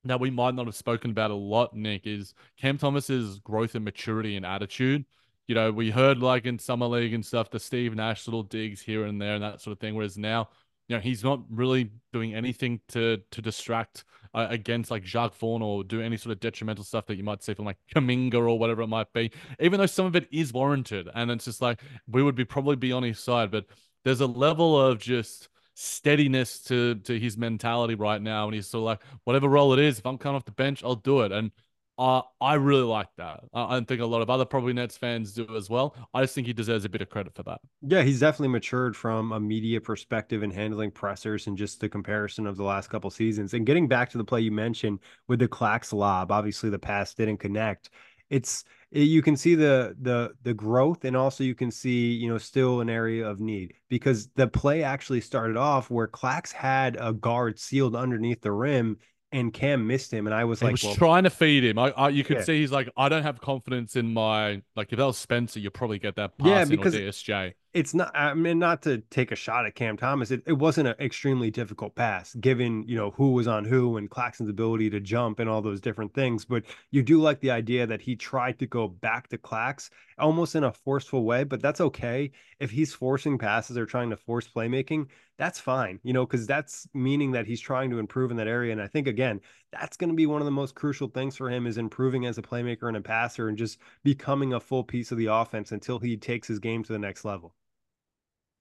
that 0.09 0.21
we 0.21 0.31
might 0.31 0.55
not 0.55 0.67
have 0.67 0.75
spoken 0.75 1.11
about 1.11 1.31
a 1.31 1.35
lot, 1.35 1.75
Nick, 1.75 2.07
is 2.07 2.35
Cam 2.57 2.79
Thomas's 2.79 3.39
growth 3.41 3.75
and 3.75 3.85
maturity 3.85 4.37
and 4.37 4.47
attitude. 4.47 5.05
You 5.49 5.55
know, 5.55 5.71
we 5.71 5.91
heard 5.91 6.19
like 6.19 6.47
in 6.47 6.59
summer 6.59 6.87
league 6.87 7.15
and 7.15 7.25
stuff, 7.25 7.51
the 7.51 7.61
Steve 7.61 7.95
Nash 7.95 8.27
little 8.27 8.43
digs 8.43 8.81
here 8.81 9.05
and 9.05 9.21
there 9.21 9.35
and 9.35 9.43
that 9.43 9.61
sort 9.61 9.73
of 9.73 9.79
thing. 9.79 9.95
Whereas 9.95 10.19
now, 10.19 10.49
you 10.89 10.97
know, 10.97 11.01
he's 11.01 11.25
not 11.25 11.41
really 11.51 11.91
doing 12.13 12.35
anything 12.35 12.81
to 12.89 13.19
to 13.31 13.43
distract 13.43 14.05
uh, 14.35 14.47
against 14.51 14.91
like 14.91 15.03
Jacque 15.03 15.35
Vaughn 15.35 15.63
or 15.63 15.83
do 15.83 16.01
any 16.01 16.17
sort 16.17 16.33
of 16.33 16.41
detrimental 16.41 16.85
stuff 16.85 17.07
that 17.07 17.17
you 17.17 17.25
might 17.25 17.43
see 17.43 17.55
from 17.55 17.65
like 17.65 17.79
Kuminga 17.95 18.35
or 18.35 18.59
whatever 18.59 18.83
it 18.83 18.89
might 18.89 19.13
be. 19.13 19.31
Even 19.61 19.81
though 19.81 19.87
some 19.87 20.07
of 20.07 20.15
it 20.15 20.29
is 20.31 20.53
warranted, 20.53 21.09
and 21.15 21.31
it's 21.31 21.45
just 21.47 21.63
like 21.63 21.81
we 22.09 22.23
would 22.23 22.35
be 22.35 22.45
probably 22.45 22.77
be 22.77 22.93
on 22.93 23.03
his 23.03 23.19
side, 23.19 23.51
but 23.51 23.67
there's 24.05 24.21
a 24.21 24.27
level 24.27 24.81
of 24.81 24.99
just 24.99 25.49
steadiness 25.79 26.59
to 26.63 26.95
to 26.95 27.19
his 27.19 27.37
mentality 27.37 27.95
right 27.95 28.21
now, 28.21 28.47
and 28.47 28.55
he's 28.55 28.67
sort 28.67 28.81
of 28.81 28.85
like, 28.85 29.03
whatever 29.25 29.49
role 29.49 29.75
it 29.75 29.79
is, 29.79 29.99
if 29.99 30.07
I'm 30.07 30.19
coming 30.19 30.37
off 30.37 30.47
the 30.47 30.53
bench, 30.53 30.83
I'll 30.83 30.97
do 30.97 31.21
it. 31.21 31.33
And 31.33 31.51
uh, 31.99 32.23
I 32.41 32.55
really 32.55 32.83
like 32.83 33.09
that. 33.17 33.41
I 33.55 33.81
think 33.81 34.01
a 34.01 34.07
lot 34.07 34.21
of 34.21 34.29
other 34.29 34.45
probably 34.45 34.73
Nets 34.75 34.99
fans 34.99 35.33
do 35.33 35.47
as 35.57 35.71
well. 35.71 35.97
I 36.13 36.23
just 36.23 36.35
think 36.35 36.47
he 36.47 36.53
deserves 36.53 36.85
a 36.85 36.91
bit 36.91 37.01
of 37.01 37.09
credit 37.09 37.35
for 37.35 37.43
that. 37.45 37.61
Yeah, 37.81 38.03
he's 38.03 38.21
definitely 38.21 38.49
matured 38.49 38.97
from 38.97 39.33
a 39.33 39.41
media 39.41 39.81
perspective 39.81 40.43
and 40.43 40.53
handling 40.53 40.91
pressers 40.91 41.47
and 41.47 41.57
just 41.57 41.81
the 41.81 41.89
comparison 41.89 42.47
of 42.47 42.59
the 42.59 42.65
last 42.65 42.91
couple 42.91 43.11
seasons. 43.11 43.55
And 43.55 43.65
getting 43.65 43.89
back 43.89 44.11
to 44.11 44.19
the 44.19 44.25
play 44.25 44.43
you 44.43 44.53
mentioned 44.53 44.99
with 45.29 45.39
the 45.39 45.49
Clax 45.49 45.93
lob, 45.95 46.31
obviously 46.31 46.69
the 46.69 46.79
pass 46.79 47.15
didn't 47.15 47.39
connect. 47.39 47.89
It's 48.31 48.65
Eh, 48.95 49.01
you 49.01 49.23
can 49.23 49.37
see 49.37 49.55
the 49.55 49.97
the 50.01 50.33
the 50.43 50.55
growth 50.55 51.05
and 51.05 51.17
also 51.17 51.43
you 51.43 51.55
can 51.55 51.71
see 51.71 52.13
you 52.13 52.29
know 52.29 52.39
still 52.39 52.81
an 52.81 52.89
area 52.89 53.29
of 53.29 53.41
need 53.41 53.75
because 53.89 54.29
the 54.37 54.47
play 54.47 54.83
actually 54.83 55.21
started 55.21 55.57
off 55.57 55.91
where 55.91 56.07
Clax 56.07 56.53
had 56.53 56.97
a 57.01 57.13
guard 57.13 57.59
sealed 57.59 57.97
underneath 57.97 58.41
the 58.41 58.53
rim 58.53 58.99
and 59.33 59.53
Cam 59.53 59.87
missed 59.87 60.13
him, 60.13 60.27
and 60.27 60.35
I 60.35 60.45
was 60.45 60.61
he 60.61 60.67
like, 60.67 60.73
was 60.75 60.85
well, 60.85 60.95
trying 60.95 61.25
to 61.25 61.31
feed 61.31 61.65
him. 61.65 61.79
I, 61.79 61.91
I 61.91 62.09
you 62.11 62.23
could 62.23 62.39
yeah. 62.39 62.43
see 62.45 62.61
he's 62.61 62.71
like, 62.71 62.89
I 62.97 63.09
don't 63.09 63.25
have 63.25 63.41
confidence 63.41 63.97
in 63.97 64.15
my 64.15 64.63
like. 64.77 64.93
If 64.93 64.99
that 64.99 65.05
was 65.05 65.19
Spencer, 65.19 65.59
you 65.59 65.69
probably 65.71 65.99
get 65.99 66.15
that 66.17 66.39
pass 66.39 66.47
yeah, 66.49 66.65
because 66.65 66.95
or 66.95 67.01
DSJ. 67.01 67.53
It's 67.77 67.93
not. 67.93 68.11
I 68.15 68.33
mean, 68.33 68.59
not 68.59 68.81
to 68.85 69.03
take 69.11 69.33
a 69.33 69.37
shot 69.37 69.67
at 69.67 69.75
Cam 69.75 69.99
Thomas. 69.99 70.31
It, 70.31 70.43
it 70.47 70.55
wasn't 70.55 70.89
an 70.89 70.95
extremely 70.99 71.51
difficult 71.51 71.95
pass, 71.95 72.35
given 72.37 72.83
you 72.89 72.97
know 72.97 73.11
who 73.11 73.33
was 73.33 73.47
on 73.47 73.67
who 73.67 73.99
and 73.99 74.09
Claxton's 74.09 74.49
ability 74.49 74.89
to 74.89 74.99
jump 74.99 75.41
and 75.41 75.51
all 75.51 75.61
those 75.61 75.79
different 75.79 76.15
things. 76.15 76.47
But 76.47 76.65
you 76.91 77.03
do 77.03 77.21
like 77.21 77.41
the 77.41 77.51
idea 77.51 77.87
that 77.87 78.01
he 78.01 78.17
tried 78.17 78.59
to 78.61 78.67
go 78.67 78.89
back 78.89 79.29
to 79.29 79.37
Clax 79.37 79.91
almost 80.19 80.55
in 80.55 80.65
a 80.65 80.73
forceful 80.73 81.25
way. 81.25 81.45
But 81.45 81.61
that's 81.61 81.83
okay 81.83 82.31
if 82.61 82.71
he's 82.71 82.95
forcing 82.95 83.37
passes 83.37 83.77
or 83.77 83.85
trying 83.85 84.09
to 84.09 84.17
force 84.17 84.49
playmaking 84.49 85.09
that's 85.39 85.61
fine, 85.61 86.01
you 86.03 86.13
know, 86.15 86.25
because 86.25 86.47
that's 86.47 86.89
meaning 86.95 87.33
that 87.33 87.47
he's 87.47 87.61
trying 87.61 87.91
to 87.91 87.99
improve 87.99 88.31
in 88.31 88.39
that 88.39 88.49
area. 88.49 88.73
And 88.73 88.81
I 88.81 88.87
think 88.87 89.07
again, 89.07 89.41
that's 89.71 89.97
going 89.97 90.09
to 90.09 90.17
be 90.17 90.27
one 90.27 90.41
of 90.41 90.47
the 90.47 90.51
most 90.51 90.75
crucial 90.75 91.09
things 91.09 91.37
for 91.37 91.51
him 91.51 91.67
is 91.67 91.77
improving 91.77 92.25
as 92.25 92.39
a 92.39 92.43
playmaker 92.43 92.89
and 92.89 92.97
a 92.97 93.03
passer 93.03 93.49
and 93.49 93.59
just 93.59 93.79
becoming 94.03 94.55
a 94.55 94.61
full 94.61 94.83
piece 94.83 95.13
of 95.13 95.19
the 95.19 95.27
offense 95.27 95.73
until 95.73 95.99
he 95.99 96.17
takes 96.17 96.49
his 96.49 96.59
game 96.59 96.83
to 96.85 96.93
the 96.93 96.99
next 96.99 97.25
level. 97.25 97.55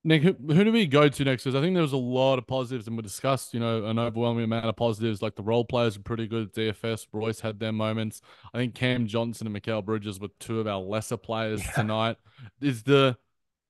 Nick, 0.08 0.22
who, 0.22 0.36
who 0.54 0.64
do 0.64 0.72
we 0.72 0.86
go 0.86 1.10
to 1.10 1.26
next? 1.26 1.46
Because 1.46 1.56
I 1.56 1.62
think 1.62 1.74
there 1.74 1.82
was 1.82 1.92
a 1.92 1.98
lot 1.98 2.38
of 2.38 2.46
positives, 2.46 2.86
and 2.86 2.96
we 2.96 3.02
discussed, 3.02 3.56
you 3.56 3.60
know, 3.60 3.86
an 3.86 3.98
overwhelming 3.98 4.44
amount 4.44 4.68
of 4.68 4.76
positives. 4.76 5.24
Like 5.24 5.36
the 5.36 5.42
role 5.42 5.66
players 5.66 5.98
were 5.98 6.04
pretty 6.04 6.28
good 6.28 6.44
at 6.44 6.54
DFS. 6.54 7.08
Royce 7.12 7.40
had 7.40 7.60
their 7.60 7.72
moments. 7.72 8.22
I 8.54 8.60
think 8.60 8.76
Cam 8.76 9.08
Johnson 9.08 9.48
and 9.48 9.56
Mikal 9.56 9.84
Bridges 9.84 10.20
were 10.20 10.28
two 10.40 10.60
of 10.60 10.68
our 10.68 10.80
lesser 10.80 11.18
players 11.18 11.66
yeah. 11.66 11.72
tonight. 11.72 12.18
Is 12.62 12.84
the 12.84 13.18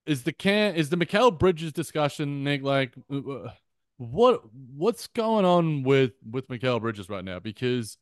is 0.05 0.23
the 0.23 0.33
can 0.33 0.75
is 0.75 0.89
the 0.89 0.97
Mikal 0.97 1.39
Bridges 1.39 1.71
discussion, 1.71 2.43
Nick? 2.43 2.63
Like, 2.63 2.93
uh, 3.09 3.49
what 3.95 4.41
what's 4.75 5.07
going 5.07 5.45
on 5.45 5.83
with 5.83 6.11
with 6.29 6.49
Mikal 6.49 6.81
Bridges 6.81 7.07
right 7.07 7.23
now? 7.23 7.39
Because 7.39 7.97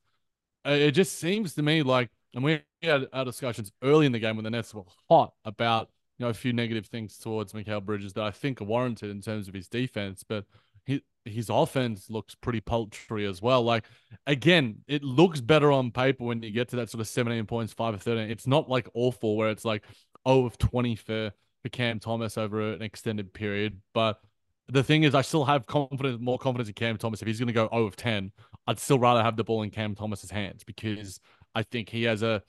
it 0.65 0.91
just 0.91 1.19
seems 1.19 1.54
to 1.54 1.62
me 1.62 1.84
like, 1.84 2.10
and 2.34 2.43
we 2.43 2.62
had 2.82 3.06
our 3.13 3.26
discussions 3.26 3.72
early 3.84 4.08
in 4.08 4.12
the 4.12 4.17
game 4.17 4.38
when 4.38 4.43
the 4.43 4.50
Nets 4.50 4.74
were 4.74 4.86
hot 5.08 5.34
about 5.46 5.89
you 6.17 6.26
know 6.26 6.30
a 6.30 6.34
few 6.34 6.54
negative 6.54 6.88
things 6.88 7.17
towards 7.17 7.54
Mikal 7.54 7.84
Bridges 7.84 8.13
that 8.13 8.23
I 8.23 8.32
think 8.32 8.62
are 8.62 8.65
warranted 8.65 9.10
in 9.10 9.21
terms 9.21 9.47
of 9.47 9.54
his 9.54 9.67
defense, 9.67 10.23
but 10.28 10.45
he, 10.86 11.02
his 11.26 11.49
offense 11.49 12.10
looks 12.10 12.36
pretty 12.36 12.62
paltry 12.62 13.26
as 13.26 13.41
well. 13.41 13.63
Like 13.63 13.86
again, 14.28 14.78
it 14.88 15.04
looks 15.04 15.41
better 15.41 15.71
on 15.71 15.91
paper 15.91 16.23
when 16.26 16.43
you 16.43 16.52
get 16.52 16.69
to 16.69 16.76
that 16.78 16.89
sort 16.89 17.02
of 17.02 17.08
17 17.08 17.45
points, 17.45 17.73
five 17.73 17.95
or 17.95 17.97
13. 17.97 18.30
It's 18.30 18.47
not 18.47 18.69
like 18.69 18.88
awful 18.93 19.38
where 19.38 19.49
it's 19.49 19.65
like 19.65 19.84
oh 20.26 20.45
of 20.45 20.58
20 20.58 20.95
for 20.95 21.32
for 21.63 21.69
Cam 21.69 21.99
Thomas 21.99 22.38
over 22.38 22.73
an 22.73 22.82
extended 22.82 23.34
period. 23.34 23.82
But 23.93 24.19
the 24.67 24.84
thing 24.84 25.04
is, 25.04 25.15
I 25.15 25.21
still 25.21 25.45
have 25.45 25.65
confidence, 25.65 26.19
more 26.21 26.38
confidence 26.38 26.69
in 26.69 26.76
Cam 26.76 26.97
Thomas. 26.97 27.21
If 27.21 27.28
he's 27.28 27.39
going 27.39 27.47
to 27.47 27.54
go 27.54 27.69
0 27.71 27.86
of 27.86 27.95
10, 27.95 28.32
I'd 28.67 28.80
still 28.80 28.99
rather 28.99 29.23
have 29.23 29.36
the 29.36 29.43
ball 29.43 29.63
in 29.63 29.69
Cam 29.71 29.95
Thomas's 29.95 30.32
hands 30.32 30.63
because 30.63 31.19
I 31.56 31.63
think 31.63 31.89
he 31.89 32.04
has 32.04 32.21
a, 32.23 32.43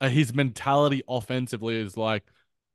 a 0.00 0.08
his 0.08 0.34
mentality 0.34 1.02
offensively 1.08 1.76
is 1.76 1.96
like 1.96 2.24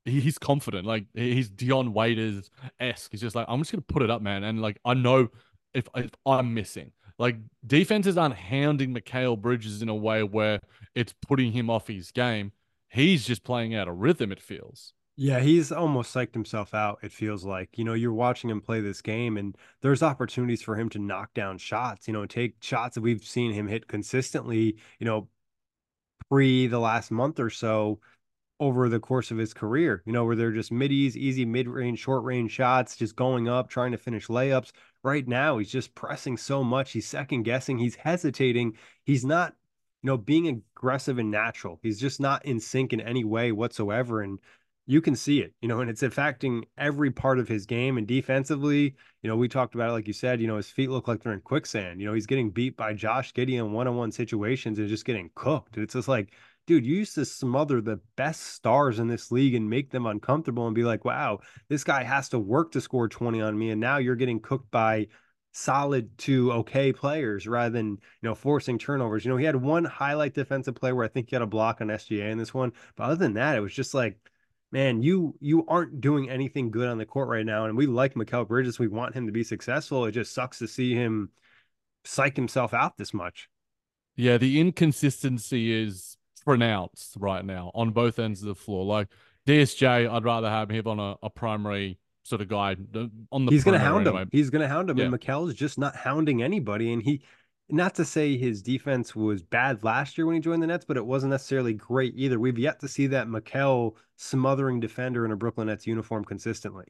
he's 0.06 0.38
confident. 0.38 0.86
Like 0.86 1.06
he's 1.14 1.50
Dion 1.50 1.94
Waiters 1.94 2.50
esque. 2.80 3.12
He's 3.12 3.22
just 3.22 3.36
like, 3.36 3.46
I'm 3.50 3.60
just 3.60 3.72
gonna 3.72 3.82
put 3.82 4.04
it 4.04 4.12
up, 4.12 4.22
man. 4.22 4.44
And 4.44 4.62
like 4.62 4.80
I 4.86 4.94
know 4.94 5.30
if, 5.74 5.88
if 5.96 6.12
I'm 6.26 6.54
missing. 6.54 6.92
Like 7.18 7.38
defenses 7.66 8.18
aren't 8.18 8.36
hounding 8.36 8.94
Mikal 8.94 9.40
Bridges 9.40 9.82
in 9.82 9.90
a 9.90 9.96
way 9.96 10.24
where 10.24 10.60
it's 10.96 11.14
putting 11.28 11.52
him 11.52 11.70
off 11.70 11.88
his 11.88 12.12
game. 12.12 12.52
He's 12.90 13.26
just 13.26 13.44
playing 13.44 13.74
out 13.74 13.88
a 13.88 13.92
rhythm, 13.92 14.32
it 14.32 14.42
feels. 14.42 14.94
Yeah, 15.18 15.40
he's 15.40 15.72
almost 15.72 16.14
psyched 16.14 16.34
himself 16.34 16.74
out, 16.74 17.00
it 17.02 17.12
feels 17.14 17.46
like. 17.46 17.78
You 17.78 17.86
know, 17.86 17.94
you're 17.94 18.14
watching 18.14 18.50
him 18.50 18.60
play 18.60 18.82
this 18.82 19.02
game, 19.02 19.38
and 19.38 19.56
there's 19.82 20.04
opportunities 20.04 20.62
for 20.62 20.76
him 20.76 20.90
to 20.90 21.00
knock 21.00 21.34
down 21.34 21.58
shots, 21.58 22.06
you 22.06 22.14
know, 22.14 22.26
take 22.26 22.62
shots 22.62 22.96
that 22.96 23.02
we've 23.02 23.24
seen 23.24 23.54
him 23.54 23.66
hit 23.68 23.88
consistently, 23.88 24.76
you 25.00 25.06
know, 25.06 25.30
pre 26.30 26.68
the 26.68 26.80
last 26.80 27.12
month 27.12 27.40
or 27.40 27.50
so 27.50 28.00
over 28.60 28.88
the 28.88 29.00
course 29.00 29.32
of 29.32 29.38
his 29.38 29.54
career, 29.54 30.02
you 30.06 30.14
know, 30.14 30.24
where 30.24 30.36
they're 30.36 30.52
just 30.52 30.72
middies, 30.72 31.18
easy 31.18 31.46
mid 31.46 31.68
range, 31.68 32.00
short 32.00 32.24
range 32.24 32.52
shots, 32.52 32.96
just 32.96 33.16
going 33.16 33.48
up, 33.50 33.70
trying 33.70 33.92
to 33.92 33.98
finish 33.98 34.28
layups. 34.28 34.72
Right 35.04 35.28
now, 35.28 35.58
he's 35.58 35.72
just 35.72 35.94
pressing 35.94 36.38
so 36.38 36.64
much. 36.64 36.92
He's 36.92 37.08
second 37.08 37.44
guessing, 37.44 37.78
he's 37.78 37.96
hesitating. 37.96 38.78
He's 39.04 39.26
not, 39.26 39.56
you 40.02 40.08
know, 40.08 40.18
being 40.18 40.48
aggressive 40.48 41.18
and 41.18 41.30
natural. 41.30 41.80
He's 41.84 42.00
just 42.00 42.20
not 42.20 42.46
in 42.46 42.60
sync 42.60 42.94
in 42.94 43.02
any 43.02 43.24
way 43.24 43.52
whatsoever. 43.52 44.22
And 44.22 44.40
you 44.88 45.02
can 45.02 45.16
see 45.16 45.42
it, 45.42 45.54
you 45.62 45.68
know, 45.68 45.82
and 45.82 45.90
it's 45.90 46.04
affecting 46.04 46.66
every 46.78 47.12
part 47.12 47.40
of 47.40 47.48
his 47.48 47.66
game. 47.66 47.98
And 47.98 48.08
defensively, 48.08 48.96
you 49.22 49.30
know, 49.30 49.36
we 49.36 49.48
talked 49.48 49.76
about 49.76 49.90
it, 49.90 49.94
like 49.94 50.08
you 50.08 50.14
said, 50.14 50.40
you 50.40 50.48
know, 50.48 50.58
his 50.58 50.70
feet 50.70 50.92
look 50.92 51.08
like 51.08 51.24
they're 51.24 51.34
in 51.34 51.42
quicksand. 51.42 52.00
You 52.00 52.08
know, 52.08 52.14
he's 52.14 52.28
getting 52.28 52.52
beat 52.52 52.78
by 52.78 52.94
Josh 52.94 53.34
Giddey 53.34 53.58
in 53.58 53.74
one 53.74 53.88
on 53.88 53.96
one 53.96 54.12
situations 54.12 54.78
and 54.78 54.88
just 54.88 55.06
getting 55.06 55.32
cooked. 55.36 55.78
It's 55.78 55.94
just 55.94 56.08
like, 56.08 56.34
dude, 56.66 56.86
you 56.86 56.96
used 56.96 57.16
to 57.16 57.26
smother 57.26 57.82
the 57.82 58.00
best 58.16 58.42
stars 58.42 59.00
in 59.00 59.08
this 59.08 59.32
league 59.32 59.56
and 59.56 59.70
make 59.70 59.92
them 59.92 60.06
uncomfortable 60.06 60.66
and 60.66 60.76
be 60.76 60.84
like, 60.84 61.06
wow, 61.06 61.40
this 61.70 61.84
guy 61.84 62.04
has 62.04 62.30
to 62.30 62.40
work 62.40 62.72
to 62.72 62.82
score 62.82 63.08
20 63.08 63.42
on 63.42 63.58
me. 63.58 63.70
And 63.72 63.82
now 63.82 63.98
you're 63.98 64.16
getting 64.16 64.40
cooked 64.40 64.72
by 64.72 65.08
solid 65.52 66.18
to 66.18 66.52
okay 66.52 66.92
players 66.92 67.48
rather 67.48 67.70
than 67.70 67.92
you 67.92 68.00
know 68.24 68.36
forcing 68.36 68.78
turnovers. 68.78 69.24
You 69.24 69.32
know, 69.32 69.38
he 69.38 69.46
had 69.46 69.56
one 69.56 69.86
highlight 69.86 70.34
defensive 70.34 70.76
play 70.76 70.92
where 70.92 71.06
I 71.06 71.10
think 71.10 71.30
he 71.30 71.36
had 71.36 71.44
a 71.44 71.48
block 71.48 71.82
on 71.82 71.88
SGA 71.88 72.32
in 72.32 72.38
this 72.38 72.54
one, 72.54 72.74
but 72.96 73.06
other 73.06 73.16
than 73.16 73.36
that, 73.36 73.56
it 73.56 73.62
was 73.62 73.74
just 73.74 73.94
like 73.94 74.18
man, 74.72 75.02
you 75.02 75.34
you 75.40 75.66
aren't 75.68 76.02
doing 76.02 76.30
anything 76.30 76.70
good 76.70 76.90
on 76.90 76.98
the 76.98 77.06
court 77.06 77.30
right 77.30 77.46
now. 77.46 77.66
And 77.66 77.78
we 77.78 77.88
like 77.88 78.16
Mikal 78.16 78.46
Bridges. 78.46 78.78
We 78.78 78.90
want 78.90 79.16
him 79.16 79.26
to 79.26 79.32
be 79.32 79.44
successful. 79.44 80.06
It 80.06 80.12
just 80.12 80.34
sucks 80.34 80.60
to 80.60 80.68
see 80.68 80.94
him 80.94 81.30
psych 82.04 82.36
himself 82.36 82.74
out 82.74 82.98
this 82.98 83.14
much. 83.14 83.48
Yeah, 84.18 84.38
the 84.38 84.60
inconsistency 84.60 85.72
is 85.72 86.15
pronounced 86.46 87.16
right 87.20 87.44
now 87.44 87.72
on 87.74 87.92
both 87.92 88.20
ends 88.20 88.42
of 88.42 88.48
the 88.48 88.56
floor. 88.56 88.86
Like 88.86 89.08
DSJ, 89.48 90.10
I'd 90.10 90.24
rather 90.24 90.50
have 90.50 90.70
him 90.70 90.88
on 90.88 91.00
a, 91.00 91.16
a 91.24 91.30
primary 91.30 92.00
sort 92.24 92.42
of 92.42 92.48
guy 92.48 92.76
on 93.32 93.46
the. 93.46 93.52
He's 93.52 93.64
going 93.64 93.78
to 93.78 93.84
hound 93.84 94.08
anyway. 94.08 94.24
him. 94.24 94.30
He's 94.32 94.50
going 94.50 94.62
to 94.62 94.68
hound 94.68 94.90
him, 94.90 94.98
yeah. 94.98 95.06
and 95.06 95.14
Mikal 95.14 95.48
is 95.48 95.56
just 95.56 95.78
not 95.78 95.96
hounding 95.96 96.42
anybody. 96.42 96.94
And 96.94 97.02
he 97.02 97.22
not 97.70 97.96
to 97.96 98.06
say 98.06 98.38
his 98.38 98.62
defense 98.62 99.16
was 99.16 99.42
bad 99.42 99.84
last 99.84 100.18
year 100.18 100.28
when 100.28 100.36
he 100.36 100.42
joined 100.42 100.62
the 100.62 100.68
Nets, 100.68 100.86
but 100.86 100.98
it 100.98 101.06
wasn't 101.06 101.32
necessarily 101.32 101.74
great 101.74 102.14
either. 102.16 102.40
We've 102.40 102.60
yet 102.60 102.80
to 102.82 102.88
see 102.88 103.08
that 103.08 103.28
Mikal 103.28 103.96
smothering 104.18 104.80
defender 104.80 105.26
in 105.26 105.32
a 105.32 105.36
Brooklyn 105.36 105.68
Nets 105.68 105.88
uniform 105.88 106.26
consistently. 106.26 106.86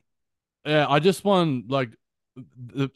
Yeah, 0.66 0.86
I 0.90 1.00
just 1.00 1.24
want 1.24 1.70
like 1.70 1.92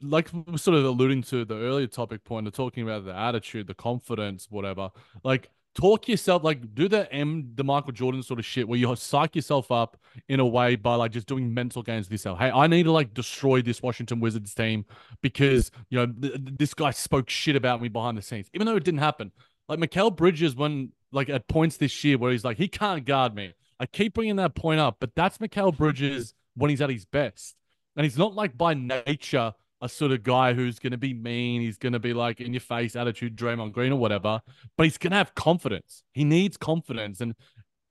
like 0.01 0.29
sort 0.57 0.77
of 0.77 0.83
alluding 0.83 1.23
to 1.23 1.45
the 1.45 1.55
earlier 1.55 1.87
topic 1.87 2.25
point 2.25 2.47
of 2.47 2.53
talking 2.53 2.83
about 2.83 3.05
the 3.05 3.15
attitude, 3.15 3.67
the 3.67 3.73
confidence, 3.73 4.47
whatever. 4.49 4.89
Like 5.23 5.49
talk 5.79 6.09
yourself 6.09 6.43
like 6.43 6.75
do 6.75 6.89
the 6.89 7.11
M 7.13 7.51
the 7.55 7.63
Michael 7.63 7.93
Jordan 7.93 8.21
sort 8.21 8.39
of 8.39 8.45
shit 8.45 8.67
where 8.67 8.77
you 8.77 8.93
psych 8.95 9.35
yourself 9.35 9.71
up 9.71 9.97
in 10.27 10.39
a 10.41 10.45
way 10.45 10.75
by 10.75 10.95
like 10.95 11.11
just 11.11 11.25
doing 11.25 11.53
mental 11.53 11.81
games 11.81 12.07
with 12.07 12.11
yourself. 12.11 12.37
Hey, 12.39 12.51
I 12.51 12.67
need 12.67 12.83
to 12.83 12.91
like 12.91 13.13
destroy 13.13 13.61
this 13.61 13.81
Washington 13.81 14.19
Wizards 14.19 14.53
team 14.53 14.85
because 15.21 15.71
you 15.89 15.97
know 15.97 16.07
th- 16.07 16.33
this 16.57 16.73
guy 16.73 16.91
spoke 16.91 17.29
shit 17.29 17.55
about 17.55 17.81
me 17.81 17.87
behind 17.87 18.17
the 18.17 18.21
scenes, 18.21 18.49
even 18.53 18.67
though 18.67 18.75
it 18.75 18.83
didn't 18.83 18.99
happen. 18.99 19.31
Like 19.69 19.79
Mikal 19.79 20.13
Bridges 20.13 20.55
when 20.55 20.91
like 21.11 21.29
at 21.29 21.47
points 21.47 21.77
this 21.77 22.03
year 22.03 22.17
where 22.17 22.31
he's 22.31 22.43
like 22.43 22.57
he 22.57 22.67
can't 22.67 23.05
guard 23.05 23.33
me. 23.33 23.53
I 23.79 23.85
keep 23.85 24.15
bringing 24.15 24.35
that 24.35 24.55
point 24.55 24.81
up, 24.81 24.97
but 24.99 25.15
that's 25.15 25.37
Mikal 25.37 25.75
Bridges 25.75 26.33
when 26.55 26.69
he's 26.69 26.81
at 26.81 26.89
his 26.89 27.05
best, 27.05 27.55
and 27.95 28.03
he's 28.03 28.17
not 28.17 28.35
like 28.35 28.57
by 28.57 28.73
nature 28.73 29.53
a 29.81 29.89
sort 29.89 30.11
of 30.11 30.23
guy 30.23 30.53
who's 30.53 30.79
going 30.79 30.91
to 30.91 30.97
be 30.97 31.13
mean. 31.13 31.61
He's 31.61 31.77
going 31.77 31.93
to 31.93 31.99
be 31.99 32.13
like 32.13 32.41
in 32.41 32.53
your 32.53 32.61
face 32.61 32.95
attitude, 32.95 33.35
Draymond 33.35 33.71
Green 33.71 33.91
or 33.91 33.99
whatever. 33.99 34.41
But 34.77 34.83
he's 34.83 34.97
going 34.97 35.11
to 35.11 35.17
have 35.17 35.35
confidence. 35.35 36.03
He 36.13 36.23
needs 36.23 36.57
confidence, 36.57 37.21
and 37.21 37.35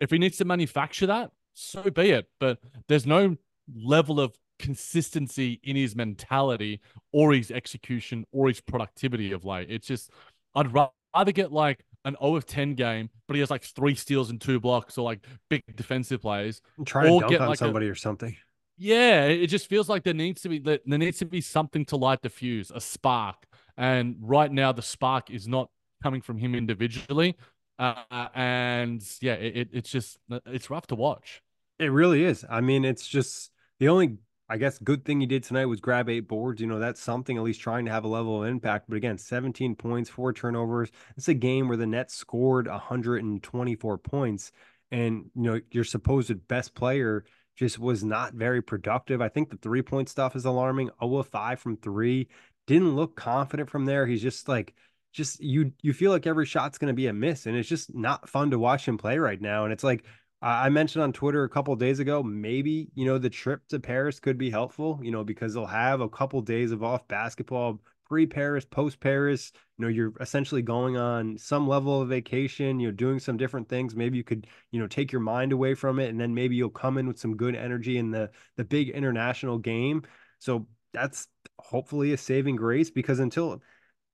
if 0.01 0.11
he 0.11 0.19
needs 0.19 0.37
to 0.39 0.45
manufacture 0.45 1.07
that, 1.07 1.31
so 1.55 1.83
be 1.83 2.11
it. 2.11 2.29
But 2.39 2.59
there's 2.89 3.07
no 3.07 3.37
level 3.75 4.21
of 4.21 4.37
consistency 4.59 5.61
in 5.63 5.77
his 5.77 5.95
mentality 5.95 6.81
or 7.13 7.33
his 7.33 7.51
execution 7.51 8.25
or 8.33 8.49
his 8.49 8.61
productivity 8.61 9.33
of 9.33 9.45
late. 9.45 9.69
It's 9.71 9.87
just 9.87 10.11
I'd 10.55 10.73
rather 10.73 11.33
get 11.33 11.53
like 11.53 11.85
an 12.05 12.17
O 12.21 12.37
of 12.37 12.47
10 12.47 12.75
game, 12.75 13.11
but 13.27 13.35
he 13.35 13.41
has 13.41 13.51
like 13.51 13.63
three 13.63 13.95
steals 13.95 14.31
and 14.31 14.41
two 14.41 14.61
blocks 14.61 14.99
or 14.99 15.05
like 15.05 15.25
big 15.49 15.63
defensive 15.75 16.23
plays. 16.23 16.61
Try 16.85 17.05
to 17.05 17.21
dunk 17.21 17.41
on 17.41 17.49
like 17.49 17.59
somebody 17.59 17.87
a, 17.87 17.91
or 17.91 17.95
something. 17.95 18.37
Yeah, 18.81 19.25
it 19.25 19.49
just 19.49 19.67
feels 19.67 19.89
like 19.89 20.05
there 20.05 20.15
needs 20.15 20.41
to 20.43 20.49
be 20.49 20.61
there 20.61 20.79
needs 20.87 21.19
to 21.19 21.25
be 21.25 21.41
something 21.41 21.85
to 21.87 21.97
light 21.97 22.23
the 22.23 22.29
fuse, 22.29 22.71
a 22.73 22.81
spark. 22.81 23.47
And 23.77 24.17
right 24.21 24.51
now, 24.51 24.73
the 24.73 24.83
spark 24.83 25.31
is 25.31 25.49
not 25.49 25.69
coming 26.03 26.21
from 26.21 26.39
him 26.39 26.55
individually. 26.55 27.37
Uh, 27.79 28.29
and 28.35 29.03
yeah, 29.21 29.35
it, 29.35 29.69
it's 29.73 29.91
just 29.91 30.19
it's 30.47 30.71
rough 30.71 30.87
to 30.89 30.95
watch. 30.95 31.43
It 31.81 31.89
really 31.93 32.25
is. 32.25 32.45
I 32.49 32.61
mean, 32.61 32.85
it's 32.85 33.07
just 33.07 33.51
the 33.81 33.89
only 33.89 34.19
I 34.49 34.57
guess 34.59 34.79
good 34.79 35.05
thing 35.05 35.21
he 35.21 35.27
did 35.27 35.43
tonight 35.43 35.67
was 35.67 35.81
grab 35.81 36.09
eight 36.09 36.29
boards. 36.29 36.61
You 36.61 36.69
know, 36.69 36.79
that's 36.79 37.01
something 37.01 37.37
at 37.37 37.43
least 37.43 37.61
trying 37.61 37.85
to 37.87 37.91
have 37.91 38.05
a 38.05 38.09
level 38.09 38.43
of 38.43 38.49
impact. 38.49 38.87
But 38.89 38.97
again, 38.97 39.19
17 39.19 39.75
points, 39.75 40.09
four 40.09 40.33
turnovers. 40.33 40.91
It's 41.17 41.29
a 41.29 41.35
game 41.35 41.67
where 41.67 41.77
the 41.77 41.87
Nets 41.87 42.15
scored 42.15 42.69
124 42.69 43.99
points, 43.99 44.53
and 44.93 45.31
you 45.35 45.43
know 45.43 45.61
your 45.73 45.85
supposed 45.85 46.47
best 46.47 46.75
player 46.77 47.25
just 47.59 47.79
was 47.79 48.05
not 48.05 48.35
very 48.35 48.63
productive. 48.63 49.21
I 49.21 49.29
think 49.29 49.51
the 49.51 49.57
three 49.57 49.83
point 49.83 50.09
stuff 50.09 50.37
is 50.37 50.45
alarming. 50.45 50.91
0 51.03 51.17
of 51.17 51.27
5 51.27 51.59
from 51.59 51.77
three. 51.77 52.29
Didn't 52.69 52.95
look 52.95 53.17
confident 53.17 53.69
from 53.69 53.85
there. 53.85 54.07
He's 54.07 54.23
just 54.23 54.49
like 54.49 54.75
just 55.13 55.41
you 55.43 55.73
you 55.83 55.93
feel 55.93 56.13
like 56.13 56.27
every 56.27 56.47
shot's 56.47 56.79
going 56.79 56.89
to 56.89 56.95
be 56.95 57.09
a 57.09 57.13
miss 57.13 57.47
and 57.47 57.57
it's 57.57 57.69
just 57.69 57.95
not 57.95 58.29
fun 58.29 58.51
to 58.51 58.59
watch 58.59 58.87
him 58.87 58.99
play 58.99 59.19
right 59.19 59.41
now 59.41 59.65
and 59.65 59.73
it's 59.73 59.83
like 59.83 60.05
I 60.41 60.69
mentioned 60.69 61.03
on 61.03 61.13
Twitter 61.13 61.43
a 61.43 61.49
couple 61.49 61.75
days 61.75 61.99
ago, 61.99 62.23
maybe, 62.23 62.91
you 62.95 63.05
know, 63.05 63.19
the 63.19 63.29
trip 63.29 63.67
to 63.71 63.81
Paris 63.81 64.21
could 64.21 64.39
be 64.39 64.51
helpful, 64.51 65.01
you 65.03 65.11
know, 65.11 65.25
because 65.25 65.53
they'll 65.55 65.67
have 65.67 66.01
a 66.01 66.09
couple 66.09 66.41
days 66.43 66.71
of 66.71 66.85
off 66.85 67.09
basketball 67.09 67.81
pre 68.09 68.27
Paris, 68.27 68.65
post 68.65 69.01
Paris. 69.01 69.53
You 69.77 69.85
know, 69.85 69.89
you're 69.91 70.13
essentially 70.21 70.63
going 70.63 70.97
on 70.97 71.39
some 71.39 71.69
level 71.69 72.03
of 72.03 72.09
vacation, 72.09 72.81
you 72.81 72.89
know, 72.89 72.93
doing 72.93 73.19
some 73.21 73.37
different 73.37 73.69
things. 73.69 73.95
Maybe 73.95 74.17
you 74.17 74.25
could, 74.25 74.47
you 74.71 74.81
know, 74.81 74.87
take 74.87 75.13
your 75.13 75.21
mind 75.21 75.53
away 75.53 75.75
from 75.75 75.99
it 75.99 76.11
and 76.11 76.21
then 76.21 76.35
maybe 76.35 76.57
you'll 76.57 76.71
come 76.71 76.99
in 76.99 77.07
with 77.07 77.19
some 77.19 77.37
good 77.37 77.55
energy 77.55 77.99
in 77.99 78.11
the 78.11 78.31
the 78.57 78.65
big 78.65 78.91
international 78.91 79.59
game. 79.59 80.03
So 80.39 80.67
that's 80.93 81.29
hopefully 81.59 82.13
a 82.13 82.17
saving 82.17 82.57
grace 82.57 82.91
because 82.91 83.19
until 83.19 83.63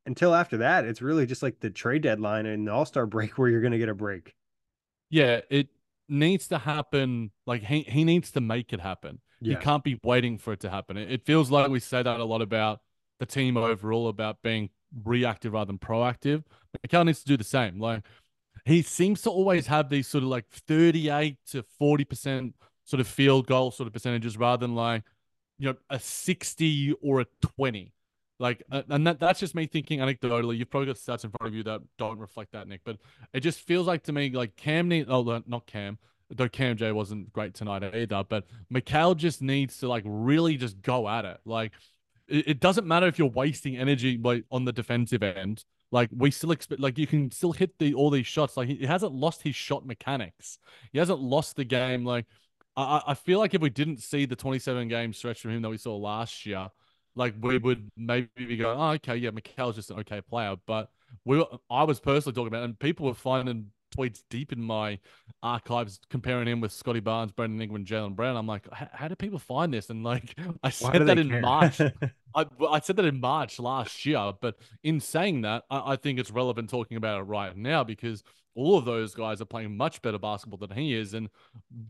until 0.07 0.35
after 0.35 0.59
that, 0.59 0.85
it's 0.85 1.00
really 1.00 1.26
just 1.26 1.42
like 1.42 1.61
the 1.61 1.70
trade 1.70 2.02
deadline 2.02 2.46
and 2.46 2.66
the 2.66 2.72
all-star 2.72 3.07
break 3.07 3.38
where 3.38 3.48
you're 3.48 3.62
gonna 3.62 3.78
get 3.78 3.88
a 3.88 3.94
break. 3.94 4.35
Yeah, 5.11 5.40
it 5.50 5.68
needs 6.09 6.48
to 6.48 6.59
happen. 6.59 7.30
Like 7.46 7.62
he, 7.62 7.83
he 7.83 8.04
needs 8.04 8.30
to 8.33 8.40
make 8.40 8.72
it 8.72 8.80
happen. 8.80 9.20
Yeah. 9.40 9.59
He 9.59 9.64
can't 9.64 9.85
be 9.85 9.98
waiting 10.02 10.38
for 10.38 10.52
it 10.52 10.61
to 10.61 10.70
happen. 10.70 10.96
It, 10.96 11.11
it 11.11 11.26
feels 11.26 11.50
like 11.50 11.70
we 11.70 11.80
say 11.80 12.02
that 12.02 12.20
a 12.20 12.24
lot 12.24 12.42
about 12.42 12.80
the 13.18 13.27
team 13.27 13.57
overall 13.57 14.09
about 14.09 14.42
being 14.42 14.70
reactive 15.05 15.53
rather 15.53 15.66
than 15.66 15.79
proactive. 15.79 16.44
Mikal 16.87 17.07
needs 17.07 17.20
to 17.20 17.27
do 17.27 17.37
the 17.37 17.44
same. 17.44 17.79
Like 17.79 18.03
he 18.64 18.83
seems 18.83 19.22
to 19.22 19.31
always 19.31 19.66
have 19.66 19.88
these 19.88 20.07
sort 20.07 20.24
of 20.24 20.31
like 20.31 20.48
38 20.48 21.37
to 21.50 21.64
40% 21.81 22.53
sort 22.85 23.00
of 23.00 23.07
field 23.07 23.46
goal 23.46 23.70
sort 23.70 23.87
of 23.87 23.92
percentages 23.92 24.37
rather 24.37 24.66
than 24.66 24.74
like, 24.74 25.03
you 25.59 25.68
know, 25.68 25.77
a 25.90 25.98
60 25.98 26.94
or 27.03 27.20
a 27.20 27.27
20. 27.57 27.92
Like, 28.40 28.62
and 28.70 29.07
that, 29.07 29.20
that's 29.20 29.38
just 29.38 29.55
me 29.55 29.66
thinking 29.66 30.00
anecdotally. 30.00 30.59
You've 30.59 30.70
probably 30.70 30.87
got 30.87 30.96
stats 30.96 31.24
in 31.24 31.31
front 31.31 31.48
of 31.48 31.55
you 31.55 31.62
that 31.64 31.83
don't 31.98 32.18
reflect 32.18 32.53
that, 32.53 32.66
Nick. 32.66 32.81
But 32.85 32.98
it 33.33 33.40
just 33.40 33.61
feels 33.61 33.87
like 33.87 34.03
to 34.05 34.12
me, 34.12 34.31
like 34.31 34.57
Cam 34.57 34.88
need, 34.88 35.07
oh, 35.09 35.42
not 35.46 35.66
Cam, 35.66 35.98
though 36.31 36.48
Cam 36.48 36.77
J 36.77 36.90
wasn't 36.90 37.33
great 37.33 37.55
tonight 37.55 37.85
either. 37.94 38.24
But 38.29 38.46
Mikal 38.72 39.16
just 39.16 39.40
needs 39.40 39.79
to 39.79 39.88
like 39.88 40.03
really 40.05 40.57
just 40.57 40.83
go 40.83 41.09
at 41.09 41.24
it. 41.24 41.38
Like, 41.44 41.72
it, 42.29 42.61
doesn't 42.61 42.87
matter 42.87 43.07
if 43.07 43.19
you're 43.19 43.29
wasting 43.29 43.77
energy 43.77 44.21
on 44.51 44.65
the 44.65 44.73
defensive 44.73 45.23
end. 45.23 45.65
Like 45.91 46.11
we 46.13 46.31
still 46.31 46.51
expect, 46.51 46.81
like 46.81 46.99
you 46.99 47.07
can 47.07 47.31
still 47.31 47.53
hit 47.53 47.79
the 47.79 47.95
all 47.95 48.11
these 48.11 48.27
shots. 48.27 48.57
Like 48.57 48.69
he, 48.69 48.77
he 48.77 48.87
hasn't 48.87 49.13
lost 49.13 49.43
his 49.43 49.55
shot 49.55 49.87
mechanics. 49.87 50.59
He 50.93 50.99
hasn't 50.99 51.21
lost 51.21 51.57
the 51.57 51.65
game. 51.65 52.05
Like 52.05 52.27
I, 52.77 53.03
I 53.09 53.15
feel 53.15 53.39
like 53.39 53.55
if 53.55 53.61
we 53.61 53.71
didn't 53.71 53.99
see 53.99 54.27
the 54.27 54.37
27 54.37 54.89
game 54.89 55.13
stretch 55.13 55.41
from 55.41 55.53
him 55.53 55.63
that 55.63 55.71
we 55.71 55.77
saw 55.77 55.97
last 55.97 56.47
year, 56.47 56.69
like 57.15 57.35
we 57.41 57.59
would 57.59 57.91
maybe 57.97 58.29
be 58.37 58.57
going, 58.57 58.79
oh, 58.79 58.91
okay, 58.93 59.17
yeah, 59.17 59.31
Mikal's 59.31 59.77
just 59.77 59.91
an 59.91 60.01
okay 60.01 60.21
player. 60.21 60.57
But 60.67 60.91
we, 61.25 61.39
were, 61.39 61.47
I 61.71 61.85
was 61.85 62.01
personally 62.01 62.35
talking 62.35 62.49
about, 62.49 62.65
and 62.65 62.79
people 62.79 63.07
were 63.07 63.15
finding 63.15 63.67
tweets 63.96 64.22
deep 64.30 64.52
in 64.52 64.61
my 64.61 64.98
archives 65.42 66.00
comparing 66.11 66.48
him 66.48 66.61
with 66.61 66.72
Scottie 66.72 67.00
Barnes, 67.00 67.33
Brandon 67.33 67.61
Ingram, 67.61 67.85
Jaylen 67.85 68.16
Brown. 68.16 68.37
I'm 68.37 68.46
like, 68.46 68.66
how 68.72 69.09
do 69.09 69.14
people 69.14 69.38
find 69.38 69.72
this? 69.72 69.90
And 69.90 70.02
like, 70.02 70.37
I 70.62 70.70
said 70.70 71.07
that 71.07 71.18
in 71.18 71.30
care? 71.30 71.40
March. 71.40 71.80
I, 72.35 72.46
I 72.68 72.80
said 72.80 72.96
that 72.96 73.04
in 73.04 73.20
March 73.20 73.59
last 73.59 74.04
year. 74.04 74.33
But 74.40 74.57
in 74.83 75.00
saying 75.00 75.42
that, 75.42 75.64
I, 75.70 75.92
I 75.92 75.96
think 75.96 76.18
it's 76.18 76.30
relevant 76.30 76.70
talking 76.70 76.96
about 76.96 77.20
it 77.20 77.24
right 77.24 77.57
now 77.57 77.85
because 77.85 78.22
all 78.57 78.76
of 78.76 78.85
those 78.85 79.14
guys 79.14 79.40
are 79.40 79.46
playing 79.46 79.76
much 79.76 80.02
better 80.02 80.18
basketball 80.18 80.59
than 80.59 80.76
he 80.76 80.94
is. 80.94 81.14
And 81.14 81.28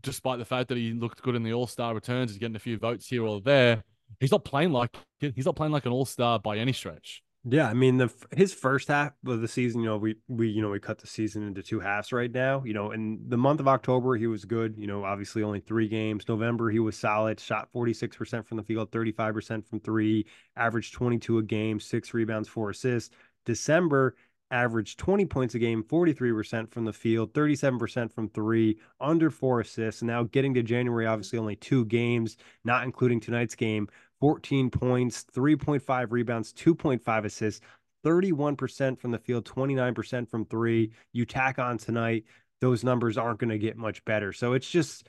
despite 0.01 0.39
the 0.39 0.45
fact 0.45 0.69
that 0.69 0.77
he 0.77 0.93
looked 0.93 1.21
good 1.21 1.35
in 1.35 1.43
the 1.43 1.53
All 1.53 1.67
Star 1.67 1.93
returns, 1.93 2.31
he's 2.31 2.39
getting 2.39 2.55
a 2.55 2.59
few 2.59 2.77
votes 2.77 3.07
here 3.07 3.25
or 3.25 3.41
there 3.41 3.83
he's 4.19 4.31
not 4.31 4.45
playing 4.45 4.71
like 4.71 4.95
he's 5.19 5.45
not 5.45 5.55
playing 5.55 5.73
like 5.73 5.85
an 5.85 5.91
all 5.91 6.05
star 6.05 6.39
by 6.39 6.57
any 6.57 6.73
stretch. 6.73 7.23
Yeah, 7.47 7.69
I 7.69 7.75
mean 7.75 7.97
the 7.97 8.11
his 8.35 8.55
first 8.55 8.87
half 8.87 9.13
of 9.23 9.39
the 9.39 9.47
season, 9.47 9.81
you 9.81 9.85
know, 9.85 9.97
we 9.97 10.15
we 10.27 10.47
you 10.49 10.63
know 10.63 10.71
we 10.71 10.79
cut 10.79 10.97
the 10.97 11.05
season 11.05 11.45
into 11.45 11.61
two 11.61 11.79
halves 11.79 12.11
right 12.11 12.31
now. 12.31 12.63
You 12.65 12.73
know, 12.73 12.89
in 12.91 13.19
the 13.27 13.37
month 13.37 13.59
of 13.59 13.67
October 13.67 14.15
he 14.15 14.25
was 14.25 14.45
good. 14.45 14.75
You 14.77 14.87
know, 14.87 15.03
obviously 15.03 15.43
only 15.43 15.59
three 15.59 15.87
games. 15.87 16.27
November 16.27 16.71
he 16.71 16.79
was 16.79 16.97
solid. 16.97 17.39
Shot 17.39 17.69
forty 17.71 17.93
six 17.93 18.17
percent 18.17 18.47
from 18.47 18.57
the 18.57 18.63
field, 18.63 18.91
thirty 18.91 19.11
five 19.11 19.35
percent 19.35 19.67
from 19.67 19.79
three. 19.79 20.25
Averaged 20.55 20.93
twenty 20.93 21.19
two 21.19 21.37
a 21.37 21.43
game, 21.43 21.79
six 21.79 22.15
rebounds, 22.15 22.49
four 22.49 22.71
assists. 22.71 23.13
December 23.45 24.15
averaged 24.51 24.99
20 24.99 25.25
points 25.25 25.55
a 25.55 25.59
game, 25.59 25.83
43% 25.83 26.69
from 26.69 26.85
the 26.85 26.93
field, 26.93 27.33
37% 27.33 28.11
from 28.13 28.29
three, 28.29 28.77
under 29.01 29.29
four 29.29 29.59
assists. 29.61 30.01
And 30.01 30.07
now 30.07 30.23
getting 30.23 30.53
to 30.53 30.63
January, 30.63 31.07
obviously 31.07 31.39
only 31.39 31.55
two 31.55 31.85
games, 31.85 32.37
not 32.63 32.83
including 32.83 33.19
tonight's 33.19 33.55
game, 33.55 33.87
14 34.21 34.69
points, 34.69 35.25
3.5 35.33 36.11
rebounds, 36.11 36.53
2.5 36.53 37.25
assists, 37.25 37.61
31% 38.05 38.99
from 38.99 39.11
the 39.11 39.17
field, 39.17 39.45
29% 39.45 40.29
from 40.29 40.45
three. 40.45 40.91
You 41.13 41.25
tack 41.25 41.59
on 41.59 41.77
tonight, 41.77 42.25
those 42.61 42.83
numbers 42.83 43.17
aren't 43.17 43.39
going 43.39 43.49
to 43.49 43.57
get 43.57 43.77
much 43.77 44.03
better. 44.05 44.31
So 44.31 44.53
it's 44.53 44.69
just, 44.69 45.07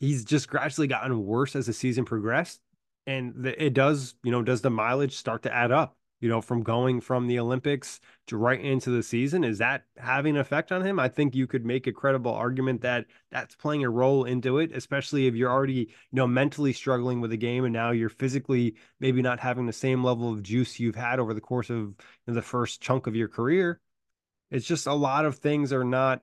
he's 0.00 0.24
just 0.24 0.48
gradually 0.48 0.88
gotten 0.88 1.24
worse 1.24 1.56
as 1.56 1.66
the 1.66 1.72
season 1.72 2.04
progressed. 2.04 2.60
And 3.06 3.46
it 3.46 3.74
does, 3.74 4.14
you 4.22 4.30
know, 4.30 4.42
does 4.42 4.60
the 4.60 4.70
mileage 4.70 5.16
start 5.16 5.42
to 5.42 5.54
add 5.54 5.72
up? 5.72 5.96
You 6.22 6.28
know, 6.28 6.40
from 6.40 6.62
going 6.62 7.00
from 7.00 7.26
the 7.26 7.38
Olympics 7.40 8.00
to 8.28 8.36
right 8.36 8.60
into 8.60 8.90
the 8.90 9.02
season? 9.02 9.42
Is 9.42 9.58
that 9.58 9.84
having 9.98 10.36
an 10.36 10.40
effect 10.40 10.70
on 10.70 10.86
him? 10.86 11.00
I 11.00 11.08
think 11.08 11.34
you 11.34 11.48
could 11.48 11.66
make 11.66 11.88
a 11.88 11.92
credible 11.92 12.32
argument 12.32 12.80
that 12.82 13.06
that's 13.32 13.56
playing 13.56 13.84
a 13.84 13.90
role 13.90 14.24
into 14.24 14.58
it, 14.58 14.70
especially 14.72 15.26
if 15.26 15.34
you're 15.34 15.50
already, 15.50 15.74
you 15.74 15.88
know, 16.12 16.28
mentally 16.28 16.72
struggling 16.72 17.20
with 17.20 17.32
the 17.32 17.36
game 17.36 17.64
and 17.64 17.72
now 17.72 17.90
you're 17.90 18.08
physically 18.08 18.76
maybe 19.00 19.20
not 19.20 19.40
having 19.40 19.66
the 19.66 19.72
same 19.72 20.04
level 20.04 20.32
of 20.32 20.44
juice 20.44 20.78
you've 20.78 20.94
had 20.94 21.18
over 21.18 21.34
the 21.34 21.40
course 21.40 21.70
of 21.70 21.78
you 21.78 21.94
know, 22.28 22.34
the 22.34 22.42
first 22.42 22.80
chunk 22.80 23.08
of 23.08 23.16
your 23.16 23.28
career. 23.28 23.80
It's 24.52 24.66
just 24.66 24.86
a 24.86 24.94
lot 24.94 25.24
of 25.24 25.38
things 25.38 25.72
are 25.72 25.84
not 25.84 26.22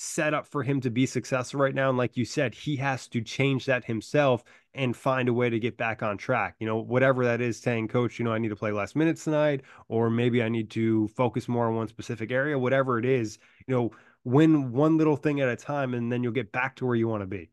set 0.00 0.32
up 0.32 0.46
for 0.46 0.62
him 0.62 0.80
to 0.80 0.90
be 0.90 1.04
successful 1.06 1.58
right 1.58 1.74
now. 1.74 1.88
And 1.88 1.98
like 1.98 2.16
you 2.16 2.24
said, 2.24 2.54
he 2.54 2.76
has 2.76 3.08
to 3.08 3.20
change 3.20 3.66
that 3.66 3.84
himself 3.84 4.44
and 4.72 4.96
find 4.96 5.28
a 5.28 5.32
way 5.32 5.50
to 5.50 5.58
get 5.58 5.76
back 5.76 6.04
on 6.04 6.16
track. 6.16 6.54
You 6.60 6.68
know, 6.68 6.76
whatever 6.76 7.24
that 7.24 7.40
is, 7.40 7.58
saying, 7.58 7.88
Coach, 7.88 8.16
you 8.16 8.24
know, 8.24 8.32
I 8.32 8.38
need 8.38 8.50
to 8.50 8.56
play 8.56 8.70
less 8.70 8.94
minutes 8.94 9.24
tonight, 9.24 9.62
or 9.88 10.08
maybe 10.08 10.40
I 10.40 10.48
need 10.48 10.70
to 10.70 11.08
focus 11.08 11.48
more 11.48 11.66
on 11.66 11.74
one 11.74 11.88
specific 11.88 12.30
area, 12.30 12.56
whatever 12.56 13.00
it 13.00 13.04
is, 13.04 13.40
you 13.66 13.74
know, 13.74 13.90
win 14.22 14.70
one 14.70 14.98
little 14.98 15.16
thing 15.16 15.40
at 15.40 15.48
a 15.48 15.56
time 15.56 15.94
and 15.94 16.12
then 16.12 16.22
you'll 16.22 16.32
get 16.32 16.52
back 16.52 16.76
to 16.76 16.86
where 16.86 16.94
you 16.94 17.08
want 17.08 17.22
to 17.22 17.26
be. 17.26 17.50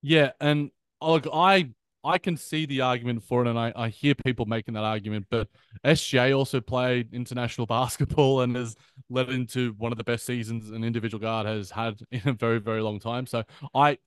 Yeah. 0.00 0.32
And 0.40 0.70
uh, 1.02 1.12
look, 1.12 1.26
I 1.30 1.70
I 2.04 2.18
can 2.18 2.36
see 2.36 2.66
the 2.66 2.82
argument 2.82 3.22
for 3.22 3.44
it, 3.44 3.48
and 3.48 3.58
I, 3.58 3.72
I 3.74 3.88
hear 3.88 4.14
people 4.14 4.44
making 4.46 4.74
that 4.74 4.84
argument. 4.84 5.26
But 5.30 5.48
SGA 5.84 6.36
also 6.36 6.60
played 6.60 7.14
international 7.14 7.66
basketball 7.68 8.42
and 8.42 8.54
has 8.56 8.76
led 9.08 9.30
into 9.30 9.74
one 9.78 9.92
of 9.92 9.98
the 9.98 10.04
best 10.04 10.26
seasons 10.26 10.70
an 10.70 10.84
individual 10.84 11.20
guard 11.20 11.46
has 11.46 11.70
had 11.70 12.00
in 12.10 12.22
a 12.26 12.32
very, 12.32 12.60
very 12.60 12.82
long 12.82 13.00
time. 13.00 13.26
So 13.26 13.44
I, 13.74 13.98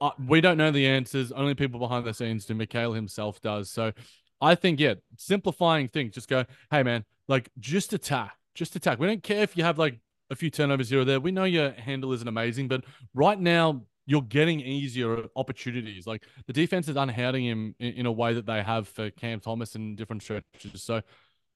I 0.00 0.12
we 0.26 0.40
don't 0.40 0.56
know 0.56 0.70
the 0.70 0.86
answers. 0.86 1.32
Only 1.32 1.54
people 1.54 1.80
behind 1.80 2.06
the 2.06 2.14
scenes 2.14 2.44
do. 2.44 2.54
Mikal 2.54 2.94
himself 2.94 3.40
does. 3.40 3.70
So 3.70 3.92
I 4.40 4.54
think, 4.54 4.80
yeah, 4.80 4.94
simplifying 5.16 5.88
things. 5.88 6.14
Just 6.14 6.28
go, 6.28 6.44
hey 6.70 6.82
man, 6.82 7.04
like 7.28 7.50
just 7.58 7.92
attack, 7.92 8.36
just 8.54 8.76
attack. 8.76 8.98
We 8.98 9.06
don't 9.06 9.22
care 9.22 9.42
if 9.42 9.56
you 9.56 9.64
have 9.64 9.78
like 9.78 9.98
a 10.30 10.36
few 10.36 10.50
turnovers 10.50 10.90
here 10.90 11.00
or 11.00 11.04
there. 11.04 11.20
We 11.20 11.30
know 11.30 11.44
your 11.44 11.72
handle 11.72 12.12
isn't 12.12 12.26
amazing, 12.26 12.68
but 12.68 12.84
right 13.14 13.38
now 13.38 13.82
you're 14.06 14.22
getting 14.22 14.60
easier 14.60 15.24
opportunities. 15.36 16.06
Like 16.06 16.24
the 16.46 16.52
defense 16.52 16.88
is 16.88 16.96
unhounding 16.96 17.44
him 17.44 17.74
in, 17.78 17.94
in, 17.94 18.06
a 18.06 18.12
way 18.12 18.34
that 18.34 18.46
they 18.46 18.62
have 18.62 18.88
for 18.88 19.10
Cam 19.10 19.40
Thomas 19.40 19.74
in 19.74 19.94
different 19.94 20.22
stretches. 20.22 20.82
So, 20.82 21.02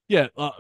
yeah, 0.08 0.28
uh, 0.36 0.50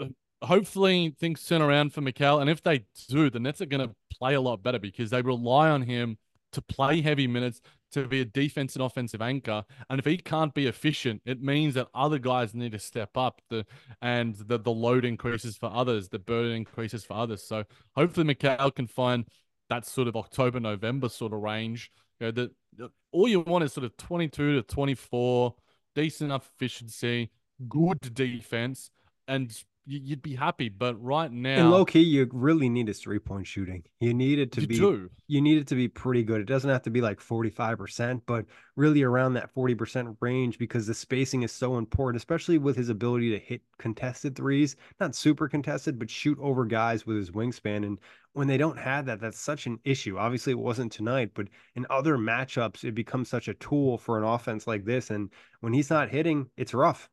hopefully 0.42 1.14
things 1.18 1.44
turn 1.44 1.62
around 1.62 1.92
for 1.92 2.00
Mikal. 2.00 2.40
And 2.40 2.50
if 2.50 2.62
they 2.62 2.84
do, 3.08 3.30
the 3.30 3.40
Nets 3.40 3.60
are 3.60 3.66
going 3.66 3.88
to 3.88 3.94
play 4.18 4.34
a 4.34 4.40
lot 4.40 4.62
better 4.62 4.78
because 4.78 5.10
they 5.10 5.22
rely 5.22 5.70
on 5.70 5.82
him 5.82 6.18
to 6.52 6.62
play 6.62 7.00
heavy 7.02 7.26
minutes, 7.26 7.60
to 7.92 8.06
be 8.08 8.20
a 8.20 8.24
defense 8.24 8.74
and 8.74 8.82
offensive 8.82 9.22
anchor. 9.22 9.64
And 9.88 9.98
if 9.98 10.04
he 10.04 10.16
can't 10.16 10.54
be 10.54 10.66
efficient, 10.66 11.22
it 11.24 11.40
means 11.40 11.74
that 11.74 11.88
other 11.94 12.18
guys 12.18 12.54
need 12.54 12.72
to 12.72 12.78
step 12.78 13.10
up 13.16 13.40
the 13.50 13.64
and 14.02 14.34
the, 14.34 14.58
the 14.58 14.72
load 14.72 15.04
increases 15.04 15.56
for 15.56 15.70
others, 15.72 16.08
the 16.08 16.18
burden 16.18 16.52
increases 16.52 17.04
for 17.04 17.14
others. 17.14 17.42
So 17.42 17.64
hopefully 17.94 18.34
Mikal 18.34 18.74
can 18.74 18.86
find 18.86 19.26
that 19.68 19.86
sort 19.86 20.08
of 20.08 20.16
October, 20.16 20.60
November 20.60 21.08
sort 21.08 21.32
of 21.32 21.40
range. 21.40 21.90
You 22.20 22.26
know, 22.26 22.30
that 22.32 22.90
all 23.12 23.28
you 23.28 23.40
want 23.40 23.64
is 23.64 23.72
sort 23.72 23.84
of 23.84 23.96
22 23.96 24.54
to 24.54 24.62
24, 24.62 25.54
decent 25.94 26.28
enough 26.28 26.50
efficiency, 26.54 27.30
good 27.68 27.98
defense, 28.14 28.90
and 29.28 29.50
you'd 29.86 30.22
be 30.22 30.34
happy. 30.34 30.68
But 30.68 31.02
right 31.02 31.30
now, 31.30 31.60
in 31.60 31.70
low 31.70 31.84
key, 31.84 32.00
you 32.00 32.28
really 32.32 32.68
need 32.68 32.88
his 32.88 32.98
three 32.98 33.18
point 33.18 33.46
shooting. 33.46 33.84
You 34.00 34.12
need 34.12 34.38
it 34.38 34.52
to 34.52 34.60
you 34.62 34.66
be 34.66 34.76
do. 34.76 35.10
you 35.28 35.40
need 35.40 35.58
it 35.58 35.66
to 35.68 35.74
be 35.74 35.88
pretty 35.88 36.22
good. 36.22 36.40
It 36.40 36.46
doesn't 36.46 36.68
have 36.68 36.82
to 36.82 36.90
be 36.90 37.00
like 37.00 37.20
forty 37.20 37.50
five 37.50 37.78
percent, 37.78 38.22
but 38.26 38.44
really 38.74 39.02
around 39.02 39.34
that 39.34 39.50
forty 39.50 39.74
percent 39.74 40.16
range 40.20 40.58
because 40.58 40.86
the 40.86 40.94
spacing 40.94 41.42
is 41.42 41.52
so 41.52 41.78
important, 41.78 42.16
especially 42.16 42.58
with 42.58 42.76
his 42.76 42.88
ability 42.88 43.30
to 43.30 43.38
hit 43.38 43.62
contested 43.78 44.34
threes, 44.36 44.76
not 45.00 45.14
super 45.14 45.48
contested, 45.48 45.98
but 45.98 46.10
shoot 46.10 46.38
over 46.40 46.64
guys 46.64 47.06
with 47.06 47.16
his 47.16 47.30
wingspan. 47.30 47.86
And 47.86 47.98
when 48.32 48.48
they 48.48 48.58
don't 48.58 48.78
have 48.78 49.06
that, 49.06 49.20
that's 49.20 49.38
such 49.38 49.66
an 49.66 49.78
issue. 49.84 50.18
Obviously, 50.18 50.50
it 50.52 50.58
wasn't 50.58 50.92
tonight, 50.92 51.30
but 51.34 51.48
in 51.74 51.86
other 51.88 52.18
matchups, 52.18 52.84
it 52.84 52.92
becomes 52.92 53.28
such 53.28 53.48
a 53.48 53.54
tool 53.54 53.96
for 53.96 54.18
an 54.18 54.24
offense 54.24 54.66
like 54.66 54.84
this. 54.84 55.10
And 55.10 55.30
when 55.60 55.72
he's 55.72 55.88
not 55.88 56.10
hitting, 56.10 56.50
it's 56.56 56.74
rough. 56.74 57.08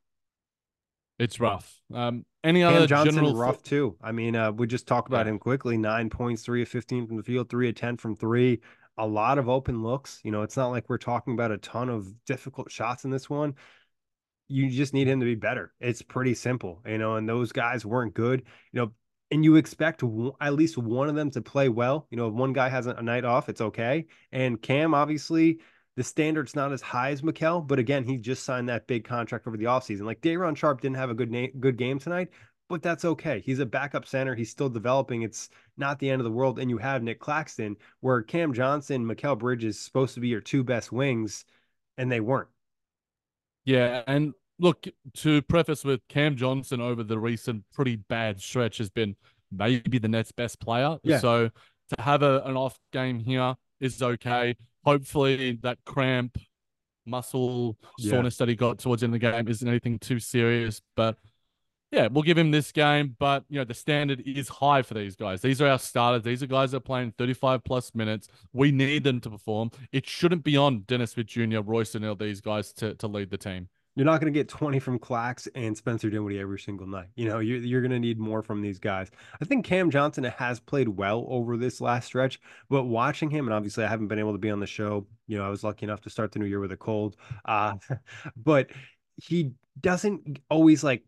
It's 1.20 1.40
rough. 1.40 1.80
Um, 1.94 2.26
any 2.44 2.62
Cam 2.62 2.74
other 2.74 2.88
Johnson 2.88 3.16
general 3.16 3.36
rough 3.36 3.62
too. 3.62 3.96
I 4.02 4.12
mean, 4.12 4.36
uh, 4.36 4.52
we 4.52 4.68
just 4.68 4.88
talked 4.88 5.08
about 5.08 5.26
Yeah. 5.26 5.34
him 5.34 5.40
quickly. 5.40 5.78
Nine 5.78 6.10
points, 6.10 6.44
three 6.44 6.62
of 6.64 6.68
fifteen 6.68 7.08
from 7.08 7.18
the 7.18 7.24
field, 7.24 7.50
three 7.50 7.70
of 7.70 7.76
ten 7.76 7.98
from 7.98 8.16
three. 8.16 8.62
A 8.98 9.08
lot 9.08 9.38
of 9.38 9.48
open 9.50 9.82
looks. 9.84 10.20
You 10.24 10.32
know, 10.32 10.42
it's 10.44 10.58
not 10.58 10.68
like 10.70 10.90
we're 10.90 10.98
talking 10.98 11.34
about 11.34 11.52
a 11.52 11.58
ton 11.58 11.90
of 11.90 12.08
difficult 12.26 12.72
shots 12.72 13.06
in 13.06 13.12
this 13.12 13.30
one. 13.30 13.56
You 14.50 14.70
just 14.70 14.94
need 14.94 15.08
him 15.08 15.20
to 15.20 15.26
be 15.26 15.36
better. 15.36 15.74
It's 15.80 16.02
pretty 16.02 16.34
simple, 16.34 16.82
you 16.86 16.98
know. 16.98 17.16
And 17.16 17.28
those 17.30 17.52
guys 17.52 17.86
weren't 17.86 18.14
good, 18.14 18.44
you 18.72 18.82
know. 18.82 18.92
And 19.32 19.44
you 19.44 19.56
expect 19.56 20.02
w- 20.02 20.36
at 20.42 20.54
least 20.54 20.78
one 20.78 21.10
of 21.10 21.16
them 21.16 21.32
to 21.32 21.42
play 21.42 21.70
well. 21.70 22.08
You 22.12 22.18
know, 22.18 22.28
if 22.28 22.34
one 22.34 22.54
guy 22.54 22.70
has 22.70 22.86
a 22.88 22.92
a 22.92 23.02
night 23.02 23.26
off, 23.26 23.50
it's 23.50 23.62
okay. 23.62 24.06
And 24.32 24.62
Cam, 24.62 24.94
obviously, 24.94 25.60
the 25.96 26.04
standard's 26.04 26.56
not 26.56 26.72
as 26.72 26.82
high 26.82 27.12
as 27.12 27.22
Mikal, 27.22 27.66
but 27.66 27.80
again, 27.80 28.04
he 28.04 28.18
just 28.18 28.44
signed 28.44 28.70
that 28.70 28.88
big 28.88 29.04
contract 29.04 29.48
over 29.48 29.58
the 29.58 29.66
offseason. 29.66 30.02
Like 30.02 30.22
Day'Ron 30.22 30.56
Sharpe 30.56 30.82
didn't 30.82 30.98
have 30.98 31.10
a 31.10 31.14
good 31.14 31.32
na- 31.32 31.48
good 31.60 31.78
game 31.78 32.00
tonight, 32.00 32.30
but 32.70 32.82
that's 32.82 33.06
okay. 33.06 33.42
He's 33.46 33.60
a 33.60 33.66
backup 33.66 34.06
center. 34.06 34.34
He's 34.34 34.50
still 34.50 34.70
developing. 34.70 35.22
It's 35.22 35.50
not 35.78 36.00
the 36.00 36.10
end 36.10 36.20
of 36.20 36.26
the 36.26 36.32
world. 36.32 36.60
And 36.60 36.70
you 36.70 36.78
have 36.80 37.04
Nic 37.04 37.20
Claxton, 37.20 37.76
where 38.00 38.22
Cam 38.24 38.54
Johnson, 38.54 39.06
Mikal 39.06 39.38
Bridge 39.38 39.64
is 39.64 39.80
supposed 39.80 40.16
to 40.16 40.20
be 40.20 40.30
your 40.30 40.42
two 40.42 40.64
best 40.64 40.92
wings, 40.92 41.46
and 41.98 42.12
they 42.12 42.20
weren't. 42.20 42.50
Yeah, 43.66 44.02
and 44.08 44.34
look 44.60 44.88
to 45.16 45.42
preface 45.44 45.84
with 45.84 46.02
Cam 46.10 46.36
Johnson 46.36 46.82
over 46.82 47.04
the 47.04 47.20
recent 47.20 47.64
pretty 47.74 47.98
bad 47.98 48.42
stretch 48.42 48.78
has 48.80 48.90
been 48.90 49.16
maybe 49.52 50.00
the 50.00 50.08
Nets' 50.08 50.32
best 50.32 50.60
player. 50.60 50.98
Yeah. 51.04 51.20
So 51.20 51.50
to 51.90 52.02
have 52.02 52.24
a, 52.24 52.42
an 52.42 52.58
off 52.58 52.80
game 52.92 53.20
here 53.20 53.56
is 53.80 54.02
okay. 54.02 54.56
Hopefully 54.84 55.60
that 55.64 55.80
cramp 55.86 56.38
muscle 57.06 57.78
Yeah. 57.98 58.12
soreness 58.12 58.38
that 58.38 58.48
he 58.50 58.56
got 58.56 58.80
towards 58.80 59.02
the 59.02 59.06
end 59.08 59.16
of 59.16 59.22
the 59.22 59.32
game 59.32 59.48
isn't 59.48 59.68
anything 59.68 60.00
too 60.00 60.20
serious. 60.20 60.82
But 60.96 61.18
yeah, 61.92 62.08
we'll 62.08 62.24
give 62.24 62.38
him 62.38 62.52
this 62.52 62.72
game. 62.72 63.16
But 63.20 63.46
you 63.50 63.60
know, 63.60 63.66
the 63.66 63.74
standard 63.74 64.22
is 64.26 64.50
high 64.50 64.82
for 64.82 64.94
these 64.94 65.16
guys. 65.16 65.42
These 65.42 65.62
are 65.62 65.68
our 65.68 65.80
starters. 65.80 66.24
These 66.24 66.42
are 66.44 66.48
guys 66.48 66.72
that 66.72 66.78
are 66.78 66.82
playing 66.82 67.14
35 67.18 67.64
plus 67.64 67.94
minutes. 67.94 68.28
We 68.52 68.72
need 68.72 69.04
them 69.04 69.20
to 69.22 69.30
perform. 69.30 69.72
It 69.92 70.08
shouldn't 70.08 70.44
be 70.44 70.58
on 70.58 70.82
Dennis 70.82 71.12
Smith 71.12 71.28
Jr., 71.28 71.60
Royce 71.60 71.96
O'Neale, 71.96 72.16
these 72.16 72.42
guys 72.42 72.74
to, 72.74 72.96
to 72.96 73.08
lead 73.08 73.30
the 73.30 73.38
team. 73.38 73.70
You're 73.96 74.06
not 74.06 74.20
going 74.20 74.34
to 74.34 74.38
get 74.38 74.50
20 74.50 74.80
from 74.80 74.98
Clax 74.98 75.48
and 75.54 75.78
Spencer 75.78 76.10
Dinwiddie 76.10 76.40
every 76.40 76.60
single 76.60 76.88
night. 76.88 77.10
You 77.16 77.28
know, 77.28 77.40
you're, 77.40 77.60
you're 77.60 77.82
going 77.82 77.92
to 77.92 78.00
need 78.00 78.18
more 78.18 78.42
from 78.42 78.62
these 78.62 78.80
guys. 78.80 79.12
I 79.40 79.46
think 79.46 79.66
Cam 79.66 79.92
Johnson 79.92 80.24
has 80.24 80.60
played 80.60 80.88
well 80.88 81.26
over 81.28 81.58
this 81.58 81.80
last 81.80 82.06
stretch, 82.06 82.40
but 82.70 82.86
watching 82.86 83.30
him, 83.30 83.46
and 83.46 83.54
obviously 83.54 83.84
I 83.84 83.88
haven't 83.88 84.08
been 84.08 84.20
able 84.20 84.32
to 84.32 84.40
be 84.40 84.50
on 84.50 84.60
the 84.60 84.66
show. 84.66 85.06
You 85.28 85.38
know, 85.38 85.46
I 85.46 85.50
was 85.50 85.64
lucky 85.64 85.86
enough 85.86 86.02
to 86.02 86.10
start 86.10 86.32
the 86.32 86.40
new 86.40 86.46
year 86.46 86.60
with 86.60 86.72
a 86.72 86.78
cold. 86.78 87.18
Uh, 87.46 87.76
but 88.36 88.72
he 89.18 89.52
doesn't 89.80 90.40
always 90.50 90.84
like 90.84 91.04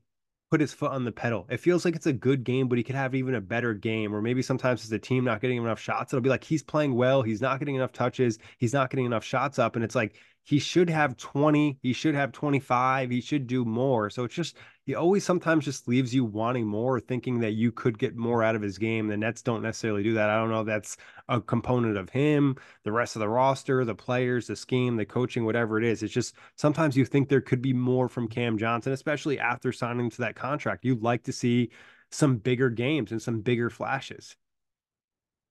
put 0.52 0.62
his 0.62 0.74
foot 0.74 0.92
on 0.92 1.04
the 1.04 1.12
pedal. 1.12 1.48
It 1.50 1.58
feels 1.58 1.86
like 1.86 1.96
it's 1.96 2.06
a 2.06 2.14
good 2.14 2.44
game, 2.44 2.68
but 2.68 2.78
he 2.78 2.84
could 2.84 2.96
have 2.96 3.16
even 3.16 3.36
a 3.36 3.42
better 3.42 3.74
game. 3.74 4.14
Or 4.14 4.22
maybe 4.22 4.42
sometimes 4.42 4.82
it's 4.82 4.90
the 4.90 5.00
team 5.00 5.24
not 5.24 5.42
getting 5.42 5.58
enough 5.58 5.80
shots. 5.80 6.14
It'll 6.14 6.22
be 6.22 6.30
like 6.30 6.44
he's 6.44 6.64
playing 6.64 6.94
well, 6.94 7.24
he's 7.24 7.42
not 7.42 7.60
getting 7.60 7.76
enough 7.76 7.92
touches, 7.92 8.38
he's 8.60 8.74
not 8.74 8.90
getting 8.90 9.06
enough 9.06 9.24
shots 9.24 9.58
up. 9.60 9.76
And 9.76 9.84
it's 9.84 9.96
like 9.96 10.16
he 10.46 10.60
should 10.60 10.92
have 10.92 11.18
20, 11.18 11.80
he 11.82 11.92
should 11.92 12.14
have 12.14 12.32
25, 12.32 13.10
he 13.10 13.20
should 13.20 13.48
do 13.48 13.66
more. 13.66 14.12
So 14.12 14.24
it's 14.24 14.36
just 14.36 14.56
he 14.86 14.94
always 14.94 15.26
sometimes 15.26 15.66
just 15.66 15.88
leaves 15.88 16.14
you 16.14 16.24
wanting 16.24 16.68
more, 16.68 17.00
thinking 17.00 17.40
that 17.40 17.54
you 17.54 17.72
could 17.72 17.98
get 17.98 18.16
more 18.16 18.44
out 18.44 18.56
of 18.56 18.62
his 18.62 18.78
game. 18.78 19.08
The 19.08 19.18
Nets 19.18 19.42
don't 19.42 19.64
necessarily 19.64 20.04
do 20.04 20.14
that. 20.14 20.30
I 20.30 20.38
don't 20.38 20.52
know 20.52 20.62
if 20.62 20.68
that's 20.68 20.98
a 21.28 21.42
component 21.42 21.98
of 21.98 22.12
him, 22.12 22.56
the 22.84 22.92
rest 22.92 23.16
of 23.16 23.22
the 23.22 23.28
roster, 23.28 23.84
the 23.84 23.96
players, 23.96 24.46
the 24.46 24.56
scheme, 24.56 24.96
the 24.96 25.06
coaching, 25.06 25.46
whatever 25.46 25.80
it 25.80 25.84
is. 25.84 26.04
It's 26.04 26.14
just 26.14 26.36
sometimes 26.56 26.96
you 26.96 27.06
think 27.06 27.28
there 27.28 27.42
could 27.42 27.64
be 27.64 27.74
more 27.74 28.08
from 28.08 28.28
Cam 28.28 28.60
Johnson, 28.60 28.94
especially 28.94 29.40
after 29.40 29.72
signing 29.72 30.12
to 30.12 30.18
that 30.20 30.36
contract. 30.36 30.86
You'd 30.86 31.02
like 31.02 31.24
to 31.24 31.34
see 31.34 31.72
some 32.12 32.38
bigger 32.38 32.70
games 32.70 33.12
and 33.12 33.20
some 33.22 33.42
bigger 33.42 33.72
flashes. 33.72 34.38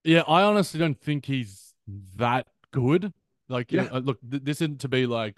Yeah, 0.04 0.22
I 0.28 0.42
honestly 0.42 0.78
don't 0.78 1.00
think 1.00 1.26
he's 1.26 1.74
that 2.14 2.46
good. 2.70 3.12
Like, 3.48 3.72
Yeah. 3.72 3.88
uh, 3.92 3.98
look, 3.98 4.18
th- 4.28 4.42
this 4.42 4.60
isn't 4.60 4.80
to 4.80 4.88
be 4.88 5.06
like, 5.06 5.36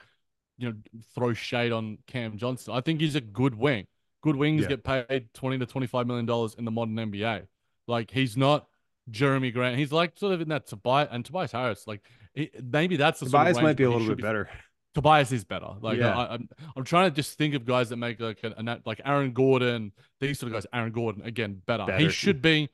you 0.59 0.69
know, 0.71 0.77
throw 1.15 1.33
shade 1.35 1.73
on 1.73 1.99
Cam 2.07 2.39
Johnson. 2.39 2.73
I 2.75 2.81
think 2.81 3.01
he's 3.01 3.15
a 3.15 3.21
good 3.21 3.55
wing. 3.55 3.87
Good 4.23 4.37
wings 4.37 4.63
Yeah. 4.63 4.69
get 4.69 4.85
paid 4.85 5.29
twenty 5.35 5.59
to 5.59 5.67
twenty-five 5.67 6.07
million 6.07 6.27
dollars 6.27 6.55
in 6.55 6.65
the 6.65 6.71
modern 6.71 6.97
NBA. 6.97 7.47
Like, 7.87 8.11
he's 8.11 8.37
not 8.37 8.67
Jerami 9.11 9.53
Grant. 9.53 9.79
He's 9.79 9.93
like 9.93 10.19
sort 10.19 10.35
of 10.35 10.41
in 10.41 10.49
that 10.49 10.67
Tobias 10.67 11.09
and 11.13 11.25
Tobias 11.25 11.53
Harris. 11.53 11.87
Like, 11.87 12.03
he, 12.35 12.51
maybe 12.63 12.97
that's 12.97 13.21
the 13.21 13.29
sort 13.29 13.49
of 13.49 13.63
might 13.63 13.77
be 13.77 13.85
a 13.85 13.91
little 13.91 14.09
bit 14.09 14.21
better. 14.23 14.49
Tobias 14.95 15.31
is 15.31 15.45
better. 15.45 15.69
Like 15.81 15.99
Yeah. 15.99 16.17
I, 16.17 16.35
I'm, 16.35 16.49
I'm 16.75 16.85
trying 16.85 17.11
to 17.11 17.15
just 17.15 17.37
think 17.37 17.55
of 17.55 17.67
guys 17.67 17.91
that 17.91 17.97
make 17.99 18.19
like 18.19 18.43
a, 18.43 18.55
a 18.57 18.81
like 18.87 19.01
Aaron 19.05 19.33
Gordon. 19.33 19.93
These 20.21 20.39
sort 20.39 20.53
of 20.53 20.55
guys. 20.55 20.67
Aaron 20.73 20.91
Gordon 20.91 21.23
again 21.23 21.61
better. 21.67 21.85
Better. 21.85 21.99
He 21.99 22.09
should 22.09 22.41
be. 22.41 22.71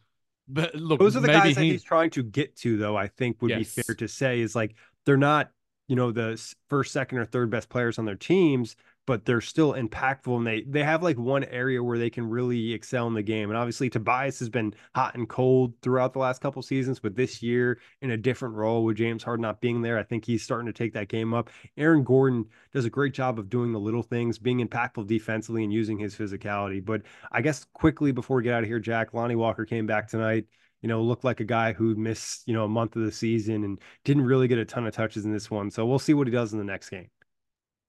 But 0.48 0.74
look, 0.74 1.00
Those 1.00 1.16
are 1.16 1.20
the 1.20 1.28
guys 1.28 1.54
that 1.56 1.62
he, 1.62 1.72
he's 1.72 1.82
trying 1.82 2.10
to 2.10 2.22
get 2.22 2.56
to, 2.58 2.76
though. 2.76 2.96
I 2.96 3.08
think 3.08 3.42
would 3.42 3.48
be 3.56 3.64
fair 3.64 3.94
to 3.96 4.06
say 4.08 4.40
is 4.40 4.54
like 4.54 4.74
they're 5.04 5.16
not, 5.16 5.50
you 5.88 5.96
know, 5.96 6.12
the 6.12 6.40
first, 6.68 6.92
second, 6.92 7.18
or 7.18 7.24
third 7.24 7.50
best 7.50 7.68
players 7.68 7.98
on 7.98 8.04
their 8.04 8.16
teams, 8.16 8.76
but 9.06 9.24
they're 9.24 9.40
still 9.40 9.74
impactful 9.74 10.36
and 10.36 10.46
they 10.46 10.62
they 10.62 10.84
have 10.84 11.02
like 11.02 11.18
one 11.18 11.44
area 11.44 11.82
where 11.82 11.98
they 11.98 12.10
can 12.10 12.28
really 12.28 12.72
excel 12.72 13.08
in 13.08 13.14
the 13.14 13.22
game. 13.22 13.50
And 13.50 13.58
obviously, 13.58 13.90
Tobias 13.90 14.38
has 14.38 14.48
been 14.48 14.74
hot 14.94 15.16
and 15.16 15.28
cold 15.28 15.74
throughout 15.82 16.12
the 16.12 16.20
last 16.20 16.40
couple 16.40 16.62
seasons, 16.62 17.00
but 17.00 17.16
this 17.16 17.42
year 17.42 17.80
in 18.00 18.12
a 18.12 18.16
different 18.16 18.54
role 18.54 18.84
with 18.84 18.96
James 18.96 19.24
Harden 19.24 19.42
not 19.42 19.60
being 19.60 19.82
there, 19.82 19.98
I 19.98 20.02
think 20.04 20.24
he's 20.24 20.42
starting 20.42 20.66
to 20.66 20.72
take 20.72 20.92
that 20.94 21.08
game 21.08 21.34
up. 21.34 21.50
Aaron 21.76 22.04
Gordon 22.04 22.46
does 22.72 22.84
a 22.84 22.90
great 22.90 23.12
job 23.12 23.38
of 23.38 23.50
doing 23.50 23.72
the 23.72 23.80
little 23.80 24.02
things, 24.02 24.38
being 24.38 24.66
impactful 24.66 25.06
defensively 25.06 25.64
and 25.64 25.72
using 25.72 25.98
his 25.98 26.14
physicality. 26.14 26.84
But 26.84 27.02
I 27.32 27.42
guess 27.42 27.66
quickly 27.72 28.12
before 28.12 28.36
we 28.36 28.44
get 28.44 28.54
out 28.54 28.62
of 28.62 28.68
here, 28.68 28.78
Jac, 28.78 29.14
Lonnie 29.14 29.36
Walker 29.36 29.64
came 29.64 29.86
back 29.86 30.08
tonight 30.08 30.46
you 30.82 30.88
know, 30.88 31.00
looked 31.02 31.24
like 31.24 31.40
a 31.40 31.44
guy 31.44 31.72
who 31.72 31.94
missed, 31.94 32.42
you 32.46 32.52
know, 32.54 32.64
a 32.64 32.68
month 32.68 32.96
of 32.96 33.02
the 33.02 33.12
season 33.12 33.64
and 33.64 33.80
didn't 34.04 34.24
really 34.24 34.48
get 34.48 34.58
a 34.58 34.64
ton 34.64 34.86
of 34.86 34.94
touches 34.94 35.24
in 35.24 35.32
this 35.32 35.50
one. 35.50 35.70
So 35.70 35.86
we'll 35.86 35.98
see 35.98 36.12
what 36.14 36.26
he 36.26 36.32
does 36.32 36.52
in 36.52 36.58
the 36.58 36.64
next 36.64 36.90
game. 36.90 37.08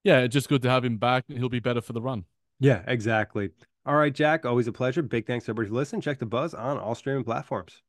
yeah, 0.03 0.19
it's 0.19 0.33
just 0.33 0.49
good 0.49 0.61
to 0.61 0.69
have 0.69 0.85
him 0.85 0.97
back. 0.97 1.25
He'll 1.27 1.49
be 1.49 1.59
better 1.59 1.81
for 1.81 1.93
the 1.93 2.01
run. 2.01 2.25
Yeah, 2.59 2.83
exactly. 2.87 3.49
All 3.85 3.95
right, 3.95 4.13
Jac, 4.13 4.45
always 4.45 4.67
a 4.67 4.71
pleasure. 4.71 5.01
Big 5.01 5.27
thanks 5.27 5.45
to 5.45 5.51
everybody 5.51 5.69
for 5.69 5.75
listening. 5.75 6.01
Check 6.01 6.19
the 6.19 6.25
buzz 6.25 6.53
on 6.53 6.77
all 6.77 6.95
streaming 6.95 7.23
platforms. 7.25 7.81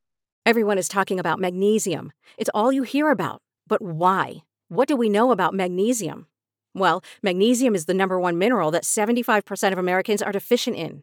Everyone 0.47 0.79
is 0.79 0.89
talking 0.89 1.21
about 1.21 1.39
magnesium. 1.39 2.13
It's 2.37 2.51
all 2.53 2.73
you 2.73 2.83
hear 2.83 3.11
about. 3.11 3.43
But 3.67 3.81
why? 3.81 4.43
What 4.69 4.89
do 4.89 4.97
we 4.97 5.09
know 5.09 5.31
about 5.31 5.55
magnesium? 5.55 6.27
Well, 6.75 7.03
magnesium 7.23 7.75
is 7.75 7.85
the 7.85 7.95
number 7.95 8.19
one 8.19 8.37
mineral 8.39 8.71
that 8.73 8.83
75% 8.83 9.73
of 9.73 9.79
Americans 9.79 10.21
are 10.21 10.33
deficient 10.33 10.77
in. 10.77 11.03